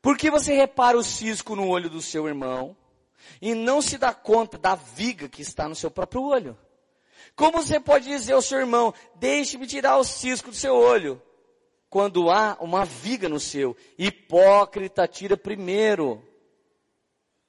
[0.00, 2.74] Por que você repara o cisco no olho do seu irmão
[3.40, 6.58] e não se dá conta da viga que está no seu próprio olho?
[7.36, 11.20] Como você pode dizer ao seu irmão, deixe-me tirar o cisco do seu olho,
[11.90, 13.76] quando há uma viga no seu.
[13.98, 16.24] Hipócrita, tira primeiro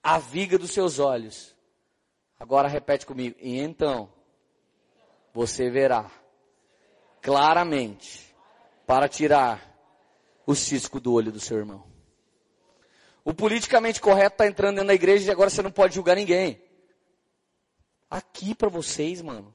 [0.01, 1.55] a viga dos seus olhos.
[2.39, 3.37] Agora repete comigo.
[3.39, 4.11] E então,
[5.31, 6.11] você verá
[7.21, 8.35] claramente
[8.87, 9.71] para tirar
[10.45, 11.85] o cisco do olho do seu irmão.
[13.23, 16.59] O politicamente correto está entrando dentro da igreja e agora você não pode julgar ninguém.
[18.09, 19.53] Aqui para vocês, mano.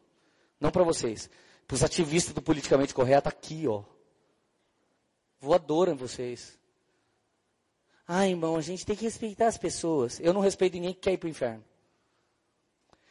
[0.60, 1.28] Não para vocês.
[1.66, 3.82] Para os ativistas do politicamente correto, aqui, ó
[5.40, 6.58] voadora em vocês.
[8.06, 10.20] Ah, irmão, a gente tem que respeitar as pessoas.
[10.20, 11.64] Eu não respeito ninguém que quer ir para o inferno.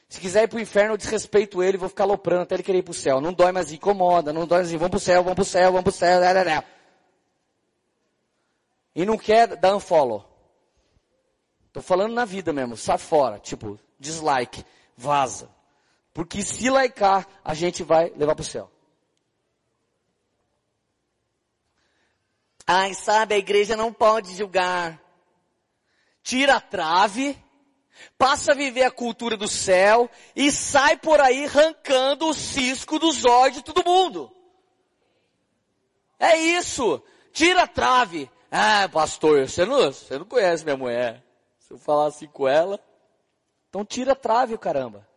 [0.07, 2.77] Se quiser ir para o inferno, eu desrespeito ele, vou ficar loprando até ele querer
[2.77, 3.19] ir para o céu.
[3.19, 5.71] Não dói mais, incomoda, não dói mais, vamos para o céu, vamos para o céu,
[5.71, 6.19] vamos para o céu.
[6.19, 6.63] Blá, blá, blá.
[8.95, 10.23] E não quer dar unfollow.
[11.73, 14.63] Tô falando na vida mesmo, sai fora, tipo, dislike,
[14.95, 15.49] vaza.
[16.13, 18.71] Porque se likear, a gente vai levar para o céu.
[22.67, 25.01] Ai, sabe, a igreja não pode julgar.
[26.23, 27.37] Tira a trave,
[28.17, 33.23] passa a viver a cultura do céu e sai por aí arrancando o cisco dos
[33.25, 34.31] olhos de todo mundo.
[36.19, 37.01] É isso.
[37.31, 38.31] Tira a trave.
[38.49, 41.23] Ah, pastor, você não, você não conhece minha mulher.
[41.59, 42.79] Se eu falar assim com ela,
[43.69, 45.07] então tira a trave, caramba.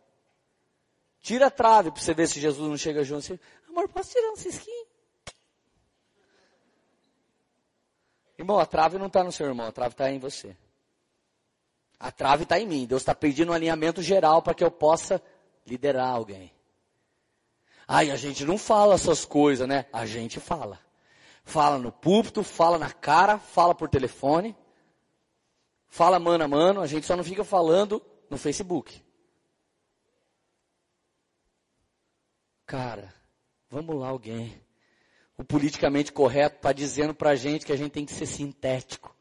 [1.21, 3.19] Tira a trave para você ver se Jesus não chega junto.
[3.19, 3.39] Assim,
[3.69, 4.78] Amor, posso tirar um cisquinho?
[8.39, 10.55] Irmão, a trave não está no seu irmão, a trave está em você.
[11.99, 12.85] A trave está em mim.
[12.85, 15.21] Deus está pedindo um alinhamento geral para que eu possa
[15.67, 16.49] liderar alguém.
[17.85, 19.87] Ai, a gente não fala essas coisas, né?
[19.91, 20.79] A gente fala.
[21.43, 24.55] Fala no púlpito, fala na cara, fala por telefone,
[25.89, 29.03] fala mano a mano, a gente só não fica falando no Facebook.
[32.65, 33.13] Cara,
[33.69, 34.61] vamos lá alguém.
[35.39, 39.15] O politicamente correto está dizendo para a gente que a gente tem que ser sintético,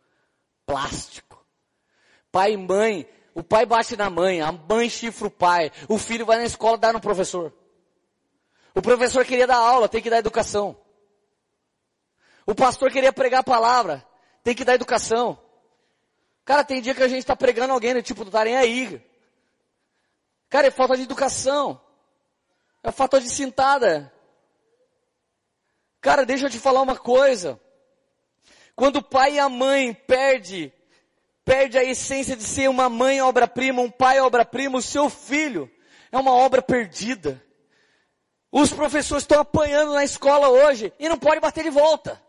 [0.66, 1.46] plástico.
[2.32, 6.26] Pai e mãe, o pai bate na mãe, a mãe chifra o pai, o filho
[6.26, 7.54] vai na escola dar no professor.
[8.74, 10.76] O professor queria dar aula, tem que dar educação.
[12.44, 14.04] O pastor queria pregar a palavra,
[14.42, 15.40] tem que dar educação.
[16.44, 19.00] Cara, tem dia que a gente está pregando alguém, né, tipo, não tá nem aí.
[20.50, 21.80] Cara, é falta de educação.
[22.82, 24.12] É falta de cintada.
[26.00, 27.60] Cara, deixa eu te falar uma coisa.
[28.74, 30.72] Quando o pai e a mãe perde,
[31.44, 35.70] perde a essência de ser uma mãe obra-prima, um pai obra-prima, o seu filho
[36.12, 37.42] é uma obra perdida.
[38.50, 42.22] Os professores estão apanhando na escola hoje e não pode bater de volta.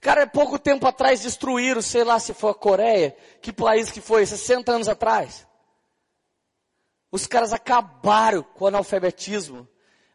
[0.00, 4.24] Cara, pouco tempo atrás destruíram, sei lá se foi a Coreia, que país que foi,
[4.24, 5.46] 60 anos atrás.
[7.12, 9.68] Os caras acabaram com o analfabetismo.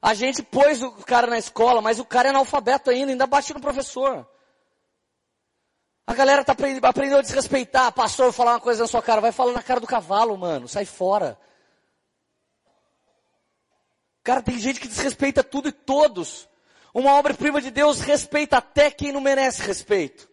[0.05, 3.51] A gente pôs o cara na escola, mas o cara é analfabeto ainda, ainda bate
[3.55, 4.23] no professor.
[6.05, 7.91] A galera tá aprendendo, aprendeu a desrespeitar.
[7.91, 9.19] Pastor, vou falar uma coisa na sua cara.
[9.19, 10.67] Vai falar na cara do cavalo, mano.
[10.67, 11.39] Sai fora.
[14.23, 16.47] Cara, tem gente que desrespeita tudo e todos.
[16.93, 20.29] Uma obra-prima de Deus respeita até quem não merece respeito.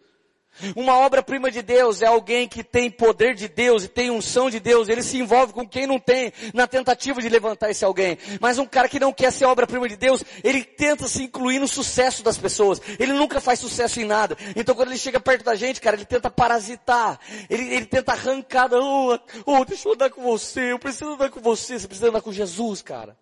[0.75, 4.59] Uma obra-prima de Deus é alguém que tem poder de Deus e tem unção de
[4.59, 4.87] Deus.
[4.87, 8.17] Ele se envolve com quem não tem na tentativa de levantar esse alguém.
[8.39, 11.67] Mas um cara que não quer ser obra-prima de Deus, ele tenta se incluir no
[11.67, 12.79] sucesso das pessoas.
[12.99, 14.37] Ele nunca faz sucesso em nada.
[14.55, 17.19] Então quando ele chega perto da gente, cara, ele tenta parasitar.
[17.49, 18.69] Ele, ele tenta arrancar.
[18.73, 20.71] Oh, oh, deixa eu andar com você.
[20.71, 21.79] Eu preciso andar com você.
[21.79, 23.17] Você precisa andar com Jesus, cara.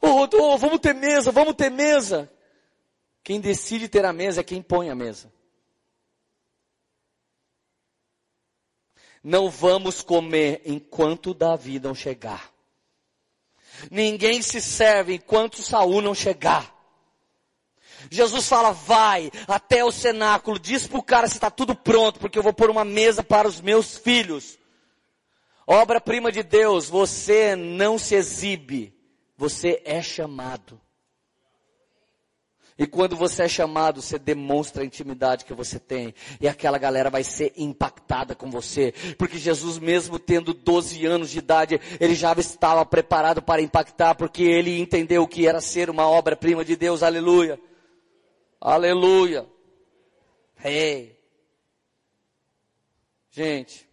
[0.00, 2.30] Oh, oh, vamos ter mesa, vamos ter mesa.
[3.24, 5.32] Quem decide ter a mesa é quem põe a mesa.
[9.22, 12.52] Não vamos comer enquanto Davi não chegar.
[13.90, 16.72] Ninguém se serve enquanto Saul não chegar.
[18.10, 22.36] Jesus fala, vai até o cenáculo, diz para o cara se está tudo pronto, porque
[22.36, 24.58] eu vou pôr uma mesa para os meus filhos.
[25.64, 28.92] Obra-prima de Deus, você não se exibe,
[29.36, 30.80] você é chamado.
[32.78, 36.14] E quando você é chamado, você demonstra a intimidade que você tem.
[36.40, 38.92] E aquela galera vai ser impactada com você.
[39.18, 44.42] Porque Jesus, mesmo tendo 12 anos de idade, ele já estava preparado para impactar, porque
[44.42, 47.02] ele entendeu o que era ser uma obra-prima de Deus.
[47.02, 47.60] Aleluia.
[48.60, 49.46] Aleluia.
[50.64, 51.18] Hey.
[53.30, 53.88] Gente,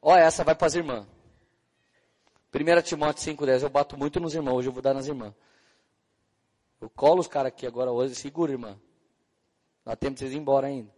[0.00, 1.06] olha essa vai para as irmãs.
[2.54, 3.62] 1 Timóteo 5,10.
[3.62, 5.32] Eu bato muito nos irmãos, hoje eu vou dar nas irmãs.
[6.82, 8.76] Eu colo os caras aqui agora hoje, segura, irmã.
[9.84, 10.92] Dá tempo de vocês ir embora ainda.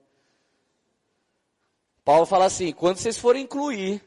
[2.03, 4.03] Paulo fala assim, quando vocês forem incluir,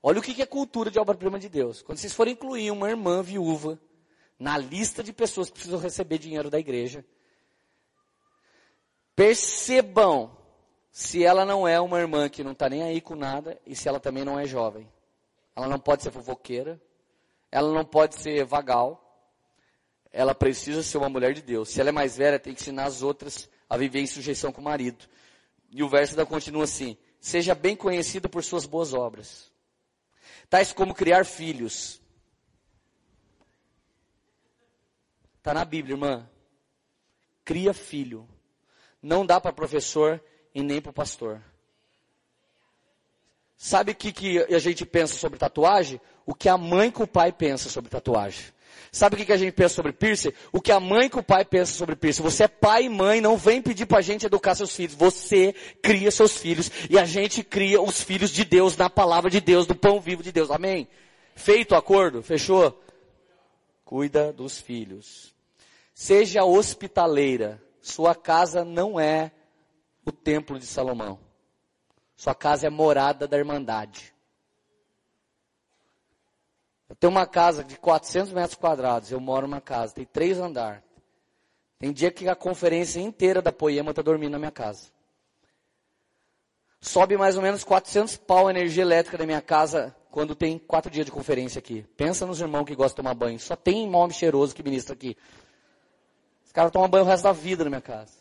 [0.00, 1.82] olha o que é cultura de obra-prima de Deus.
[1.82, 3.80] Quando vocês forem incluir uma irmã viúva
[4.38, 7.04] na lista de pessoas que precisam receber dinheiro da igreja,
[9.16, 10.38] percebam
[10.92, 13.88] se ela não é uma irmã que não está nem aí com nada e se
[13.88, 14.88] ela também não é jovem.
[15.56, 16.80] Ela não pode ser fofoqueira.
[17.50, 19.02] Ela não pode ser vagal.
[20.16, 21.68] Ela precisa ser uma mulher de Deus.
[21.68, 24.62] Se ela é mais velha, tem que ensinar as outras a viver em sujeição com
[24.62, 25.04] o marido.
[25.70, 29.52] E o verso ainda continua assim: Seja bem conhecida por suas boas obras,
[30.48, 32.00] tais como criar filhos.
[35.36, 36.26] Está na Bíblia, irmã.
[37.44, 38.26] Cria filho.
[39.02, 40.18] Não dá para professor
[40.54, 41.42] e nem para pastor.
[43.54, 46.00] Sabe o que, que a gente pensa sobre tatuagem?
[46.24, 48.55] O que a mãe com o pai pensa sobre tatuagem.
[48.96, 50.32] Sabe o que, que a gente pensa sobre piercing?
[50.50, 52.22] O que a mãe com o pai pensa sobre piercing.
[52.22, 54.94] Você é pai e mãe, não vem pedir pra gente educar seus filhos.
[54.94, 59.38] Você cria seus filhos e a gente cria os filhos de Deus na palavra de
[59.38, 60.50] Deus, do pão vivo de Deus.
[60.50, 60.88] Amém?
[61.34, 62.22] Feito o acordo?
[62.22, 62.82] Fechou?
[63.84, 65.34] Cuida dos filhos.
[65.92, 67.62] Seja hospitaleira.
[67.82, 69.30] Sua casa não é
[70.06, 71.18] o templo de Salomão.
[72.16, 74.15] Sua casa é morada da Irmandade.
[76.96, 80.82] Eu tenho uma casa de 400 metros quadrados, eu moro numa casa, tem três andares.
[81.78, 84.88] Tem dia que a conferência inteira da Poema está dormindo na minha casa.
[86.80, 90.90] Sobe mais ou menos 400 pau a energia elétrica da minha casa quando tem quatro
[90.90, 91.84] dias de conferência aqui.
[91.98, 93.38] Pensa nos irmãos que gostam de tomar banho.
[93.38, 95.14] Só tem homem cheiroso que ministra aqui.
[96.46, 98.14] Os caras tomam banho o resto da vida na minha casa.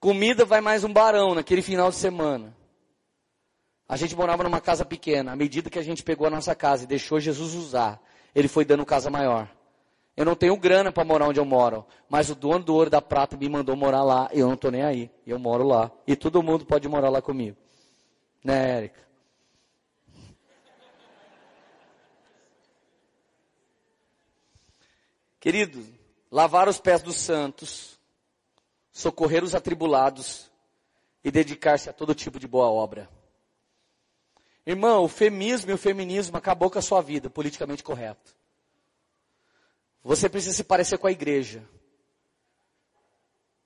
[0.00, 2.52] Comida vai mais um barão naquele final de semana.
[3.92, 5.32] A gente morava numa casa pequena.
[5.32, 8.02] À medida que a gente pegou a nossa casa e deixou Jesus usar,
[8.34, 9.54] ele foi dando casa maior.
[10.16, 13.02] Eu não tenho grana para morar onde eu moro, mas o dono do ouro da
[13.02, 15.10] prata me mandou morar lá e eu não estou nem aí.
[15.26, 15.92] Eu moro lá.
[16.06, 17.54] E todo mundo pode morar lá comigo.
[18.42, 19.00] Né, Érica?
[25.38, 25.84] Querido,
[26.30, 28.00] lavar os pés dos santos,
[28.90, 30.50] socorrer os atribulados
[31.22, 33.06] e dedicar-se a todo tipo de boa obra.
[34.64, 38.36] Irmão, o feminismo e o feminismo acabou com a sua vida, politicamente correto.
[40.04, 41.68] Você precisa se parecer com a igreja.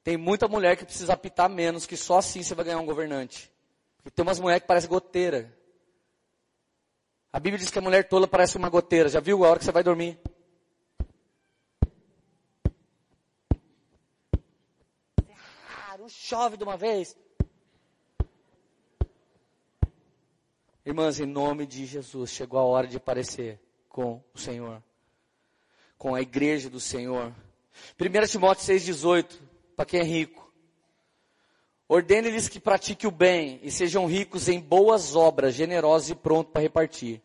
[0.03, 3.51] Tem muita mulher que precisa apitar menos, que só assim você vai ganhar um governante.
[3.97, 5.53] Porque tem umas mulheres que parecem goteira.
[7.33, 9.09] A Bíblia diz que a mulher tola parece uma goteira.
[9.09, 10.19] Já viu a hora que você vai dormir?
[16.09, 17.17] Chove de uma vez.
[20.87, 24.83] Irmãs, em nome de Jesus, chegou a hora de parecer com o Senhor
[25.99, 27.33] com a igreja do Senhor.
[27.99, 29.41] 1 Timóteo 6,18,
[29.75, 30.53] para quem é rico.
[31.89, 36.63] Ordene-lhes que pratique o bem e sejam ricos em boas obras, generosos e prontos para
[36.63, 37.23] repartir.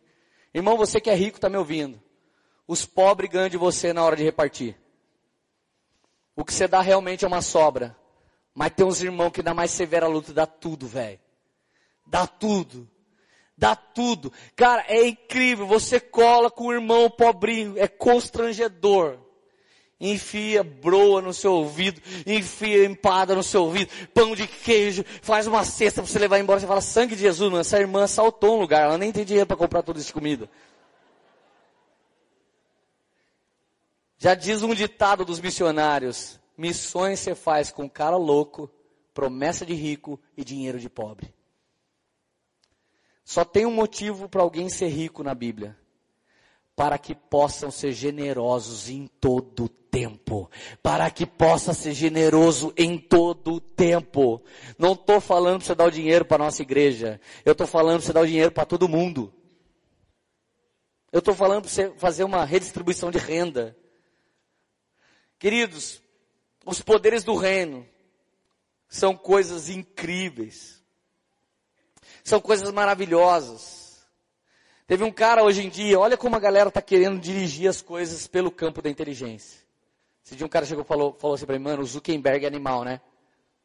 [0.54, 2.00] Irmão, você que é rico está me ouvindo.
[2.66, 4.76] Os pobres ganham de você na hora de repartir.
[6.36, 7.96] O que você dá realmente é uma sobra.
[8.54, 11.18] Mas tem uns irmãos que dá mais severa luta, dá tudo, velho.
[12.06, 12.88] Dá tudo
[13.56, 14.32] dá tudo.
[14.56, 15.66] Cara, é incrível.
[15.66, 19.18] Você cola com o irmão pobrinho, é constrangedor.
[20.00, 25.64] Enfia broa no seu ouvido, enfia empada no seu ouvido, pão de queijo, faz uma
[25.64, 26.58] cesta para você levar embora.
[26.58, 29.46] Você fala, sangue de Jesus, mano, essa irmã saltou um lugar, ela nem tem dinheiro
[29.46, 30.50] para comprar isso de comida.
[34.18, 38.68] Já diz um ditado dos missionários: missões você faz com cara louco,
[39.14, 41.32] promessa de rico e dinheiro de pobre.
[43.24, 45.76] Só tem um motivo para alguém ser rico na Bíblia.
[46.74, 50.50] Para que possam ser generosos em todo tempo.
[50.82, 54.42] Para que possa ser generoso em todo tempo.
[54.78, 57.20] Não estou falando para você dar o dinheiro para a nossa igreja.
[57.44, 59.32] Eu estou falando para você dar o dinheiro para todo mundo.
[61.12, 63.76] Eu estou falando para você fazer uma redistribuição de renda.
[65.38, 66.02] Queridos,
[66.64, 67.86] os poderes do reino
[68.88, 70.81] são coisas incríveis.
[72.24, 74.06] São coisas maravilhosas.
[74.86, 78.26] Teve um cara hoje em dia, olha como a galera está querendo dirigir as coisas
[78.26, 79.60] pelo campo da inteligência.
[80.24, 82.48] Esse dia um cara chegou e falou, falou assim para mim, mano, o Zuckerberg é
[82.48, 83.00] animal, né?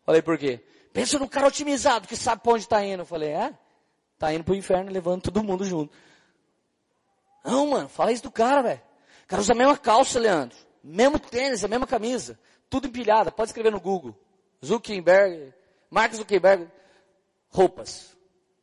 [0.04, 0.64] Falei, por quê?
[0.94, 3.02] Pensa no cara otimizado, que sabe para onde está indo.
[3.02, 3.54] Eu falei, é?
[4.18, 5.94] Tá indo pro inferno, levando todo mundo junto.
[7.46, 8.82] Não, mano, fala isso do cara, velho.
[9.24, 10.58] O cara usa a mesma calça, Leandro.
[10.84, 12.40] Mesmo tênis, a mesma camisa.
[12.70, 13.32] Tudo empilhado.
[13.32, 14.18] Pode escrever no Google.
[14.66, 15.54] Zuckerberg,
[15.90, 16.68] Mark Zuckerberg,
[17.50, 18.17] roupas.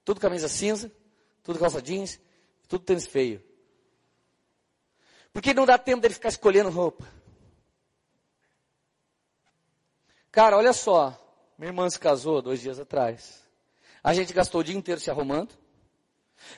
[0.04, 0.92] Tudo camisa cinza,
[1.42, 2.20] tudo calça jeans,
[2.68, 3.42] tudo tênis feio.
[5.32, 7.04] Porque não dá tempo dele ficar escolhendo roupa.
[10.30, 11.20] Cara, olha só.
[11.56, 13.42] Minha irmã se casou dois dias atrás.
[14.02, 15.54] A gente gastou o dia inteiro se arrumando.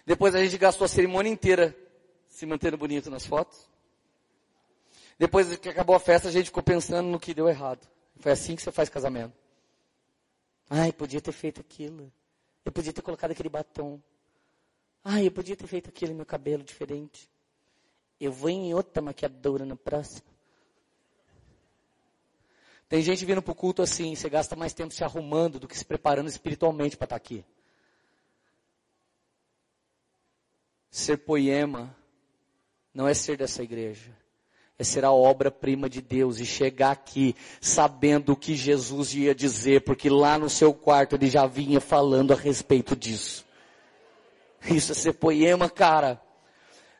[0.04, 1.76] Depois a gente gastou a cerimônia inteira
[2.28, 3.68] se mantendo bonito nas fotos.
[5.18, 7.86] Depois que acabou a festa, a gente ficou pensando no que deu errado.
[8.18, 9.34] Foi assim que você faz casamento.
[10.68, 12.12] Ai, podia ter feito aquilo.
[12.66, 14.02] Eu podia ter colocado aquele batom.
[15.04, 17.30] Ah, eu podia ter feito aquele meu cabelo diferente.
[18.20, 20.26] Eu vou em outra maquiadora na próxima.
[22.88, 25.78] Tem gente vindo para o culto assim, você gasta mais tempo se arrumando do que
[25.78, 27.44] se preparando espiritualmente para estar tá aqui.
[30.90, 31.96] Ser poema
[32.92, 34.12] não é ser dessa igreja
[34.78, 39.82] é ser a obra-prima de Deus e chegar aqui sabendo o que Jesus ia dizer,
[39.82, 43.46] porque lá no seu quarto ele já vinha falando a respeito disso.
[44.68, 46.20] Isso é ser poema, cara.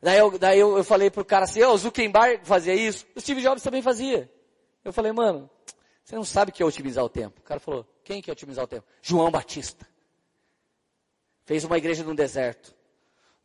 [0.00, 3.20] Daí eu, daí eu, eu falei pro cara assim, oh, o Zuckerberg fazia isso, o
[3.20, 4.30] Steve Jobs também fazia.
[4.84, 5.50] Eu falei, mano,
[6.04, 7.40] você não sabe o que é otimizar o tempo.
[7.40, 8.86] O cara falou, quem que é otimizar o tempo?
[9.02, 9.86] João Batista.
[11.44, 12.75] Fez uma igreja no deserto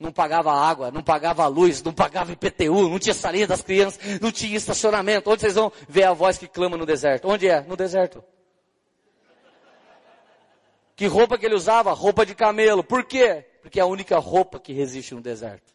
[0.01, 4.31] não pagava água, não pagava luz, não pagava IPTU, não tinha salinha das crianças, não
[4.31, 5.29] tinha estacionamento.
[5.29, 7.27] Onde vocês vão ver a voz que clama no deserto?
[7.27, 7.61] Onde é?
[7.61, 8.23] No deserto.
[10.95, 11.93] Que roupa que ele usava?
[11.93, 12.83] Roupa de camelo.
[12.83, 13.45] Por quê?
[13.61, 15.71] Porque é a única roupa que resiste no deserto.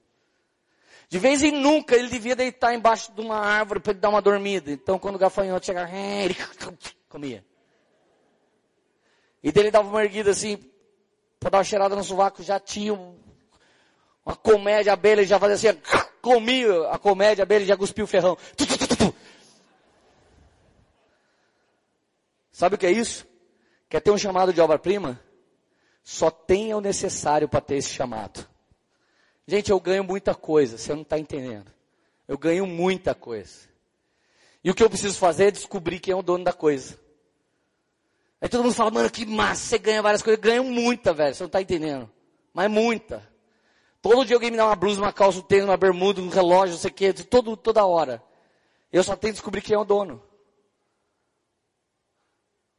[1.09, 4.20] De vez em nunca ele devia deitar embaixo de uma árvore para ele dar uma
[4.20, 4.73] dormida.
[4.73, 6.36] Então quando o gafanhoto chegava, ele
[7.09, 7.44] comia.
[9.43, 10.59] E dele dava uma erguida assim,
[11.39, 12.93] para dar uma cheirada no sovaco, já tinha
[14.27, 15.81] uma comédia abelha, ele já fazia assim,
[16.20, 18.36] comia a comédia abelha, já cuspia o ferrão.
[22.51, 23.24] Sabe o que é isso?
[23.89, 25.20] Quer ter um chamado de obra-prima?
[26.03, 28.44] Só tenha o necessário para ter esse chamado.
[29.47, 31.73] Gente, eu ganho muita coisa, você não está entendendo.
[32.27, 33.69] Eu ganho muita coisa.
[34.65, 36.98] E o que eu preciso fazer é descobrir quem é o dono da coisa.
[38.40, 40.43] Aí todo mundo fala, mano, que massa, você ganha várias coisas.
[40.43, 42.11] Eu ganho muita, velho, você não está entendendo.
[42.53, 43.35] Mas muita.
[44.08, 46.74] Todo dia alguém me dá uma blusa, uma calça, um tênis, uma bermuda, um relógio,
[46.74, 48.22] não sei o quê, todo, toda hora.
[48.92, 50.22] Eu só tenho que descobrir quem é o dono.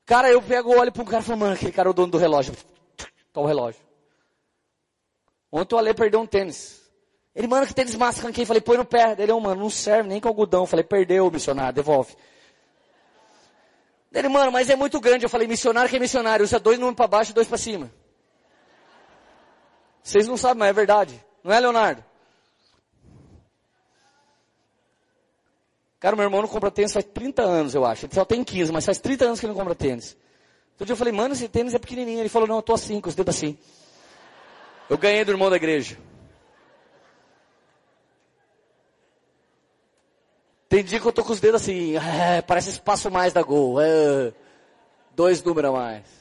[0.06, 2.14] Cara, eu pego, olho para um cara e falo, mano, aquele cara é o dono
[2.14, 2.56] do relógio.
[3.34, 3.82] Tá o relógio.
[5.52, 6.82] Ontem o Ale perdeu um tênis.
[7.36, 8.46] Ele, mano, que tênis massa, ranquei.
[8.46, 9.14] Falei, põe no pé.
[9.20, 10.66] Ele, oh, mano, não serve nem com algodão.
[10.66, 12.16] Falei, perdeu, missionário, devolve.
[14.14, 15.26] Ele, mano, mas é muito grande.
[15.26, 16.46] Eu falei, missionário que é missionário.
[16.46, 17.92] Usa dois números para baixo e dois para cima.
[20.08, 21.26] Vocês não sabem, mas é verdade.
[21.44, 22.02] Não é, Leonardo?
[26.00, 28.06] Cara, meu irmão não compra tênis faz 30 anos, eu acho.
[28.06, 30.16] Ele só tem 15, mas faz 30 anos que ele não compra tênis.
[30.72, 32.22] Outro dia eu falei, mano, esse tênis é pequenininho.
[32.22, 33.58] Ele falou, não, eu tô assim, com os dedos assim.
[34.90, 35.98] Eu ganhei do irmão da igreja.
[40.70, 43.82] Tem dia que eu tô com os dedos assim, é, parece espaço mais da Gol.
[43.82, 44.32] É,
[45.14, 46.17] dois números a mais.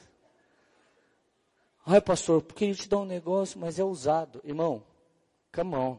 [1.89, 4.41] Ai, pastor, porque ele te dá um negócio, mas é usado.
[4.43, 4.83] Irmão,
[5.55, 5.99] come on.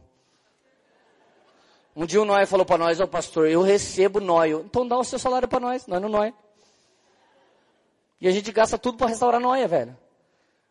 [1.95, 4.49] Um dia o Noé falou para nós, ó oh, pastor, eu recebo Noé.
[4.49, 6.33] Então dá o seu salário para nós, nós no Noé.
[8.19, 9.97] E a gente gasta tudo para restaurar Noé, velho.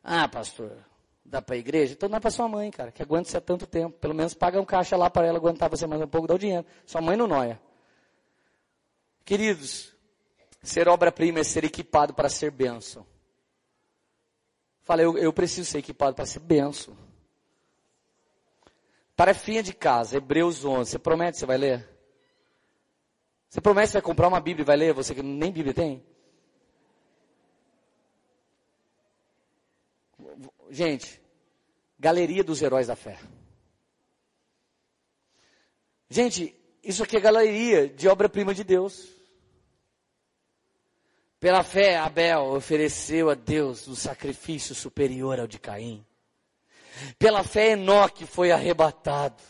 [0.05, 0.77] Ah, pastor,
[1.25, 1.95] dá para a igreja?
[1.95, 3.99] Então dá para sua mãe, cara, que aguenta você há tanto tempo.
[3.99, 6.39] Pelo menos paga um caixa lá para ela aguentar você mais um pouco, dá o
[6.39, 6.67] dinheiro.
[6.85, 7.59] Sua mãe no Noé.
[9.25, 9.93] Queridos,
[10.63, 13.05] ser obra-prima é ser equipado para ser bênção.
[14.87, 16.97] Fala, eu, eu preciso ser equipado para ser bênção.
[19.17, 20.89] Tarefinha de casa, Hebreus 11.
[20.89, 21.89] Você promete que você vai ler?
[23.49, 24.95] Você promete que vai comprar uma Bíblia e vai ler?
[24.95, 26.07] Você que nem Bíblia tem?
[30.71, 31.21] Gente,
[31.99, 33.19] galeria dos heróis da fé.
[36.09, 39.16] Gente, isso aqui é galeria de obra-prima de Deus.
[41.47, 46.05] Pela fé, Abel ofereceu a Deus um sacrifício superior ao de Caim.
[47.21, 49.41] Pela fé, Enoque foi arrebatado.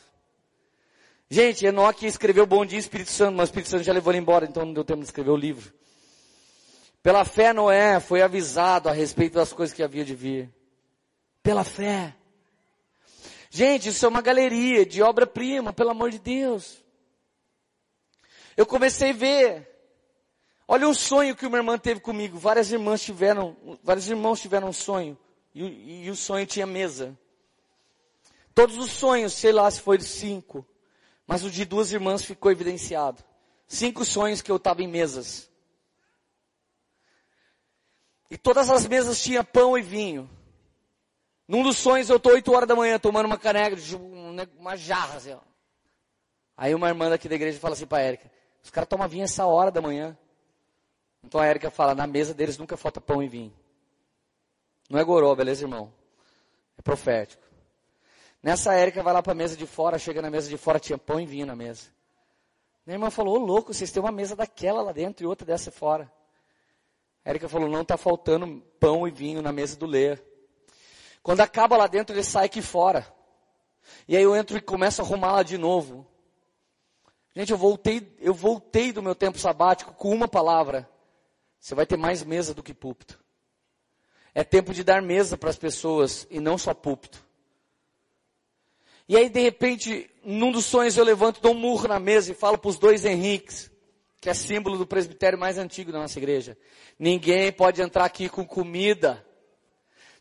[1.30, 4.44] Gente, Enoque escreveu Bom Dia Espírito Santo, mas o Espírito Santo já levou ele embora,
[4.44, 5.72] então não deu tempo de escrever o livro.
[7.02, 10.50] Pela fé, Noé foi avisado a respeito das coisas que havia de vir.
[11.42, 12.14] Pela fé.
[13.48, 16.76] Gente, isso é uma galeria de obra-prima, pelo amor de Deus.
[18.54, 19.75] Eu comecei a ver
[20.68, 22.38] Olha um sonho que uma irmã teve comigo.
[22.38, 25.16] Várias irmãs tiveram, vários irmãos tiveram um sonho.
[25.54, 27.16] E, e o sonho tinha mesa.
[28.54, 30.66] Todos os sonhos, sei lá se foi cinco.
[31.26, 33.22] Mas o de duas irmãs ficou evidenciado.
[33.68, 35.50] Cinco sonhos que eu estava em mesas.
[38.30, 40.28] E todas as mesas tinham pão e vinho.
[41.46, 43.76] Num dos sonhos eu estou oito horas da manhã tomando uma caneca,
[44.58, 45.36] uma jarra assim.
[46.56, 48.30] Aí uma irmã daqui da igreja fala assim para Érica,
[48.62, 50.16] os caras tomam vinho essa hora da manhã.
[51.26, 53.52] Então a Érica fala, na mesa deles nunca falta pão e vinho.
[54.88, 55.92] Não é goró, beleza, irmão?
[56.78, 57.42] É profético.
[58.40, 60.96] Nessa Érica vai lá para a mesa de fora, chega na mesa de fora, tinha
[60.96, 61.88] pão e vinho na mesa.
[62.86, 65.72] Minha irmã falou, ô louco, vocês têm uma mesa daquela lá dentro e outra dessa
[65.72, 66.10] fora.
[67.24, 70.16] A Érica falou, não, está faltando pão e vinho na mesa do Lê.
[71.24, 73.04] Quando acaba lá dentro, ele sai aqui fora.
[74.06, 76.06] E aí eu entro e começo a arrumar lá de novo.
[77.34, 80.88] Gente, eu voltei, eu voltei do meu tempo sabático com uma palavra.
[81.66, 83.18] Você vai ter mais mesa do que púlpito.
[84.32, 87.26] É tempo de dar mesa para as pessoas e não só púlpito.
[89.08, 92.36] E aí, de repente, num dos sonhos eu levanto, dou um murro na mesa e
[92.36, 93.68] falo para os dois Henriques,
[94.20, 96.56] que é símbolo do presbitério mais antigo da nossa igreja.
[96.96, 99.26] Ninguém pode entrar aqui com comida.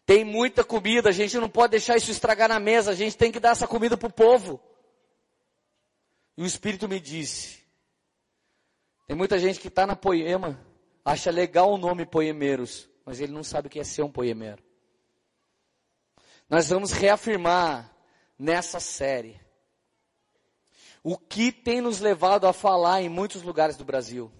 [0.04, 3.32] Tem muita comida, a gente não pode deixar isso estragar na mesa, a gente tem
[3.32, 4.60] que dar essa comida para o povo.
[6.36, 7.60] E o Espírito me disse,
[9.06, 10.60] tem muita gente que está na poema,
[11.06, 14.64] acha legal o nome poemeiros, mas ele não sabe o que é ser um poemeiro.
[16.50, 17.96] Nós vamos reafirmar
[18.38, 19.40] nessa série
[21.04, 24.32] o que tem nos levado a falar em muitos lugares do Brasil.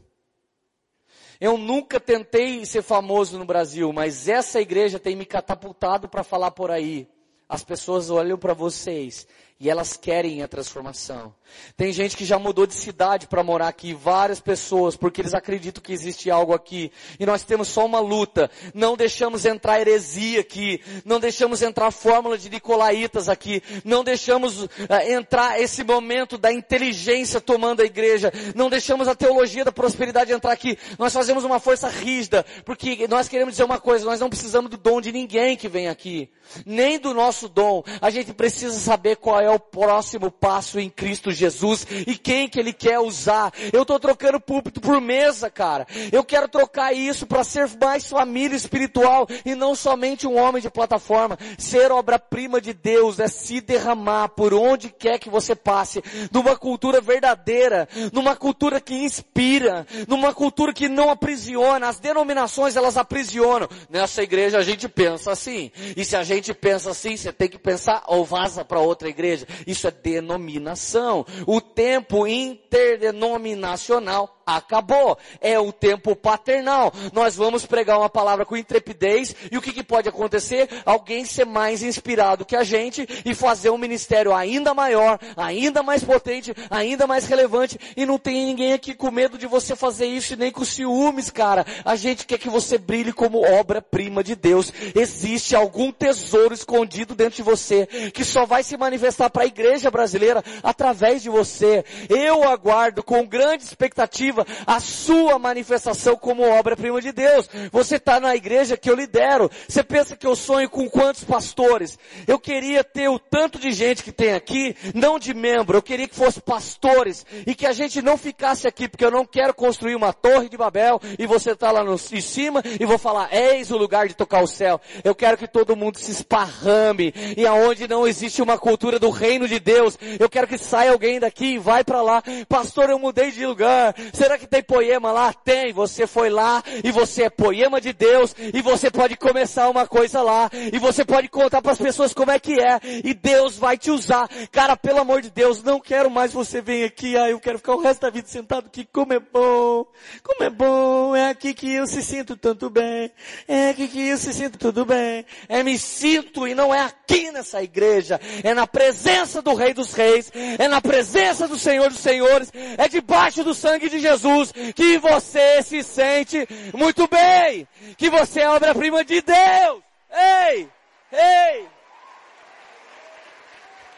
[1.40, 6.52] Eu nunca tentei ser famoso no Brasil, mas essa igreja tem me catapultado para falar
[6.52, 7.08] por aí.
[7.48, 11.34] As pessoas olham para vocês E elas querem a transformação.
[11.78, 15.82] Tem gente que já mudou de cidade para morar aqui, várias pessoas, porque eles acreditam
[15.82, 16.92] que existe algo aqui.
[17.20, 18.50] E nós temos só uma luta.
[18.74, 20.82] Não deixamos entrar heresia aqui.
[21.06, 23.62] Não deixamos entrar fórmula de Nicolaitas aqui.
[23.84, 24.70] Não deixamos uh,
[25.08, 28.32] entrar esse momento da inteligência tomando a igreja.
[28.56, 30.78] Não deixamos a teologia da prosperidade entrar aqui.
[31.00, 34.78] Nós fazemos uma força rígida, porque nós queremos dizer uma coisa, nós não precisamos do
[34.78, 36.30] dom de ninguém que vem aqui.
[36.66, 37.84] Nem do nosso dom.
[38.02, 42.60] A gente precisa saber qual é o próximo passo em Cristo Jesus e quem que
[42.60, 43.52] Ele quer usar.
[43.74, 45.86] Eu estou trocando púlpito por mesa, cara.
[46.12, 50.70] Eu quero trocar isso para ser mais família espiritual e não somente um homem de
[50.70, 51.38] plataforma.
[51.58, 56.02] Ser obra-prima de Deus é se derramar por onde quer que você passe,
[56.32, 61.88] numa cultura verdadeira, numa cultura que inspira, numa cultura que não aprisiona.
[61.88, 63.68] As denominações elas aprisionam.
[63.90, 65.72] Nessa igreja a gente pensa assim.
[65.96, 69.35] E se a gente pensa assim, você tem que pensar ou vaza para outra igreja.
[69.66, 71.26] Isso é denominação.
[71.48, 75.18] O tempo interdenominacional acabou.
[75.42, 76.94] É o tempo paternal.
[77.12, 80.70] Nós vamos pregar uma palavra com intrepidez e o que, que pode acontecer?
[80.86, 86.04] Alguém ser mais inspirado que a gente e fazer um ministério ainda maior, ainda mais
[86.04, 90.34] potente, ainda mais relevante e não tem ninguém aqui com medo de você fazer isso
[90.34, 91.66] e nem com ciúmes, cara.
[91.84, 94.72] A gente quer que você brilhe como obra-prima de Deus.
[94.94, 99.90] Existe algum tesouro escondido dentro de você que só vai se manifestar para a igreja
[99.90, 101.84] brasileira através de você.
[102.10, 104.35] Eu aguardo com grande expectativa
[104.66, 107.50] a sua manifestação como obra-prima de Deus.
[107.72, 109.50] Você está na igreja que eu lidero.
[109.68, 111.98] Você pensa que eu sonho com quantos pastores?
[112.28, 115.78] Eu queria ter o tanto de gente que tem aqui, não de membro.
[115.78, 119.26] Eu queria que fosse pastores e que a gente não ficasse aqui, porque eu não
[119.26, 122.98] quero construir uma torre de Babel e você está lá no, em cima e vou
[122.98, 124.80] falar, eis o lugar de tocar o céu.
[125.04, 129.48] Eu quero que todo mundo se esparrame e aonde não existe uma cultura do reino
[129.48, 132.24] de Deus, eu quero que saia alguém daqui e vai para lá.
[132.48, 133.96] Pastor, eu mudei de lugar.
[134.14, 135.32] Você Será que tem poema lá?
[135.32, 135.72] Tem.
[135.72, 140.20] Você foi lá e você é poema de Deus e você pode começar uma coisa
[140.24, 143.78] lá e você pode contar para as pessoas como é que é e Deus vai
[143.78, 144.28] te usar.
[144.52, 147.16] Cara, pelo amor de Deus, não quero mais você vir aqui.
[147.16, 148.84] Ah, eu quero ficar o resto da vida sentado aqui.
[148.92, 149.86] Como é bom.
[150.24, 151.16] Como é bom.
[151.16, 153.12] É aqui que eu se sinto tanto bem.
[153.48, 155.24] É aqui que eu se sinto tudo bem.
[155.48, 158.20] É me sinto e não é aqui nessa igreja.
[158.44, 160.32] É na presença do Rei dos Reis.
[160.58, 162.52] É na presença do Senhor dos Senhores.
[162.76, 167.68] É debaixo do sangue de Jesus Jesus, que você se sente muito bem,
[167.98, 169.84] que você é obra-prima de Deus.
[170.12, 170.70] Ei!
[171.12, 171.68] Ei!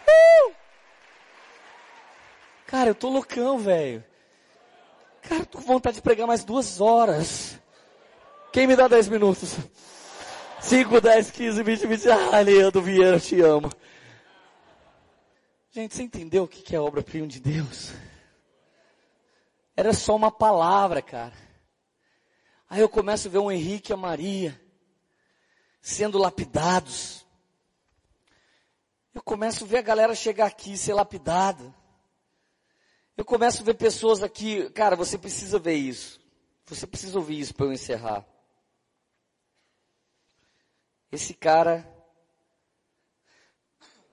[0.08, 0.54] Uh!
[2.66, 4.04] Cara, eu tô loucão, velho.
[5.22, 7.60] Cara, eu tô com vontade de pregar mais duas horas.
[8.52, 9.56] Quem me dá dez minutos?
[10.60, 12.10] 5, 10, 15, 20, 20.
[12.10, 13.72] Ah, Leandro Vieira, te amo.
[15.72, 17.94] Gente, você entendeu o que é obra-prima de Deus?
[19.78, 21.36] Era só uma palavra, cara.
[22.68, 24.60] Aí eu começo a ver o Henrique e a Maria
[25.80, 27.24] sendo lapidados.
[29.14, 31.76] Eu começo a ver a galera chegar aqui e ser lapidada.
[33.16, 36.20] Eu começo a ver pessoas aqui, cara, você precisa ver isso.
[36.66, 38.26] Você precisa ouvir isso para eu encerrar.
[41.12, 41.88] Esse cara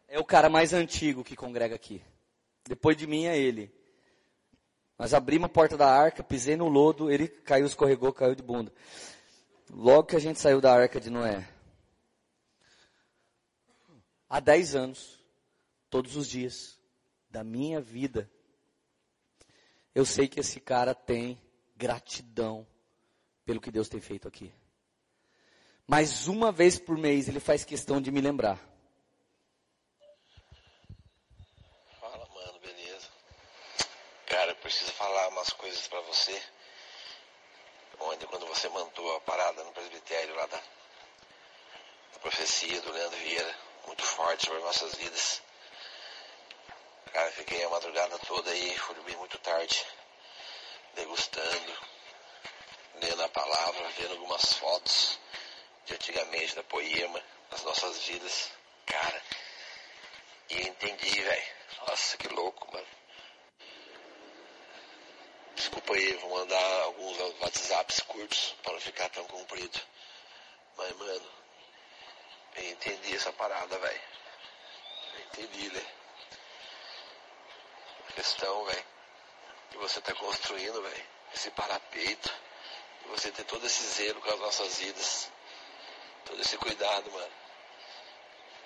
[0.06, 2.04] é o cara mais antigo que congrega aqui.
[2.64, 3.84] Depois de mim é ele.
[4.98, 8.72] Nós abrimos a porta da arca, pisei no lodo, ele caiu, escorregou, caiu de bunda.
[9.68, 11.48] Logo que a gente saiu da arca de Noé.
[14.28, 15.18] Há dez anos,
[15.90, 16.78] todos os dias
[17.28, 18.30] da minha vida,
[19.94, 21.40] eu sei que esse cara tem
[21.76, 22.66] gratidão
[23.44, 24.52] pelo que Deus tem feito aqui.
[25.86, 28.58] Mas uma vez por mês ele faz questão de me lembrar.
[34.26, 36.42] Cara, eu preciso falar umas coisas para você.
[38.00, 43.58] Onde quando você mandou a parada no presbitério lá da, da profecia do Leandro Vieira,
[43.86, 45.42] muito forte sobre nossas vidas.
[47.12, 49.86] Cara, fiquei a madrugada toda aí, fui dormir muito tarde,
[50.94, 51.78] degustando,
[53.02, 55.18] lendo a palavra, vendo algumas fotos
[55.84, 58.50] de antigamente da poema, das nossas vidas.
[58.86, 59.22] Cara,
[60.48, 61.54] e entendi, velho.
[61.86, 63.03] Nossa, que louco, mano.
[65.55, 69.81] Desculpa aí, vou mandar alguns WhatsApps curtos para não ficar tão comprido.
[70.76, 71.31] Mas, mano,
[72.56, 74.02] eu entendi essa parada, velho.
[75.26, 75.86] Entendi, né?
[78.09, 78.85] A questão, velho,
[79.70, 82.32] que você tá construindo, velho, esse parapeito,
[83.06, 85.31] você ter todo esse zelo com as nossas vidas,
[86.24, 87.32] todo esse cuidado, mano,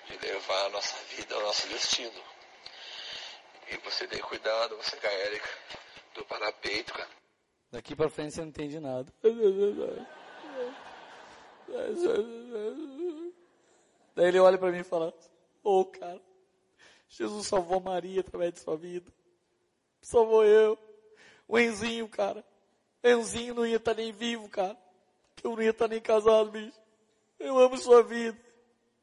[0.07, 2.23] de levar a nossa vida ao nosso destino.
[3.67, 5.49] E você tem cuidado, você com a Érica,
[6.19, 7.09] do parapeito, cara.
[7.71, 9.11] Daqui pra frente você não entende nada.
[14.15, 15.13] Daí ele olha pra mim e fala,
[15.63, 16.19] ô oh, cara,
[17.07, 19.11] Jesus salvou Maria através de sua vida.
[20.01, 20.77] Salvou eu.
[21.47, 22.43] O Enzinho, cara.
[23.03, 24.77] Enzinho não ia estar nem vivo, cara.
[25.43, 26.77] Eu não ia estar nem casado, bicho.
[27.39, 28.37] Eu amo sua vida.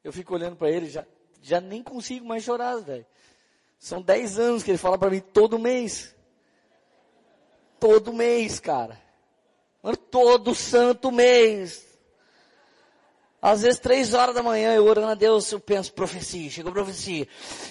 [0.04, 1.04] Eu fico olhando para ele, já,
[1.40, 3.06] já nem consigo mais chorar, velho.
[3.78, 6.15] São dez anos que ele fala para mim todo mês.
[7.78, 9.00] Todo mês, cara.
[10.10, 11.86] Todo santo mês.
[13.40, 17.28] Às vezes, três horas da manhã, eu orando a Deus, eu penso, profecia, chegou profecia.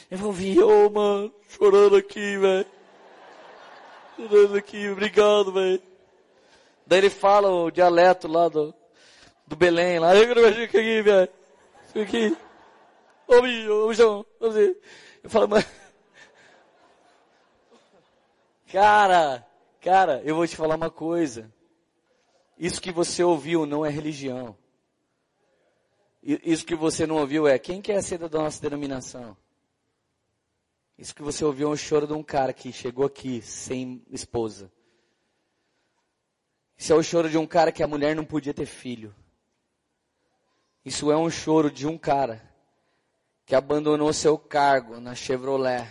[0.10, 2.66] Eu vou vir, ô oh, mano, chorando aqui, velho.
[4.16, 5.82] Chorando aqui, obrigado, velho.
[6.88, 8.74] Daí ele fala o dialeto lá do,
[9.46, 11.30] do Belém, lá, eu quero aqui, velho.
[12.02, 12.38] Aqui.
[13.28, 15.66] Ô, bicho, ô, bichão, eu falo, mas...
[18.72, 19.45] Cara,
[19.86, 21.54] cara, eu vou te falar uma coisa.
[22.58, 24.58] Isso que você ouviu não é religião.
[26.24, 29.38] Isso que você não ouviu é quem quer ser da nossa denominação?
[30.98, 34.72] Isso que você ouviu é um choro de um cara que chegou aqui sem esposa.
[36.76, 39.14] Isso é o choro de um cara que a mulher não podia ter filho.
[40.84, 42.42] Isso é um choro de um cara
[43.46, 45.88] que abandonou seu cargo na Chevrolet,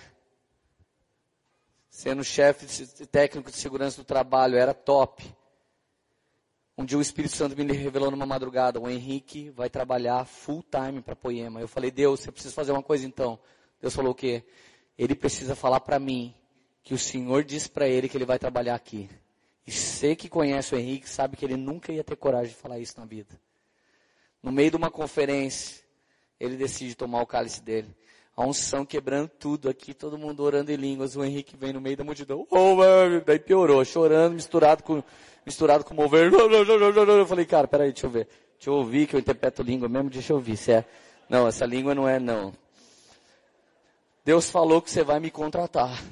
[1.94, 2.66] sendo chefe
[3.06, 5.32] técnico de segurança do trabalho, era top.
[6.76, 11.00] Um dia o Espírito Santo me revelou numa madrugada, o Henrique vai trabalhar full time
[11.00, 11.60] para Poema.
[11.60, 13.38] Eu falei, Deus, você precisa fazer uma coisa então.
[13.80, 14.42] Deus falou o quê?
[14.98, 16.34] Ele precisa falar para mim
[16.82, 19.08] que o Senhor disse para ele que ele vai trabalhar aqui.
[19.64, 22.80] E você que conhece o Henrique sabe que ele nunca ia ter coragem de falar
[22.80, 23.40] isso na vida.
[24.42, 25.80] No meio de uma conferência,
[26.40, 27.96] ele decide tomar o cálice dele.
[28.36, 31.14] A unção quebrando tudo aqui, todo mundo orando em línguas.
[31.14, 32.46] O Henrique vem no meio da multidão.
[32.50, 32.76] Oh,
[33.24, 35.02] daí piorou, chorando, misturado com
[35.46, 36.32] misturado com mover.
[36.32, 38.28] Eu falei, cara, peraí, deixa eu ver.
[38.54, 40.84] Deixa eu ouvir que eu interpreto língua mesmo, deixa eu ouvir se é.
[41.28, 42.52] Não, essa língua não é não.
[44.24, 46.02] Deus falou que você vai me contratar.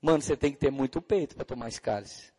[0.00, 2.32] Mano, você tem que ter muito peito para tomar esse cálice.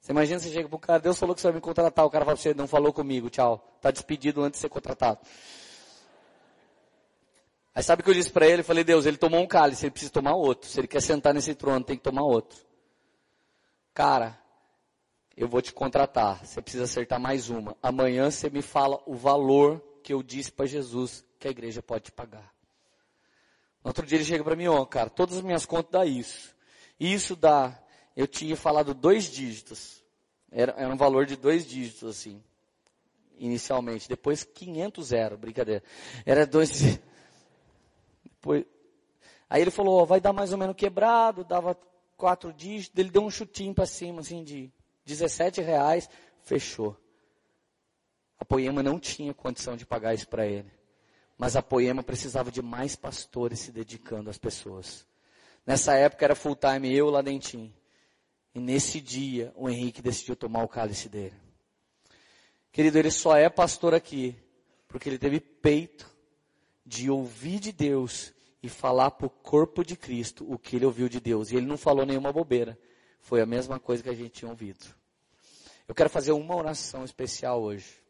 [0.00, 2.24] Você imagina você chega pro cara, Deus falou que você vai me contratar, o cara
[2.24, 3.76] fala pra você, não falou comigo, tchau.
[3.80, 5.18] Tá despedido antes de ser contratado.
[7.74, 8.60] Aí sabe o que eu disse para ele?
[8.60, 10.68] Eu falei, Deus, ele tomou um cálice, ele precisa tomar outro.
[10.68, 12.58] Se ele quer sentar nesse trono, tem que tomar outro.
[13.94, 14.38] Cara,
[15.36, 16.44] eu vou te contratar.
[16.44, 17.76] Você precisa acertar mais uma.
[17.82, 22.04] Amanhã você me fala o valor que eu disse para Jesus que a igreja pode
[22.04, 22.52] te pagar.
[23.82, 26.04] No outro dia ele chega para mim, ó, oh, cara, todas as minhas contas dá
[26.04, 26.54] isso.
[26.98, 27.82] Isso dá,
[28.14, 30.02] eu tinha falado dois dígitos.
[30.50, 32.42] Era, era um valor de dois dígitos, assim,
[33.38, 34.08] inicialmente.
[34.08, 35.82] Depois 500 zero, brincadeira.
[36.26, 37.00] Era dois,
[39.48, 41.76] aí ele falou, ó, vai dar mais ou menos quebrado, dava
[42.16, 44.72] quatro dígitos, ele deu um chutinho para cima, assim, de
[45.04, 46.08] 17 reais,
[46.42, 46.96] fechou.
[48.38, 50.70] A Poema não tinha condição de pagar isso para ele.
[51.36, 55.06] Mas a Poema precisava de mais pastores se dedicando às pessoas.
[55.66, 57.72] Nessa época era full time eu lá dentinho.
[58.54, 61.34] E nesse dia o Henrique decidiu tomar o cálice dele.
[62.72, 64.36] Querido, ele só é pastor aqui
[64.88, 66.09] porque ele teve peito
[66.90, 71.08] de ouvir de Deus e falar para o corpo de Cristo o que ele ouviu
[71.08, 71.52] de Deus.
[71.52, 72.76] E ele não falou nenhuma bobeira.
[73.20, 74.84] Foi a mesma coisa que a gente tinha ouvido.
[75.86, 78.02] Eu quero fazer uma oração especial hoje.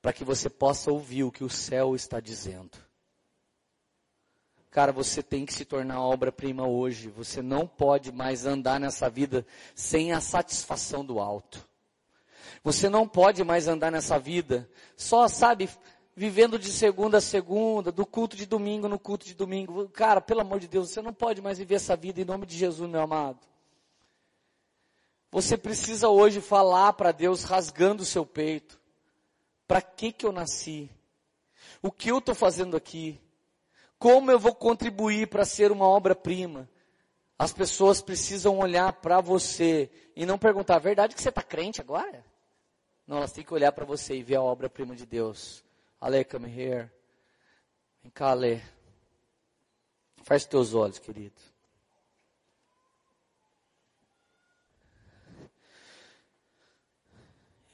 [0.00, 2.78] Para que você possa ouvir o que o céu está dizendo.
[4.70, 7.10] Cara, você tem que se tornar obra-prima hoje.
[7.10, 11.68] Você não pode mais andar nessa vida sem a satisfação do alto.
[12.62, 15.68] Você não pode mais andar nessa vida só, sabe,
[16.14, 19.88] vivendo de segunda a segunda, do culto de domingo no culto de domingo.
[19.90, 22.56] Cara, pelo amor de Deus, você não pode mais viver essa vida em nome de
[22.56, 23.38] Jesus, meu amado.
[25.30, 28.80] Você precisa hoje falar para Deus rasgando o seu peito.
[29.66, 30.90] Para que que eu nasci?
[31.80, 33.20] O que eu estou fazendo aqui?
[33.98, 36.68] Como eu vou contribuir para ser uma obra-prima?
[37.38, 42.24] As pessoas precisam olhar para você e não perguntar, verdade que você está crente agora?
[43.06, 45.64] Não, elas têm que olhar para você e ver a obra-prima de Deus.
[46.00, 46.90] Ale, come here.
[48.02, 48.62] Vem cá, Ale.
[50.22, 51.40] Feche teus olhos, querido.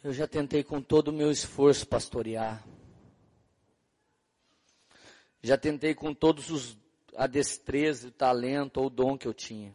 [0.03, 2.65] Eu já tentei com todo o meu esforço pastorear.
[5.43, 6.77] Já tentei com todos os
[7.17, 9.73] a destreza, o talento ou o dom que eu tinha.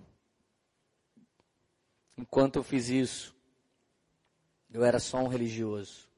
[2.18, 3.36] Enquanto eu fiz isso,
[4.72, 6.11] eu era só um religioso.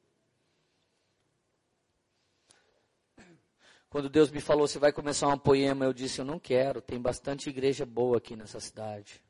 [3.94, 7.00] Quando Deus me falou, você vai começar um poema, eu disse, eu não quero, tem
[7.00, 9.24] bastante igreja boa aqui nessa cidade.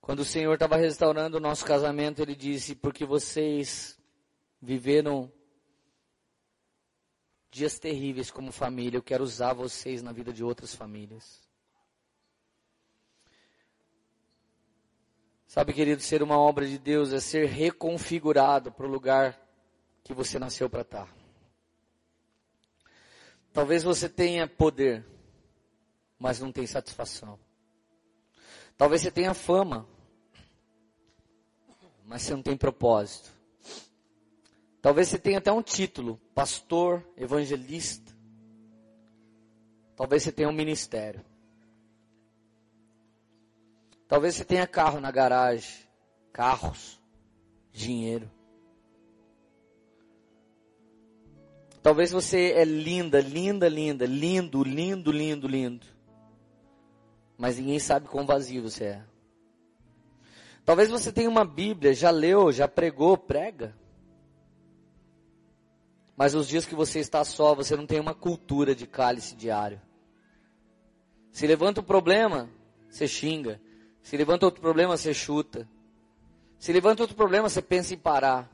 [0.00, 4.00] Quando o Senhor estava restaurando o nosso casamento, Ele disse, porque vocês
[4.58, 5.30] viveram
[7.50, 11.46] dias terríveis como família, eu quero usar vocês na vida de outras famílias.
[15.46, 19.41] Sabe, querido, ser uma obra de Deus é ser reconfigurado para o lugar
[20.04, 21.06] que você nasceu para estar.
[21.06, 21.14] Tá.
[23.52, 25.04] Talvez você tenha poder,
[26.18, 27.38] mas não tem satisfação.
[28.76, 29.86] Talvez você tenha fama,
[32.04, 33.30] mas você não tem propósito.
[34.80, 38.12] Talvez você tenha até um título, pastor, evangelista.
[39.94, 41.24] Talvez você tenha um ministério.
[44.08, 45.86] Talvez você tenha carro na garagem,
[46.32, 47.00] carros,
[47.70, 48.30] dinheiro.
[51.82, 55.86] Talvez você é linda, linda, linda, lindo, lindo, lindo, lindo.
[57.36, 59.04] Mas ninguém sabe quão vazio você é.
[60.64, 63.76] Talvez você tenha uma Bíblia, já leu, já pregou, prega.
[66.16, 69.80] Mas os dias que você está só, você não tem uma cultura de cálice diário.
[71.32, 72.48] Se levanta um problema,
[72.88, 73.60] você xinga.
[74.02, 75.68] Se levanta outro problema, você chuta.
[76.58, 78.51] Se levanta outro problema, você pensa em parar.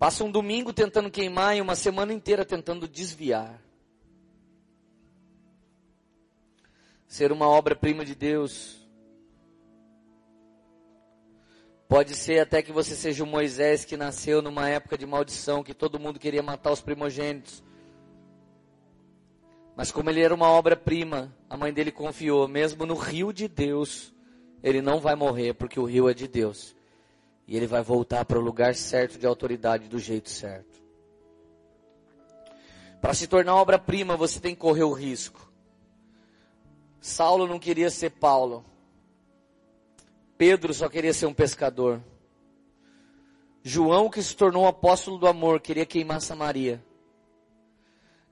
[0.00, 3.60] Passa um domingo tentando queimar e uma semana inteira tentando desviar.
[7.06, 8.88] Ser uma obra-prima de Deus.
[11.86, 15.74] Pode ser até que você seja o Moisés que nasceu numa época de maldição, que
[15.74, 17.62] todo mundo queria matar os primogênitos.
[19.76, 24.14] Mas como ele era uma obra-prima, a mãe dele confiou, mesmo no rio de Deus,
[24.62, 26.79] ele não vai morrer, porque o rio é de Deus.
[27.50, 30.80] E ele vai voltar para o lugar certo de autoridade do jeito certo.
[33.00, 35.50] Para se tornar obra-prima, você tem que correr o risco.
[37.00, 38.64] Saulo não queria ser Paulo.
[40.38, 42.00] Pedro só queria ser um pescador.
[43.64, 46.80] João, que se tornou apóstolo do amor, queria queimar Samaria.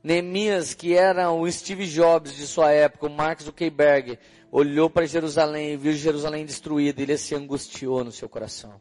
[0.00, 4.16] Neemias, que era o Steve Jobs de sua época, o Mark Zuckerberg,
[4.48, 8.80] olhou para Jerusalém e viu Jerusalém destruída ele se angustiou no seu coração.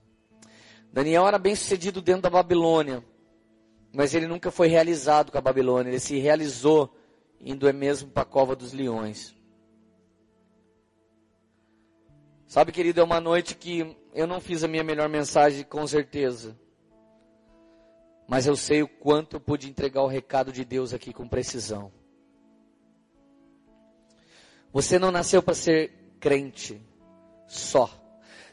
[0.92, 3.04] Daniel era bem sucedido dentro da Babilônia,
[3.94, 6.94] mas ele nunca foi realizado com a Babilônia, ele se realizou
[7.40, 9.36] indo é mesmo para a cova dos leões.
[12.48, 16.58] Sabe, querido, é uma noite que eu não fiz a minha melhor mensagem, com certeza.
[18.28, 21.92] Mas eu sei o quanto eu pude entregar o recado de Deus aqui com precisão.
[24.72, 26.82] Você não nasceu para ser crente
[27.48, 27.90] só.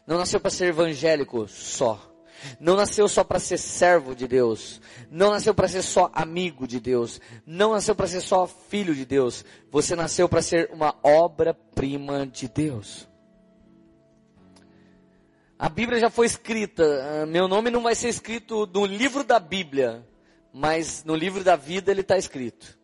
[0.06, 2.13] Não nasceu para ser evangélico só.
[2.60, 4.80] Não nasceu só para ser servo de Deus.
[5.10, 7.20] Não nasceu para ser só amigo de Deus.
[7.46, 9.44] Não nasceu para ser só filho de Deus.
[9.70, 13.08] Você nasceu para ser uma obra-prima de Deus.
[15.58, 16.84] A Bíblia já foi escrita.
[17.22, 20.06] Ah, meu nome não vai ser escrito no livro da Bíblia,
[20.52, 22.78] mas no livro da vida ele está escrito.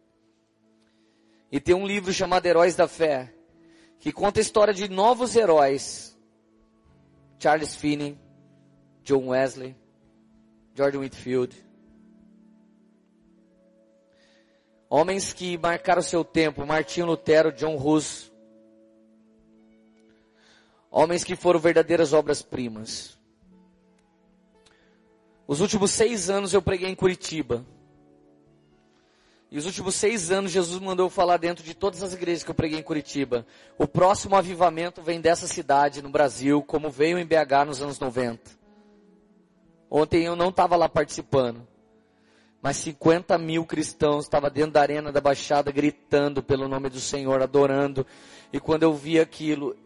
[1.52, 3.34] E tem um livro chamado Heróis da Fé,
[3.98, 6.16] que conta a história de novos heróis.
[7.38, 8.18] Charles Finney,
[9.04, 9.76] John Wesley,
[10.74, 11.56] Jordan Whitfield.
[14.88, 18.30] Homens que marcaram seu tempo, Martinho Lutero, John Hus.
[20.90, 23.16] Homens que foram verdadeiras obras-primas.
[25.46, 27.64] Os últimos seis anos eu preguei em Curitiba.
[29.50, 32.50] E os últimos seis anos Jesus mandou eu falar dentro de todas as igrejas que
[32.50, 33.44] eu preguei em Curitiba.
[33.76, 38.59] O próximo avivamento vem dessa cidade no Brasil, como veio em BH nos anos 90.
[39.90, 41.66] Ontem eu não estava lá participando.
[42.62, 47.42] Mas 50 mil cristãos estavam dentro da arena da Baixada gritando pelo nome do Senhor,
[47.42, 48.06] adorando.
[48.52, 49.76] E quando eu vi aquilo,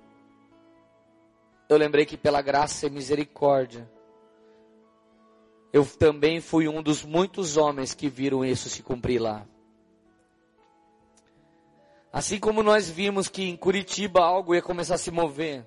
[1.68, 3.88] eu lembrei que pela graça e misericórdia,
[5.72, 9.46] eu também fui um dos muitos homens que viram isso se cumprir lá.
[12.12, 15.64] Assim como nós vimos que em Curitiba algo ia começar a se mover,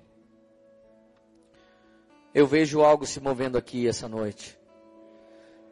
[2.34, 4.58] eu vejo algo se movendo aqui essa noite.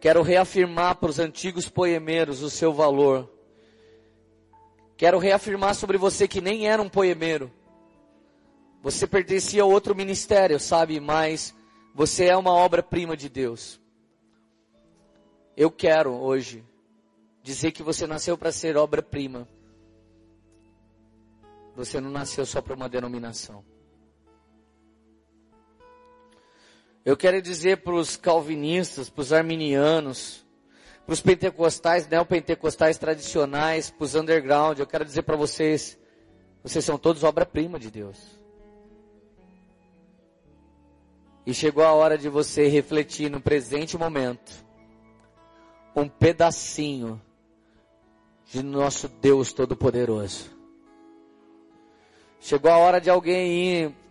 [0.00, 3.30] Quero reafirmar para os antigos poemeiros o seu valor.
[4.96, 7.52] Quero reafirmar sobre você que nem era um poemeiro.
[8.82, 11.00] Você pertencia a outro ministério, sabe?
[11.00, 11.54] Mas
[11.94, 13.80] você é uma obra-prima de Deus.
[15.56, 16.64] Eu quero hoje
[17.42, 19.48] dizer que você nasceu para ser obra-prima.
[21.74, 23.64] Você não nasceu só para uma denominação.
[27.06, 30.44] Eu quero dizer para os calvinistas, para os arminianos,
[31.06, 35.96] para os pentecostais, neopentecostais tradicionais, para os underground, eu quero dizer para vocês,
[36.64, 38.18] vocês são todos obra-prima de Deus.
[41.46, 44.52] E chegou a hora de você refletir no presente momento,
[45.94, 47.22] um pedacinho
[48.46, 50.50] de nosso Deus Todo-Poderoso.
[52.40, 54.05] Chegou a hora de alguém ir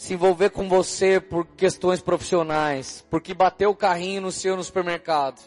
[0.00, 5.38] se envolver com você por questões profissionais, porque bateu o carrinho no seu no supermercado.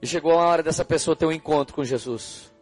[0.00, 2.52] E chegou a hora dessa pessoa ter um encontro com Jesus.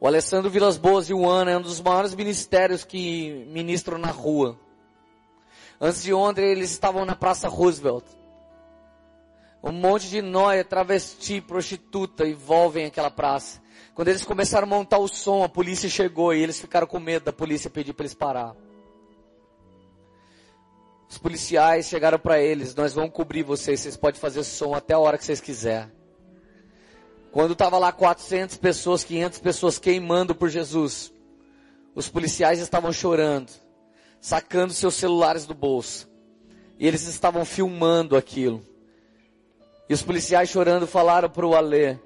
[0.00, 4.10] O Alessandro Vilas Boas e o Ana é um dos maiores ministérios que ministram na
[4.10, 4.58] rua.
[5.78, 8.06] Antes de ontem eles estavam na Praça Roosevelt.
[9.62, 13.60] Um monte de nóia, travesti, prostituta envolvem aquela praça.
[13.94, 17.26] Quando eles começaram a montar o som, a polícia chegou e eles ficaram com medo
[17.26, 18.56] da polícia pedir para eles parar.
[21.08, 24.98] Os policiais chegaram para eles, nós vamos cobrir vocês, vocês podem fazer som até a
[24.98, 25.92] hora que vocês quiserem.
[27.30, 31.12] Quando estava lá 400 pessoas, 500 pessoas queimando por Jesus,
[31.94, 33.52] os policiais estavam chorando,
[34.20, 36.10] sacando seus celulares do bolso.
[36.78, 38.60] E eles estavam filmando aquilo.
[39.88, 41.96] E os policiais chorando falaram para o Alê,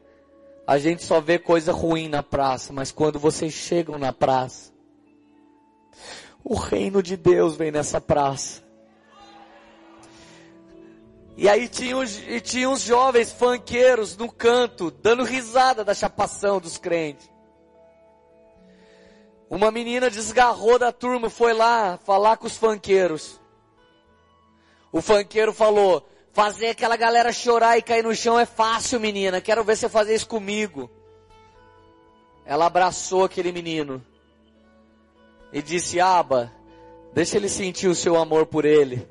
[0.69, 4.71] a gente só vê coisa ruim na praça, mas quando vocês chegam na praça,
[6.45, 8.63] o reino de Deus vem nessa praça.
[11.39, 16.61] E aí tinha, os, e tinha uns jovens fanqueiros no canto, dando risada da chapação
[16.61, 17.31] dos crentes.
[19.49, 23.41] Uma menina desgarrou da turma, foi lá falar com os fanqueiros.
[24.93, 26.07] O fanqueiro falou,
[26.39, 29.41] Fazer aquela galera chorar e cair no chão é fácil, menina.
[29.41, 30.89] Quero ver você fazer isso comigo.
[32.47, 34.01] Ela abraçou aquele menino
[35.53, 36.53] e disse: Aba,
[37.13, 39.05] deixa ele sentir o seu amor por ele.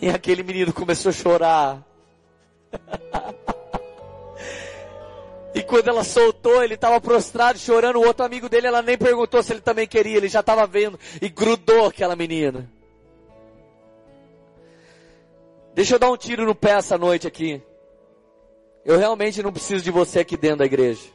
[0.00, 1.84] E aquele menino começou a chorar.
[5.56, 7.96] e quando ela soltou, ele estava prostrado, chorando.
[7.96, 11.00] O outro amigo dele, ela nem perguntou se ele também queria, ele já estava vendo
[11.20, 12.72] e grudou aquela menina.
[15.74, 17.60] Deixa eu dar um tiro no pé essa noite aqui.
[18.84, 21.08] Eu realmente não preciso de você aqui dentro da igreja.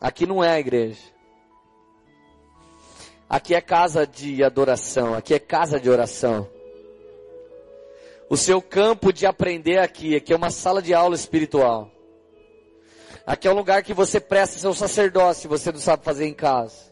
[0.00, 1.02] Aqui não é a igreja.
[3.28, 6.48] Aqui é casa de adoração, aqui é casa de oração.
[8.30, 11.90] O seu campo de aprender aqui, aqui é uma sala de aula espiritual.
[13.26, 16.32] Aqui é um lugar que você presta seu sacerdócio, se você não sabe fazer em
[16.32, 16.88] casa.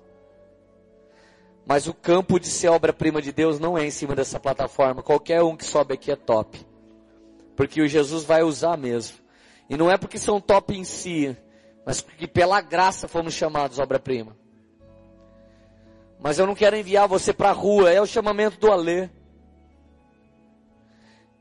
[1.66, 5.02] Mas o campo de ser obra-prima de Deus não é em cima dessa plataforma.
[5.02, 6.64] Qualquer um que sobe aqui é top.
[7.56, 9.18] Porque o Jesus vai usar mesmo.
[9.68, 11.36] E não é porque são top em si,
[11.84, 14.36] mas porque pela graça fomos chamados obra-prima.
[16.20, 19.08] Mas eu não quero enviar você para a rua, é o chamamento do Alê.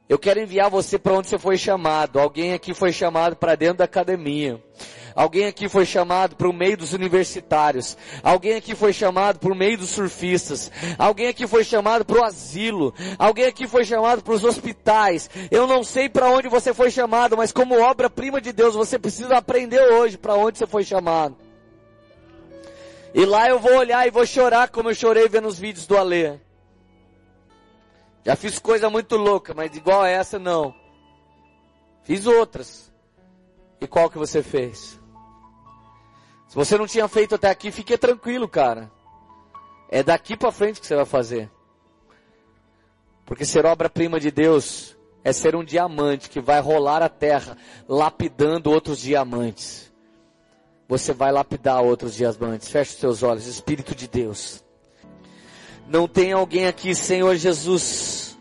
[0.07, 2.19] Eu quero enviar você para onde você foi chamado.
[2.19, 4.61] Alguém aqui foi chamado para dentro da academia.
[5.15, 7.98] Alguém aqui foi chamado para o meio dos universitários.
[8.22, 10.69] Alguém aqui foi chamado para o meio dos surfistas.
[10.98, 12.94] Alguém aqui foi chamado para o asilo.
[13.18, 15.27] Alguém aqui foi chamado para os hospitais.
[15.49, 19.38] Eu não sei para onde você foi chamado, mas como obra-prima de Deus, você precisa
[19.38, 21.36] aprender hoje para onde você foi chamado.
[23.14, 25.98] E lá eu vou olhar e vou chorar como eu chorei vendo os vídeos do
[25.98, 26.44] Alê.
[28.26, 30.73] Já fiz coisa muito louca, mas igual a essa não.
[32.03, 32.91] Fiz outras.
[33.80, 34.99] E qual que você fez?
[36.47, 38.91] Se você não tinha feito até aqui, fique tranquilo, cara.
[39.89, 41.52] É daqui para frente que você vai fazer.
[43.26, 47.56] Porque ser obra-prima de Deus é ser um diamante que vai rolar a terra,
[47.88, 49.93] lapidando outros diamantes.
[50.88, 52.69] Você vai lapidar outros diamantes.
[52.69, 54.65] Feche os seus olhos, Espírito de Deus.
[55.88, 58.38] Não tem alguém aqui, Senhor Jesus,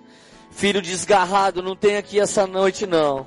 [0.50, 3.26] filho desgarrado, não tem aqui essa noite não.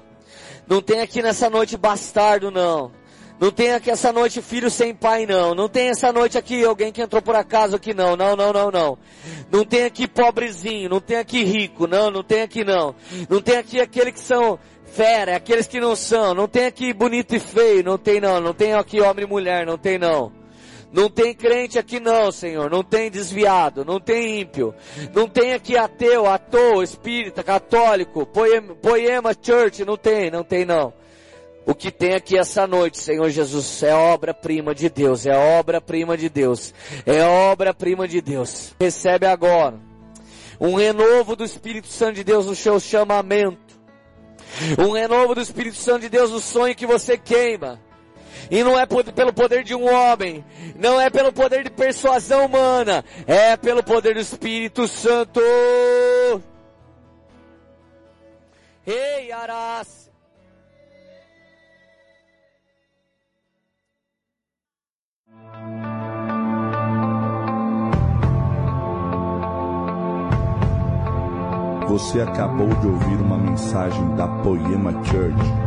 [0.68, 2.92] Não tem aqui nessa noite bastardo não.
[3.40, 5.54] Não tem aqui essa noite filho sem pai, não.
[5.54, 8.16] Não tem essa noite aqui alguém que entrou por acaso aqui, não.
[8.16, 8.98] Não, não, não, não.
[9.52, 12.96] Não tem aqui pobrezinho, não tem aqui rico, não, não tem aqui não.
[13.30, 16.34] Não tem aqui aqueles que são fera, aqueles que não são.
[16.34, 18.42] Não tem aqui bonito e feio, não tem não.
[18.42, 20.32] Não tem aqui homem e mulher, não tem não.
[20.92, 22.70] Não tem crente aqui não, Senhor.
[22.70, 24.74] Não tem desviado, não tem ímpio.
[25.14, 30.94] Não tem aqui ateu, ator, espírita, católico, poema, poema church, não tem, não tem não.
[31.66, 36.30] O que tem aqui essa noite, Senhor Jesus, é obra-prima de Deus, é obra-prima de
[36.30, 36.74] Deus,
[37.06, 38.74] é obra-prima de Deus.
[38.80, 39.78] Recebe agora
[40.62, 43.78] um renovo do Espírito Santo de Deus no seu chamamento,
[44.80, 47.82] um renovo do Espírito Santo de Deus no sonho que você queima.
[48.50, 50.44] E não é pelo poder de um homem,
[50.76, 55.42] não é pelo poder de persuasão humana, é pelo poder do Espírito Santo.
[58.86, 60.08] Ei, Arás!
[71.88, 75.67] Você acabou de ouvir uma mensagem da Poema Church.